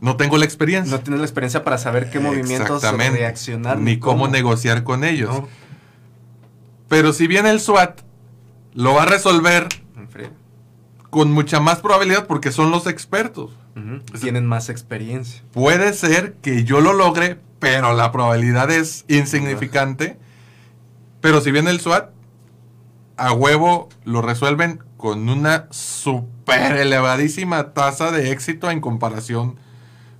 No 0.00 0.16
tengo 0.16 0.36
la 0.38 0.44
experiencia. 0.44 0.96
No 0.96 1.02
tienes 1.02 1.20
la 1.20 1.26
experiencia 1.26 1.64
para 1.64 1.78
saber 1.78 2.10
qué 2.10 2.20
movimientos 2.20 2.82
reaccionar. 2.82 3.78
Ni, 3.78 3.98
cómo. 3.98 4.28
negociar 4.28 4.84
con 4.84 5.04
ellos. 5.04 5.42
Pero 6.88 7.12
si 7.12 7.26
bien 7.26 7.46
el 7.46 7.60
SWAT 7.60 8.00
lo 8.74 8.94
va 8.94 9.02
a 9.02 9.06
resolver 9.06 9.68
con 11.10 11.32
mucha 11.32 11.60
más 11.60 11.80
probabilidad 11.80 12.26
porque 12.26 12.52
son 12.52 12.70
los 12.70 12.86
expertos. 12.86 13.50
Tienen 14.20 14.46
más 14.46 14.68
experiencia. 14.68 15.42
Puede 15.52 15.92
ser 15.92 16.34
que 16.34 16.64
yo 16.64 16.80
lo 16.80 16.92
logre, 16.92 17.38
pero 17.58 17.94
la 17.94 18.12
probabilidad 18.12 18.70
es 18.70 19.04
insignificante. 19.08 20.18
Pero 21.20 21.40
si 21.40 21.50
viene 21.50 21.70
el 21.70 21.80
SWAT, 21.80 22.10
a 23.16 23.32
huevo 23.32 23.88
lo 24.04 24.22
resuelven 24.22 24.80
con 24.96 25.28
una 25.28 25.66
super 25.70 26.76
elevadísima 26.76 27.72
tasa 27.72 28.10
de 28.10 28.30
éxito 28.30 28.70
en 28.70 28.80
comparación 28.80 29.56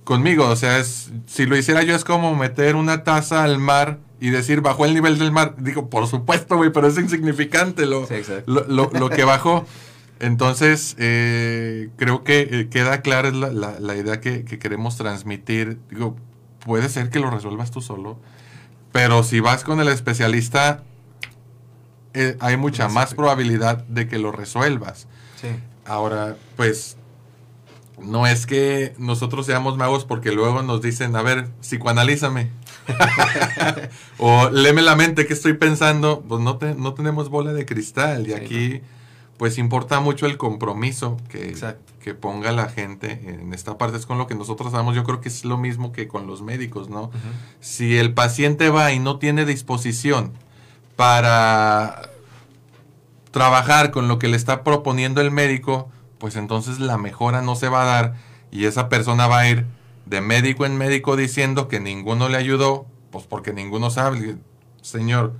conmigo. 0.03 0.47
O 0.47 0.55
sea, 0.55 0.79
es, 0.79 1.11
si 1.25 1.45
lo 1.45 1.57
hiciera 1.57 1.83
yo 1.83 1.95
es 1.95 2.03
como 2.03 2.35
meter 2.35 2.75
una 2.75 3.03
taza 3.03 3.43
al 3.43 3.59
mar 3.59 3.99
y 4.19 4.29
decir 4.29 4.61
bajó 4.61 4.85
el 4.85 4.93
nivel 4.93 5.17
del 5.19 5.31
mar. 5.31 5.55
Digo, 5.57 5.89
por 5.89 6.07
supuesto, 6.07 6.57
güey, 6.57 6.71
pero 6.71 6.87
es 6.87 6.97
insignificante 6.97 7.85
lo, 7.85 8.07
lo, 8.45 9.09
que 9.09 9.23
bajó. 9.23 9.65
Entonces, 10.19 10.95
eh, 10.97 11.89
creo 11.97 12.23
que 12.23 12.47
eh, 12.49 12.67
queda 12.69 13.01
clara 13.01 13.29
la, 13.29 13.51
la, 13.79 13.95
idea 13.95 14.19
que, 14.19 14.43
que, 14.43 14.57
queremos 14.57 14.97
transmitir. 14.97 15.77
Digo, 15.91 16.15
puede 16.65 16.89
ser 16.89 17.11
que 17.11 17.19
lo 17.19 17.29
resuelvas 17.29 17.69
tú 17.69 17.81
solo, 17.81 18.17
pero 18.91 19.21
si 19.21 19.39
vas 19.41 19.63
con 19.63 19.79
el 19.79 19.89
especialista, 19.89 20.83
eh, 22.19 22.35
hay 22.39 22.57
mucha 22.57 22.87
más 22.87 23.13
probabilidad 23.13 23.83
de 23.85 24.07
que 24.07 24.17
lo 24.17 24.31
resuelvas. 24.31 25.07
Ahora, 25.85 26.35
pues, 26.55 26.97
no 28.01 28.25
es 28.25 28.47
que 28.47 28.95
nosotros 28.97 29.45
seamos 29.45 29.77
magos 29.77 30.03
porque 30.03 30.31
luego 30.31 30.63
nos 30.63 30.81
dicen, 30.81 31.15
a 31.15 31.21
ver, 31.21 31.47
psicoanalízame. 31.61 32.49
o 34.17 34.49
léeme 34.49 34.81
la 34.81 34.95
mente, 34.95 35.27
¿qué 35.27 35.33
estoy 35.33 35.53
pensando? 35.53 36.23
Pues 36.27 36.41
no, 36.41 36.57
no 36.77 36.93
tenemos 36.95 37.29
bola 37.29 37.53
de 37.53 37.65
cristal 37.65 38.27
y 38.27 38.33
aquí 38.33 38.81
pues 39.37 39.59
importa 39.59 39.99
mucho 39.99 40.25
el 40.25 40.37
compromiso 40.37 41.17
que, 41.29 41.55
que 42.01 42.15
ponga 42.15 42.51
la 42.51 42.69
gente 42.69 43.21
en 43.27 43.53
esta 43.53 43.77
parte. 43.77 43.97
Es 43.97 44.07
con 44.07 44.17
lo 44.17 44.25
que 44.25 44.33
nosotros 44.33 44.71
damos. 44.71 44.95
Yo 44.95 45.03
creo 45.03 45.21
que 45.21 45.29
es 45.29 45.45
lo 45.45 45.59
mismo 45.59 45.91
que 45.91 46.07
con 46.07 46.25
los 46.25 46.41
médicos, 46.41 46.89
¿no? 46.89 47.11
Si 47.59 47.97
el 47.97 48.15
paciente 48.15 48.69
va 48.69 48.91
y 48.91 48.97
no 48.97 49.19
tiene 49.19 49.45
disposición 49.45 50.33
para 50.97 52.01
trabajar 53.31 53.91
con 53.91 54.09
lo 54.09 54.19
que 54.19 54.27
le 54.27 54.35
está 54.35 54.63
proponiendo 54.65 55.21
el 55.21 55.31
médico, 55.31 55.89
pues 56.17 56.35
entonces 56.35 56.79
la 56.79 56.97
mejora 56.97 57.41
no 57.41 57.55
se 57.55 57.69
va 57.69 57.83
a 57.83 57.85
dar 57.85 58.13
y 58.51 58.65
esa 58.65 58.89
persona 58.89 59.27
va 59.27 59.39
a 59.39 59.49
ir 59.49 59.65
de 60.05 60.21
médico 60.21 60.65
en 60.65 60.77
médico 60.77 61.15
diciendo 61.15 61.67
que 61.67 61.79
ninguno 61.79 62.27
le 62.27 62.37
ayudó, 62.37 62.87
pues 63.11 63.25
porque 63.25 63.53
ninguno 63.53 63.91
sabe. 63.91 64.37
Señor, 64.81 65.33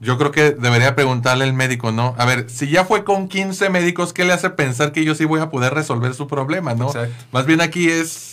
yo 0.00 0.18
creo 0.18 0.32
que 0.32 0.50
debería 0.50 0.94
preguntarle 0.94 1.44
al 1.44 1.54
médico, 1.54 1.92
¿no? 1.92 2.14
A 2.18 2.24
ver, 2.26 2.50
si 2.50 2.68
ya 2.68 2.84
fue 2.84 3.04
con 3.04 3.28
15 3.28 3.70
médicos, 3.70 4.12
¿qué 4.12 4.24
le 4.24 4.32
hace 4.32 4.50
pensar 4.50 4.92
que 4.92 5.04
yo 5.04 5.14
sí 5.14 5.24
voy 5.24 5.40
a 5.40 5.48
poder 5.48 5.72
resolver 5.74 6.12
su 6.12 6.26
problema, 6.26 6.74
no? 6.74 6.92
Más 7.30 7.46
bien 7.46 7.60
aquí 7.60 7.88
es 7.88 8.31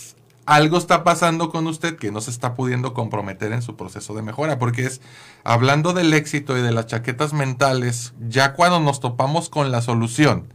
algo 0.50 0.78
está 0.78 1.04
pasando 1.04 1.48
con 1.48 1.68
usted 1.68 1.96
que 1.96 2.10
no 2.10 2.20
se 2.20 2.32
está 2.32 2.54
pudiendo 2.54 2.92
comprometer 2.92 3.52
en 3.52 3.62
su 3.62 3.76
proceso 3.76 4.14
de 4.14 4.22
mejora, 4.22 4.58
porque 4.58 4.84
es 4.84 5.00
hablando 5.44 5.92
del 5.92 6.12
éxito 6.12 6.58
y 6.58 6.60
de 6.60 6.72
las 6.72 6.86
chaquetas 6.86 7.32
mentales, 7.32 8.14
ya 8.28 8.54
cuando 8.54 8.80
nos 8.80 8.98
topamos 8.98 9.48
con 9.48 9.70
la 9.70 9.80
solución, 9.80 10.52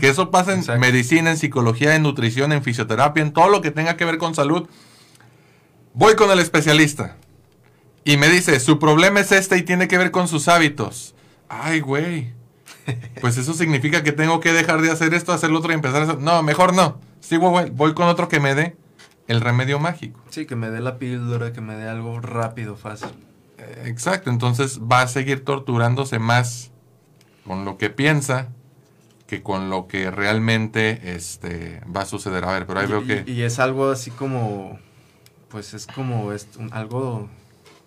que 0.00 0.08
eso 0.08 0.30
pasa 0.30 0.54
en 0.54 0.80
medicina, 0.80 1.30
en 1.30 1.36
psicología, 1.36 1.94
en 1.94 2.02
nutrición, 2.02 2.52
en 2.52 2.62
fisioterapia, 2.62 3.22
en 3.22 3.32
todo 3.32 3.48
lo 3.48 3.60
que 3.60 3.70
tenga 3.70 3.96
que 3.96 4.04
ver 4.04 4.18
con 4.18 4.34
salud, 4.34 4.68
voy 5.94 6.16
con 6.16 6.28
el 6.32 6.40
especialista 6.40 7.16
y 8.02 8.16
me 8.16 8.28
dice, 8.28 8.58
su 8.58 8.80
problema 8.80 9.20
es 9.20 9.30
este 9.30 9.58
y 9.58 9.62
tiene 9.62 9.86
que 9.86 9.98
ver 9.98 10.10
con 10.10 10.26
sus 10.26 10.48
hábitos. 10.48 11.14
Ay, 11.48 11.80
güey. 11.80 12.34
Pues 13.20 13.36
eso 13.36 13.52
significa 13.52 14.02
que 14.02 14.12
tengo 14.12 14.40
que 14.40 14.52
dejar 14.52 14.80
de 14.80 14.90
hacer 14.90 15.12
esto, 15.12 15.32
hacer 15.32 15.50
lo 15.50 15.58
otro 15.58 15.72
y 15.72 15.74
empezar 15.74 16.02
a 16.02 16.04
hacer... 16.04 16.18
No, 16.18 16.42
mejor 16.42 16.72
no. 16.72 17.00
Sigo, 17.20 17.50
voy 17.50 17.94
con 17.94 18.06
otro 18.06 18.28
que 18.28 18.38
me 18.38 18.54
dé 18.54 18.76
el 19.28 19.40
remedio 19.40 19.78
mágico. 19.78 20.20
Sí, 20.30 20.46
que 20.46 20.56
me 20.56 20.70
dé 20.70 20.80
la 20.80 20.98
píldora, 20.98 21.52
que 21.52 21.60
me 21.60 21.76
dé 21.76 21.88
algo 21.88 22.20
rápido, 22.20 22.76
fácil. 22.76 23.10
Eh, 23.58 23.84
exacto, 23.86 24.30
entonces 24.30 24.80
va 24.80 25.02
a 25.02 25.08
seguir 25.08 25.44
torturándose 25.44 26.18
más 26.18 26.70
con 27.44 27.64
lo 27.64 27.78
que 27.78 27.90
piensa 27.90 28.48
que 29.26 29.42
con 29.42 29.70
lo 29.70 29.88
que 29.88 30.10
realmente 30.10 31.14
este, 31.14 31.82
va 31.94 32.02
a 32.02 32.06
suceder. 32.06 32.44
A 32.44 32.52
ver, 32.52 32.66
pero 32.66 32.80
ahí 32.80 32.86
veo 32.86 33.04
que... 33.04 33.24
Y 33.26 33.42
es 33.42 33.58
algo 33.58 33.90
así 33.90 34.10
como, 34.10 34.78
pues 35.48 35.74
es 35.74 35.86
como 35.86 36.32
es 36.32 36.48
algo, 36.70 37.28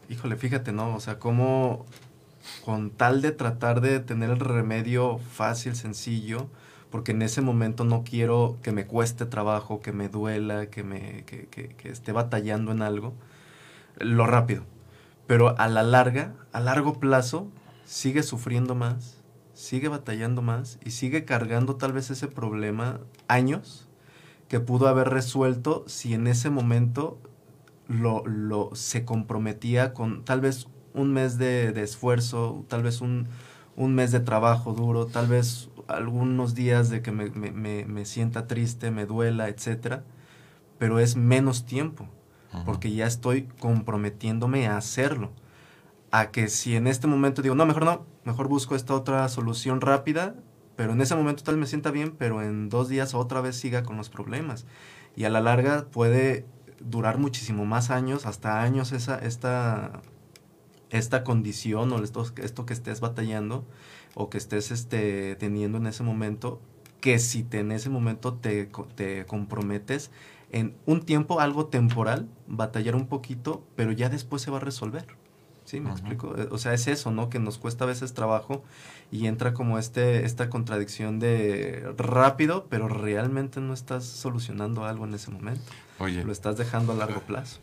híjole, 0.09 0.35
fíjate, 0.35 0.71
¿no? 0.71 0.95
O 0.95 0.99
sea, 0.99 1.17
como 1.17 1.85
con 2.65 2.91
tal 2.91 3.21
de 3.21 3.31
tratar 3.31 3.81
de 3.81 3.99
tener 3.99 4.29
el 4.29 4.39
remedio 4.39 5.19
fácil, 5.33 5.75
sencillo, 5.75 6.49
porque 6.89 7.11
en 7.11 7.21
ese 7.21 7.41
momento 7.41 7.83
no 7.83 8.03
quiero 8.03 8.57
que 8.63 8.71
me 8.71 8.87
cueste 8.87 9.25
trabajo, 9.25 9.81
que 9.81 9.91
me 9.91 10.09
duela, 10.09 10.67
que, 10.67 10.83
me, 10.83 11.23
que, 11.25 11.77
esté 11.83 12.11
batallando 12.11 12.71
en 12.71 12.81
algo, 12.81 13.13
lo 13.97 14.25
rápido. 14.25 14.63
Pero 15.27 15.57
a 15.59 15.67
la 15.67 15.83
larga, 15.83 16.33
a 16.51 16.59
largo 16.59 16.99
plazo, 16.99 17.47
sigue 17.85 18.23
sufriendo 18.23 18.73
más, 18.73 19.21
sigue 19.53 19.87
batallando 19.87 20.41
más 20.41 20.79
y 20.83 20.91
sigue 20.91 21.25
cargando 21.25 21.75
tal 21.75 21.93
vez 21.93 22.09
ese 22.09 22.27
problema 22.27 22.99
años 23.27 23.87
que 24.47 24.59
pudo 24.59 24.87
haber 24.87 25.09
resuelto 25.09 25.83
si 25.87 26.15
en 26.15 26.25
ese 26.25 26.49
momento 26.49 27.19
lo, 27.87 28.25
lo 28.25 28.71
se 28.73 29.05
comprometía 29.05 29.93
con 29.93 30.23
tal 30.23 30.41
vez 30.41 30.67
un 30.93 31.13
mes 31.13 31.37
de, 31.37 31.71
de 31.71 31.83
esfuerzo, 31.83 32.65
tal 32.67 32.81
vez 32.81 33.01
un, 33.01 33.27
un 33.75 33.95
mes 33.95 34.11
de 34.11 34.19
trabajo 34.19 34.73
duro, 34.73 35.05
tal 35.05 35.27
vez 35.27 35.68
algunos 35.89 36.55
días 36.55 36.89
de 36.89 37.01
que 37.01 37.11
me, 37.11 37.29
me, 37.29 37.85
me, 37.85 38.05
sienta 38.05 38.47
triste, 38.47 38.91
me 38.91 39.05
duela, 39.05 39.49
etcétera, 39.49 40.03
pero 40.77 40.99
es 40.99 41.15
menos 41.15 41.65
tiempo, 41.65 42.07
porque 42.65 42.91
ya 42.91 43.05
estoy 43.05 43.43
comprometiéndome 43.59 44.67
a 44.67 44.77
hacerlo. 44.77 45.31
A 46.11 46.31
que 46.31 46.47
si 46.47 46.75
en 46.75 46.87
este 46.87 47.05
momento 47.05 47.41
digo, 47.41 47.55
no, 47.55 47.65
mejor 47.65 47.85
no, 47.85 48.05
mejor 48.23 48.47
busco 48.47 48.75
esta 48.75 48.95
otra 48.95 49.27
solución 49.29 49.81
rápida, 49.81 50.35
pero 50.75 50.93
en 50.93 51.01
ese 51.01 51.15
momento 51.15 51.43
tal 51.43 51.57
me 51.57 51.67
sienta 51.67 51.91
bien, 51.91 52.15
pero 52.17 52.41
en 52.41 52.69
dos 52.69 52.87
días 52.89 53.13
otra 53.13 53.41
vez 53.41 53.57
siga 53.57 53.83
con 53.83 53.97
los 53.97 54.09
problemas. 54.09 54.65
Y 55.15 55.25
a 55.25 55.29
la 55.29 55.41
larga 55.41 55.85
puede 55.91 56.45
durar 56.79 57.17
muchísimo 57.17 57.65
más 57.65 57.89
años, 57.89 58.25
hasta 58.25 58.61
años 58.61 58.91
esa, 58.91 59.19
esta, 59.19 60.01
esta 60.89 61.23
condición 61.23 61.91
o 61.91 62.03
esto, 62.03 62.25
esto 62.37 62.65
que 62.65 62.73
estés 62.73 63.01
batallando 63.01 63.65
o 64.15 64.29
que 64.29 64.37
estés 64.37 64.71
este, 64.71 65.35
teniendo 65.35 65.77
en 65.77 65.87
ese 65.87 66.03
momento, 66.03 66.59
que 67.01 67.19
si 67.19 67.43
te, 67.43 67.59
en 67.59 67.71
ese 67.71 67.89
momento 67.89 68.33
te, 68.33 68.69
te 68.95 69.25
comprometes 69.25 70.11
en 70.51 70.75
un 70.85 71.01
tiempo, 71.01 71.39
algo 71.39 71.67
temporal, 71.67 72.27
batallar 72.47 72.95
un 72.95 73.07
poquito, 73.07 73.63
pero 73.75 73.91
ya 73.91 74.09
después 74.09 74.41
se 74.41 74.51
va 74.51 74.57
a 74.57 74.61
resolver. 74.61 75.05
¿Sí? 75.65 75.79
¿Me 75.79 75.91
explico? 75.91 76.35
Eh, 76.35 76.47
o 76.49 76.57
sea, 76.57 76.73
es 76.73 76.87
eso, 76.87 77.11
¿no? 77.11 77.29
Que 77.29 77.37
nos 77.37 77.59
cuesta 77.59 77.83
a 77.83 77.87
veces 77.87 78.15
trabajo 78.15 78.63
y 79.11 79.27
entra 79.27 79.53
como 79.53 79.77
este, 79.77 80.25
esta 80.25 80.49
contradicción 80.49 81.19
de 81.19 81.93
rápido, 81.95 82.65
pero 82.71 82.87
realmente 82.87 83.61
no 83.61 83.73
estás 83.73 84.03
solucionando 84.03 84.85
algo 84.85 85.05
en 85.05 85.13
ese 85.13 85.29
momento. 85.29 85.61
Oye. 85.99 86.23
Lo 86.23 86.31
estás 86.31 86.57
dejando 86.57 86.93
a 86.93 86.95
largo 86.95 87.21
plazo. 87.21 87.59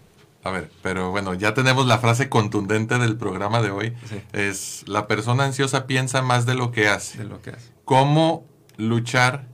A 0.46 0.50
ver, 0.52 0.70
pero 0.80 1.10
bueno, 1.10 1.34
ya 1.34 1.54
tenemos 1.54 1.86
la 1.86 1.98
frase 1.98 2.28
contundente 2.28 2.98
del 2.98 3.16
programa 3.16 3.60
de 3.62 3.72
hoy. 3.72 3.94
Es 4.32 4.84
la 4.86 5.08
persona 5.08 5.44
ansiosa 5.44 5.88
piensa 5.88 6.22
más 6.22 6.46
de 6.46 6.54
lo 6.54 6.70
que 6.70 6.86
hace. 6.86 7.18
De 7.18 7.24
lo 7.24 7.42
que 7.42 7.50
hace. 7.50 7.72
¿Cómo 7.84 8.46
luchar 8.76 9.48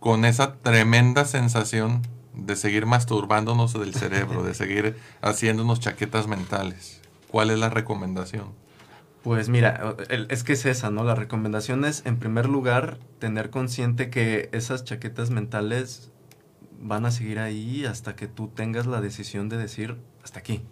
con 0.00 0.24
esa 0.24 0.54
tremenda 0.54 1.24
sensación 1.24 2.02
de 2.34 2.56
seguir 2.56 2.84
masturbándonos 2.84 3.74
del 3.74 3.94
cerebro, 3.94 4.42
de 4.42 4.54
seguir 4.56 4.96
haciéndonos 5.20 5.78
chaquetas 5.78 6.26
mentales? 6.26 7.00
¿Cuál 7.28 7.50
es 7.50 7.60
la 7.60 7.70
recomendación? 7.70 8.60
Pues 9.22 9.48
mira, 9.48 9.94
es 10.08 10.42
que 10.42 10.54
es 10.54 10.66
esa, 10.66 10.90
¿no? 10.90 11.04
La 11.04 11.14
recomendación 11.14 11.84
es, 11.84 12.02
en 12.06 12.16
primer 12.16 12.48
lugar, 12.48 12.98
tener 13.20 13.50
consciente 13.50 14.10
que 14.10 14.48
esas 14.50 14.82
chaquetas 14.82 15.30
mentales 15.30 16.11
van 16.82 17.06
a 17.06 17.10
seguir 17.10 17.38
ahí 17.38 17.84
hasta 17.84 18.16
que 18.16 18.26
tú 18.26 18.48
tengas 18.48 18.86
la 18.86 19.00
decisión 19.00 19.48
de 19.48 19.56
decir 19.56 19.96
hasta 20.22 20.40
aquí. 20.40 20.62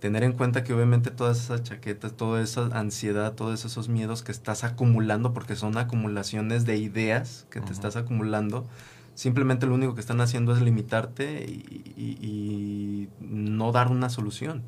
Tener 0.00 0.24
en 0.24 0.32
cuenta 0.32 0.62
que 0.62 0.74
obviamente 0.74 1.10
todas 1.10 1.38
esas 1.38 1.62
chaquetas, 1.62 2.12
toda 2.12 2.42
esa 2.42 2.66
ansiedad, 2.78 3.34
todos 3.34 3.64
esos 3.64 3.88
miedos 3.88 4.22
que 4.22 4.32
estás 4.32 4.62
acumulando, 4.62 5.32
porque 5.32 5.56
son 5.56 5.78
acumulaciones 5.78 6.66
de 6.66 6.76
ideas 6.76 7.46
que 7.50 7.60
te 7.60 7.72
estás 7.72 7.96
acumulando, 7.96 8.66
simplemente 9.14 9.66
lo 9.66 9.74
único 9.74 9.94
que 9.94 10.02
están 10.02 10.20
haciendo 10.20 10.54
es 10.54 10.60
limitarte 10.60 11.44
y, 11.46 13.08
no 13.20 13.72
dar 13.72 13.90
una 13.90 14.10
solución. 14.10 14.62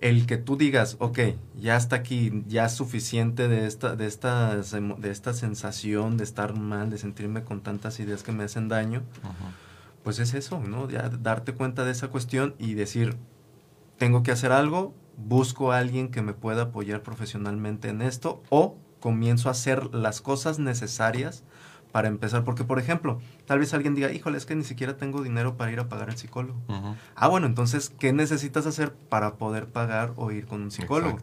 El 0.00 0.26
que 0.26 0.36
tú 0.36 0.56
digas, 0.56 0.96
ok, 0.98 1.20
ya 1.60 1.76
está 1.76 1.94
aquí, 1.96 2.42
ya 2.48 2.64
es 2.64 2.72
suficiente 2.72 3.46
de 3.46 3.68
esta, 3.68 3.94
de, 3.94 4.06
esta, 4.06 4.56
de 4.56 5.10
esta 5.10 5.32
sensación 5.32 6.16
de 6.16 6.24
estar 6.24 6.58
mal, 6.58 6.90
de 6.90 6.98
sentirme 6.98 7.44
con 7.44 7.60
tantas 7.60 8.00
ideas 8.00 8.24
que 8.24 8.32
me 8.32 8.42
hacen 8.42 8.68
daño 8.68 9.02
pues 10.02 10.18
es 10.18 10.34
eso, 10.34 10.60
¿no? 10.60 10.88
Ya 10.88 11.08
darte 11.08 11.54
cuenta 11.54 11.84
de 11.84 11.92
esa 11.92 12.08
cuestión 12.08 12.54
y 12.58 12.74
decir, 12.74 13.16
tengo 13.98 14.22
que 14.22 14.32
hacer 14.32 14.52
algo, 14.52 14.94
busco 15.16 15.72
a 15.72 15.78
alguien 15.78 16.10
que 16.10 16.22
me 16.22 16.32
pueda 16.32 16.62
apoyar 16.62 17.02
profesionalmente 17.02 17.88
en 17.88 18.02
esto 18.02 18.42
o 18.50 18.76
comienzo 19.00 19.48
a 19.48 19.52
hacer 19.52 19.94
las 19.94 20.20
cosas 20.20 20.58
necesarias 20.58 21.44
para 21.92 22.08
empezar. 22.08 22.44
Porque, 22.44 22.64
por 22.64 22.78
ejemplo, 22.78 23.20
tal 23.46 23.58
vez 23.58 23.74
alguien 23.74 23.94
diga, 23.94 24.10
híjole, 24.10 24.38
es 24.38 24.46
que 24.46 24.56
ni 24.56 24.64
siquiera 24.64 24.96
tengo 24.96 25.22
dinero 25.22 25.56
para 25.56 25.70
ir 25.70 25.78
a 25.80 25.88
pagar 25.88 26.10
al 26.10 26.16
psicólogo. 26.16 26.58
Ah, 27.14 27.28
bueno, 27.28 27.46
entonces, 27.46 27.90
¿qué 27.90 28.12
necesitas 28.12 28.66
hacer 28.66 28.94
para 28.94 29.36
poder 29.36 29.68
pagar 29.68 30.14
o 30.16 30.30
ir 30.30 30.46
con 30.46 30.62
un 30.62 30.70
psicólogo? 30.70 31.18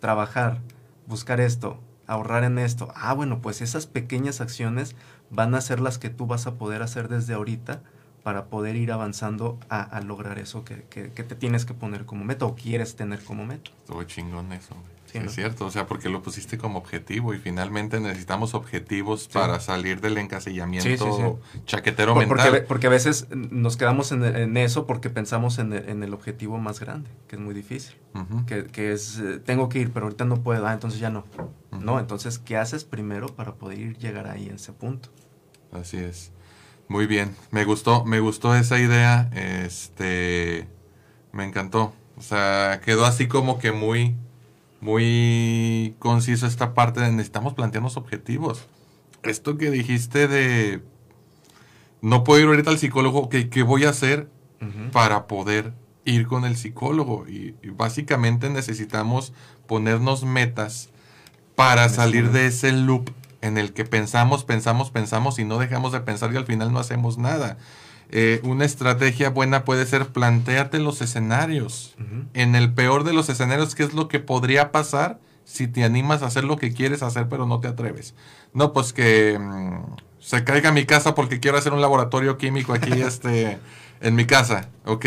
Trabajar, 0.00 0.60
buscar 1.06 1.40
esto, 1.40 1.80
ahorrar 2.06 2.44
en 2.44 2.58
esto. 2.58 2.92
Ah, 2.94 3.14
bueno, 3.14 3.40
pues 3.40 3.62
esas 3.62 3.86
pequeñas 3.86 4.40
acciones 4.40 4.94
van 5.30 5.54
a 5.54 5.60
ser 5.60 5.80
las 5.80 5.98
que 5.98 6.10
tú 6.10 6.26
vas 6.26 6.46
a 6.46 6.54
poder 6.54 6.82
hacer 6.82 7.08
desde 7.08 7.34
ahorita 7.34 7.82
para 8.22 8.46
poder 8.46 8.76
ir 8.76 8.92
avanzando 8.92 9.58
a, 9.68 10.00
lograr 10.00 10.38
eso 10.38 10.64
que, 10.64 10.76
te 10.76 11.34
tienes 11.34 11.64
que 11.64 11.74
poner 11.74 12.04
como 12.04 12.24
meta 12.24 12.46
o 12.46 12.54
quieres 12.54 12.96
tener 12.96 13.22
como 13.24 13.44
meta. 13.44 13.70
Estuvo 13.82 14.02
chingón 14.04 14.52
eso. 14.52 14.76
Es 15.12 15.34
cierto, 15.34 15.66
o 15.66 15.70
sea, 15.70 15.86
porque 15.86 16.08
lo 16.08 16.22
pusiste 16.22 16.56
como 16.56 16.78
objetivo 16.78 17.34
y 17.34 17.38
finalmente 17.38 18.00
necesitamos 18.00 18.54
objetivos 18.54 19.28
para 19.28 19.60
salir 19.60 20.00
del 20.00 20.16
encasillamiento 20.16 21.38
chaquetero 21.66 22.14
mental. 22.14 22.64
Porque, 22.66 22.86
a 22.86 22.90
veces 22.90 23.26
nos 23.30 23.76
quedamos 23.76 24.10
en, 24.12 24.56
eso 24.56 24.86
porque 24.86 25.10
pensamos 25.10 25.58
en 25.58 25.72
el, 25.74 26.14
objetivo 26.14 26.58
más 26.58 26.80
grande, 26.80 27.10
que 27.28 27.36
es 27.36 27.42
muy 27.42 27.54
difícil, 27.54 27.94
que, 28.46 28.92
es, 28.92 29.18
eh, 29.18 29.38
tengo 29.38 29.68
que 29.68 29.80
ir, 29.80 29.92
pero 29.92 30.06
ahorita 30.06 30.24
no 30.24 30.42
puedo, 30.42 30.66
ah, 30.66 30.72
entonces 30.72 30.98
ya 30.98 31.10
no. 31.10 31.24
No, 31.70 32.00
entonces, 32.00 32.38
¿qué 32.38 32.56
haces 32.56 32.84
primero 32.84 33.26
para 33.28 33.54
poder 33.54 33.98
llegar 33.98 34.28
ahí 34.28 34.48
a 34.48 34.54
ese 34.54 34.72
punto? 34.72 35.10
Así 35.72 35.98
es. 35.98 36.32
Muy 36.92 37.06
bien, 37.06 37.34
me 37.50 37.64
gustó, 37.64 38.04
me 38.04 38.20
gustó 38.20 38.54
esa 38.54 38.78
idea, 38.78 39.30
este, 39.34 40.68
me 41.32 41.42
encantó. 41.42 41.94
O 42.18 42.20
sea, 42.20 42.82
quedó 42.84 43.06
así 43.06 43.28
como 43.28 43.58
que 43.58 43.72
muy, 43.72 44.14
muy 44.82 45.96
conciso 45.98 46.46
esta 46.46 46.74
parte 46.74 47.00
de 47.00 47.10
necesitamos 47.10 47.54
plantearnos 47.54 47.96
objetivos. 47.96 48.66
Esto 49.22 49.56
que 49.56 49.70
dijiste 49.70 50.28
de 50.28 50.82
no 52.02 52.24
puedo 52.24 52.42
ir 52.42 52.46
ahorita 52.48 52.68
al 52.68 52.78
psicólogo, 52.78 53.30
¿qué, 53.30 53.62
voy 53.62 53.84
a 53.86 53.88
hacer 53.88 54.28
para 54.92 55.26
poder 55.28 55.72
ir 56.04 56.26
con 56.26 56.44
el 56.44 56.58
psicólogo? 56.58 57.26
Y, 57.26 57.54
básicamente 57.70 58.50
necesitamos 58.50 59.32
ponernos 59.66 60.24
metas 60.24 60.90
para 61.56 61.88
salir 61.88 62.32
de 62.32 62.48
ese 62.48 62.70
loop 62.70 63.08
en 63.42 63.58
el 63.58 63.74
que 63.74 63.84
pensamos, 63.84 64.44
pensamos, 64.44 64.90
pensamos 64.90 65.38
y 65.38 65.44
no 65.44 65.58
dejamos 65.58 65.92
de 65.92 66.00
pensar 66.00 66.32
y 66.32 66.36
al 66.36 66.46
final 66.46 66.72
no 66.72 66.78
hacemos 66.78 67.18
nada. 67.18 67.58
Eh, 68.14 68.40
una 68.44 68.64
estrategia 68.64 69.30
buena 69.30 69.64
puede 69.64 69.84
ser 69.84 70.06
plantearte 70.08 70.78
los 70.78 71.00
escenarios. 71.02 71.94
En 72.34 72.54
el 72.54 72.72
peor 72.72 73.04
de 73.04 73.12
los 73.12 73.28
escenarios, 73.28 73.74
¿qué 73.74 73.82
es 73.82 73.94
lo 73.94 74.08
que 74.08 74.20
podría 74.20 74.70
pasar 74.70 75.18
si 75.44 75.66
te 75.66 75.82
animas 75.82 76.22
a 76.22 76.26
hacer 76.26 76.44
lo 76.44 76.56
que 76.56 76.72
quieres 76.72 77.02
hacer 77.02 77.28
pero 77.28 77.46
no 77.46 77.60
te 77.60 77.68
atreves? 77.68 78.14
No, 78.54 78.72
pues 78.72 78.92
que 78.92 79.38
mm, 79.38 79.96
se 80.20 80.44
caiga 80.44 80.72
mi 80.72 80.84
casa 80.84 81.14
porque 81.14 81.40
quiero 81.40 81.58
hacer 81.58 81.72
un 81.72 81.80
laboratorio 81.80 82.38
químico 82.38 82.74
aquí 82.74 82.92
este, 83.02 83.58
en 84.00 84.14
mi 84.14 84.26
casa. 84.26 84.68
Ok. 84.84 85.06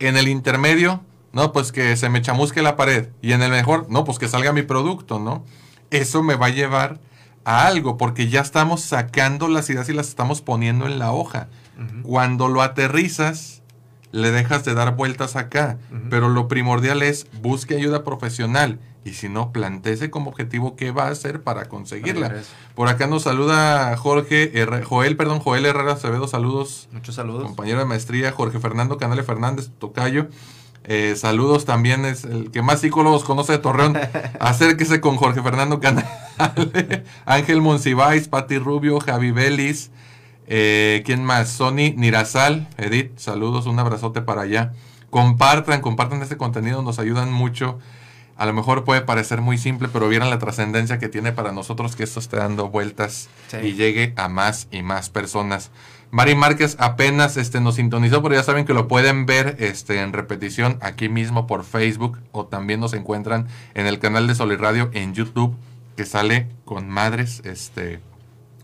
En 0.00 0.16
el 0.16 0.28
intermedio, 0.28 1.02
no, 1.32 1.52
pues 1.52 1.72
que 1.72 1.96
se 1.96 2.08
me 2.08 2.20
chamusque 2.20 2.62
la 2.62 2.76
pared. 2.76 3.08
Y 3.22 3.32
en 3.32 3.42
el 3.42 3.52
mejor, 3.52 3.86
no, 3.88 4.04
pues 4.04 4.18
que 4.18 4.28
salga 4.28 4.52
mi 4.52 4.62
producto, 4.62 5.20
¿no? 5.20 5.44
Eso 5.90 6.22
me 6.24 6.34
va 6.34 6.46
a 6.46 6.50
llevar 6.50 6.98
a 7.44 7.66
algo, 7.66 7.96
porque 7.96 8.28
ya 8.28 8.40
estamos 8.40 8.82
sacando 8.82 9.48
las 9.48 9.68
ideas 9.70 9.88
y 9.88 9.92
las 9.92 10.08
estamos 10.08 10.40
poniendo 10.40 10.86
en 10.86 10.98
la 10.98 11.12
hoja. 11.12 11.48
Cuando 12.02 12.48
lo 12.48 12.62
aterrizas, 12.62 13.62
le 14.12 14.30
dejas 14.30 14.64
de 14.64 14.74
dar 14.74 14.94
vueltas 14.94 15.34
acá, 15.36 15.78
pero 16.08 16.28
lo 16.28 16.46
primordial 16.48 17.02
es 17.02 17.26
busque 17.42 17.76
ayuda 17.76 18.04
profesional 18.04 18.78
y 19.04 19.12
si 19.12 19.28
no, 19.28 19.52
planteese 19.52 20.10
como 20.10 20.30
objetivo 20.30 20.76
qué 20.76 20.90
va 20.90 21.04
a 21.04 21.10
hacer 21.10 21.42
para 21.42 21.66
conseguirla. 21.66 22.42
Por 22.74 22.88
acá 22.88 23.06
nos 23.06 23.24
saluda 23.24 23.94
Jorge, 23.98 24.50
Joel, 24.82 25.16
perdón, 25.16 25.40
Joel 25.40 25.66
Herrera 25.66 25.92
Acevedo, 25.92 26.26
saludos. 26.26 26.88
Muchos 26.90 27.14
saludos. 27.14 27.44
Compañero 27.44 27.80
de 27.80 27.84
maestría, 27.84 28.32
Jorge 28.32 28.58
Fernando 28.60 28.96
Canale 28.96 29.22
Fernández, 29.22 29.70
Tocayo. 29.78 30.28
Eh, 30.84 31.14
saludos 31.16 31.66
también, 31.66 32.04
es 32.04 32.24
el 32.24 32.50
que 32.50 32.62
más 32.62 32.80
psicólogos 32.80 33.24
conoce 33.24 33.52
de 33.52 33.58
Torreón. 33.58 33.98
Acérquese 34.40 35.00
con 35.02 35.16
Jorge 35.16 35.42
Fernando 35.42 35.80
Ángel 37.24 37.60
Monsiváis, 37.60 38.28
Pati 38.28 38.58
Rubio, 38.58 39.00
Javi 39.00 39.30
Belis. 39.30 39.90
Eh, 40.46 41.02
¿Quién 41.06 41.24
más? 41.24 41.48
Sony 41.48 41.94
Nirazal, 41.96 42.68
Edith, 42.76 43.16
saludos, 43.16 43.66
un 43.66 43.78
abrazote 43.78 44.20
para 44.20 44.42
allá. 44.42 44.72
Compartan, 45.10 45.80
compartan 45.80 46.22
este 46.22 46.36
contenido, 46.36 46.82
nos 46.82 46.98
ayudan 46.98 47.32
mucho. 47.32 47.78
A 48.36 48.46
lo 48.46 48.52
mejor 48.52 48.84
puede 48.84 49.00
parecer 49.00 49.40
muy 49.40 49.58
simple, 49.58 49.88
pero 49.88 50.08
vieran 50.08 50.28
la 50.28 50.40
trascendencia 50.40 50.98
que 50.98 51.08
tiene 51.08 51.30
para 51.30 51.52
nosotros 51.52 51.94
que 51.94 52.02
esto 52.02 52.18
esté 52.18 52.36
dando 52.36 52.68
vueltas 52.68 53.28
y 53.62 53.74
llegue 53.74 54.12
a 54.16 54.28
más 54.28 54.66
y 54.72 54.82
más 54.82 55.08
personas. 55.08 55.70
Mari 56.10 56.34
Márquez 56.34 56.76
apenas 56.80 57.36
este, 57.36 57.60
nos 57.60 57.76
sintonizó, 57.76 58.22
pero 58.22 58.34
ya 58.34 58.42
saben 58.42 58.64
que 58.64 58.74
lo 58.74 58.88
pueden 58.88 59.24
ver 59.26 59.56
este, 59.60 60.00
en 60.00 60.12
repetición 60.12 60.78
aquí 60.80 61.08
mismo 61.08 61.46
por 61.46 61.64
Facebook 61.64 62.18
o 62.32 62.46
también 62.46 62.80
nos 62.80 62.92
encuentran 62.92 63.46
en 63.74 63.86
el 63.86 64.00
canal 64.00 64.26
de 64.26 64.34
Sol 64.34 64.56
Radio 64.58 64.90
en 64.94 65.14
YouTube, 65.14 65.56
que 65.96 66.04
sale 66.06 66.48
con 66.64 66.88
madres 66.88 67.40
este, 67.44 68.00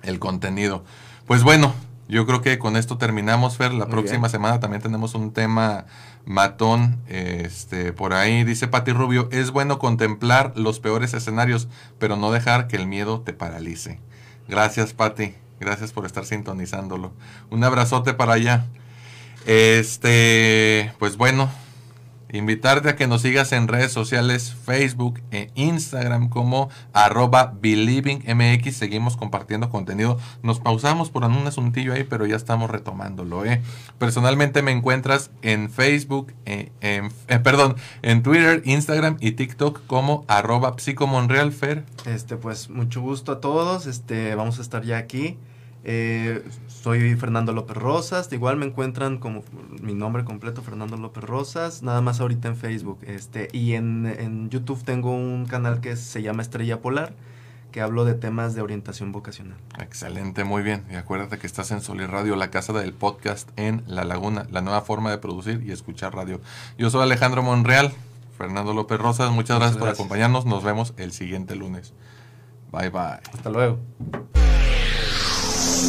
el 0.03 0.18
contenido. 0.18 0.85
Pues 1.26 1.43
bueno, 1.43 1.74
Yo 2.11 2.26
creo 2.26 2.43
que 2.43 2.59
con 2.59 2.76
esto 2.76 2.99
terminamos, 2.99 3.57
Fer. 3.57 3.72
La 3.72 3.85
Muy 3.85 3.93
próxima 3.93 4.22
bien. 4.22 4.31
semana 4.31 4.59
también 4.59 4.83
tenemos 4.83 5.14
un 5.14 5.33
tema 5.33 5.87
matón. 6.24 6.99
Este, 7.07 7.93
por 7.93 8.14
ahí 8.14 8.43
dice 8.43 8.66
Pati 8.66 8.91
Rubio, 8.93 9.28
es 9.31 9.53
bueno 9.53 9.78
contemplar 9.78 10.53
los 10.57 10.81
peores 10.81 11.14
escenarios, 11.14 11.68
pero 12.01 12.16
no 12.16 12.33
dejar 12.33 12.66
que 12.66 12.74
el 12.74 12.89
miedo 12.89 13.20
te 13.20 13.33
paralice. 13.33 14.01
Gracias, 14.49 14.93
Pati. 14.93 15.35
Gracias 15.61 15.93
por 15.93 16.05
estar 16.05 16.24
sintonizándolo. 16.24 17.12
Un 17.49 17.62
abrazote 17.62 18.12
para 18.12 18.33
allá. 18.33 18.66
Este, 19.47 20.93
pues 20.99 21.16
bueno, 21.16 21.49
invitarte 22.33 22.89
a 22.91 22.97
que 22.97 23.07
nos 23.07 23.22
sigas 23.22 23.53
en 23.53 23.68
redes 23.68 23.93
sociales, 23.93 24.55
Facebook 24.64 25.20
e 25.31 25.51
Instagram 25.55 26.28
como 26.28 26.68
arroba 26.93 27.55
believingmx. 27.61 28.76
Seguimos 28.76 29.16
compartiendo 29.16 29.68
contenido. 29.70 30.18
Nos 30.43 30.61
pausamos 30.61 31.11
por 31.11 31.24
un 31.24 31.47
asuntillo 31.47 31.93
ahí, 31.93 32.05
pero 32.05 32.26
ya 32.26 32.37
estamos 32.37 32.70
retomándolo. 32.70 33.45
¿eh? 33.45 33.61
Personalmente 33.99 34.62
me 34.62 34.72
encuentras 34.72 35.31
en 35.43 35.70
Facebook, 35.70 36.33
eh, 36.47 36.72
en- 36.81 37.12
eh, 37.28 37.39
perdón, 37.39 37.76
en 38.03 38.22
Twitter, 38.22 38.62
Instagram 38.64 39.16
y 39.20 39.33
TikTok 39.33 39.87
como 39.87 40.24
arroba 40.28 40.74
psicomonrealfer. 40.78 41.85
Este, 42.07 42.37
pues 42.37 42.70
mucho 42.70 43.01
gusto 43.01 43.33
a 43.33 43.41
todos. 43.41 43.87
Este, 43.87 44.35
vamos 44.35 44.59
a 44.59 44.62
estar 44.62 44.83
ya 44.85 44.99
aquí. 44.99 45.37
Eh, 45.83 46.47
soy 46.66 47.14
Fernando 47.16 47.53
López 47.53 47.76
Rosas. 47.76 48.33
Igual 48.33 48.57
me 48.57 48.66
encuentran 48.66 49.18
como 49.18 49.43
mi 49.83 49.95
nombre 49.95 50.24
completo, 50.24 50.62
Fernando 50.62 50.97
López 50.97 51.24
Rosas. 51.24 51.83
Nada 51.83 52.01
más 52.01 52.20
ahorita 52.20 52.49
en 52.49 52.57
Facebook. 52.57 52.99
Este, 53.03 53.49
y 53.53 53.74
en, 53.74 54.07
en 54.07 54.51
YouTube 54.51 54.83
tengo 54.85 55.12
un 55.12 55.47
canal 55.47 55.81
que 55.81 55.97
se 55.97 56.22
llama 56.22 56.43
Estrella 56.43 56.81
Polar, 56.81 57.14
que 57.72 57.81
hablo 57.81 58.05
de 58.05 58.14
temas 58.14 58.55
de 58.55 58.62
orientación 58.62 59.12
vocacional. 59.12 59.57
Excelente, 59.78 60.45
muy 60.45 60.62
bien. 60.62 60.85
Y 60.91 60.97
acuérdate 60.97 61.39
que 61.39 61.47
estás 61.47 61.70
en 61.70 61.81
Sol 61.81 62.01
y 62.01 62.07
Radio, 62.07 62.37
la 62.37 62.51
casa 62.51 62.72
del 62.72 62.93
podcast 62.93 63.49
en 63.57 63.83
La 63.87 64.05
Laguna, 64.05 64.47
la 64.51 64.61
nueva 64.61 64.83
forma 64.83 65.11
de 65.11 65.18
producir 65.18 65.62
y 65.64 65.72
escuchar 65.72 66.14
radio. 66.14 66.41
Yo 66.78 66.91
soy 66.91 67.03
Alejandro 67.03 67.43
Monreal, 67.43 67.93
Fernando 68.37 68.74
López 68.74 68.99
Rosas, 68.99 69.31
muchas 69.31 69.59
gracias 69.59 69.78
por 69.78 69.89
acompañarnos. 69.89 70.47
Nos 70.47 70.64
vemos 70.64 70.95
el 70.97 71.12
siguiente 71.12 71.55
lunes. 71.55 71.95
Bye 72.72 72.91
bye. 72.91 73.20
Hasta 73.33 73.51
luego. 73.51 73.78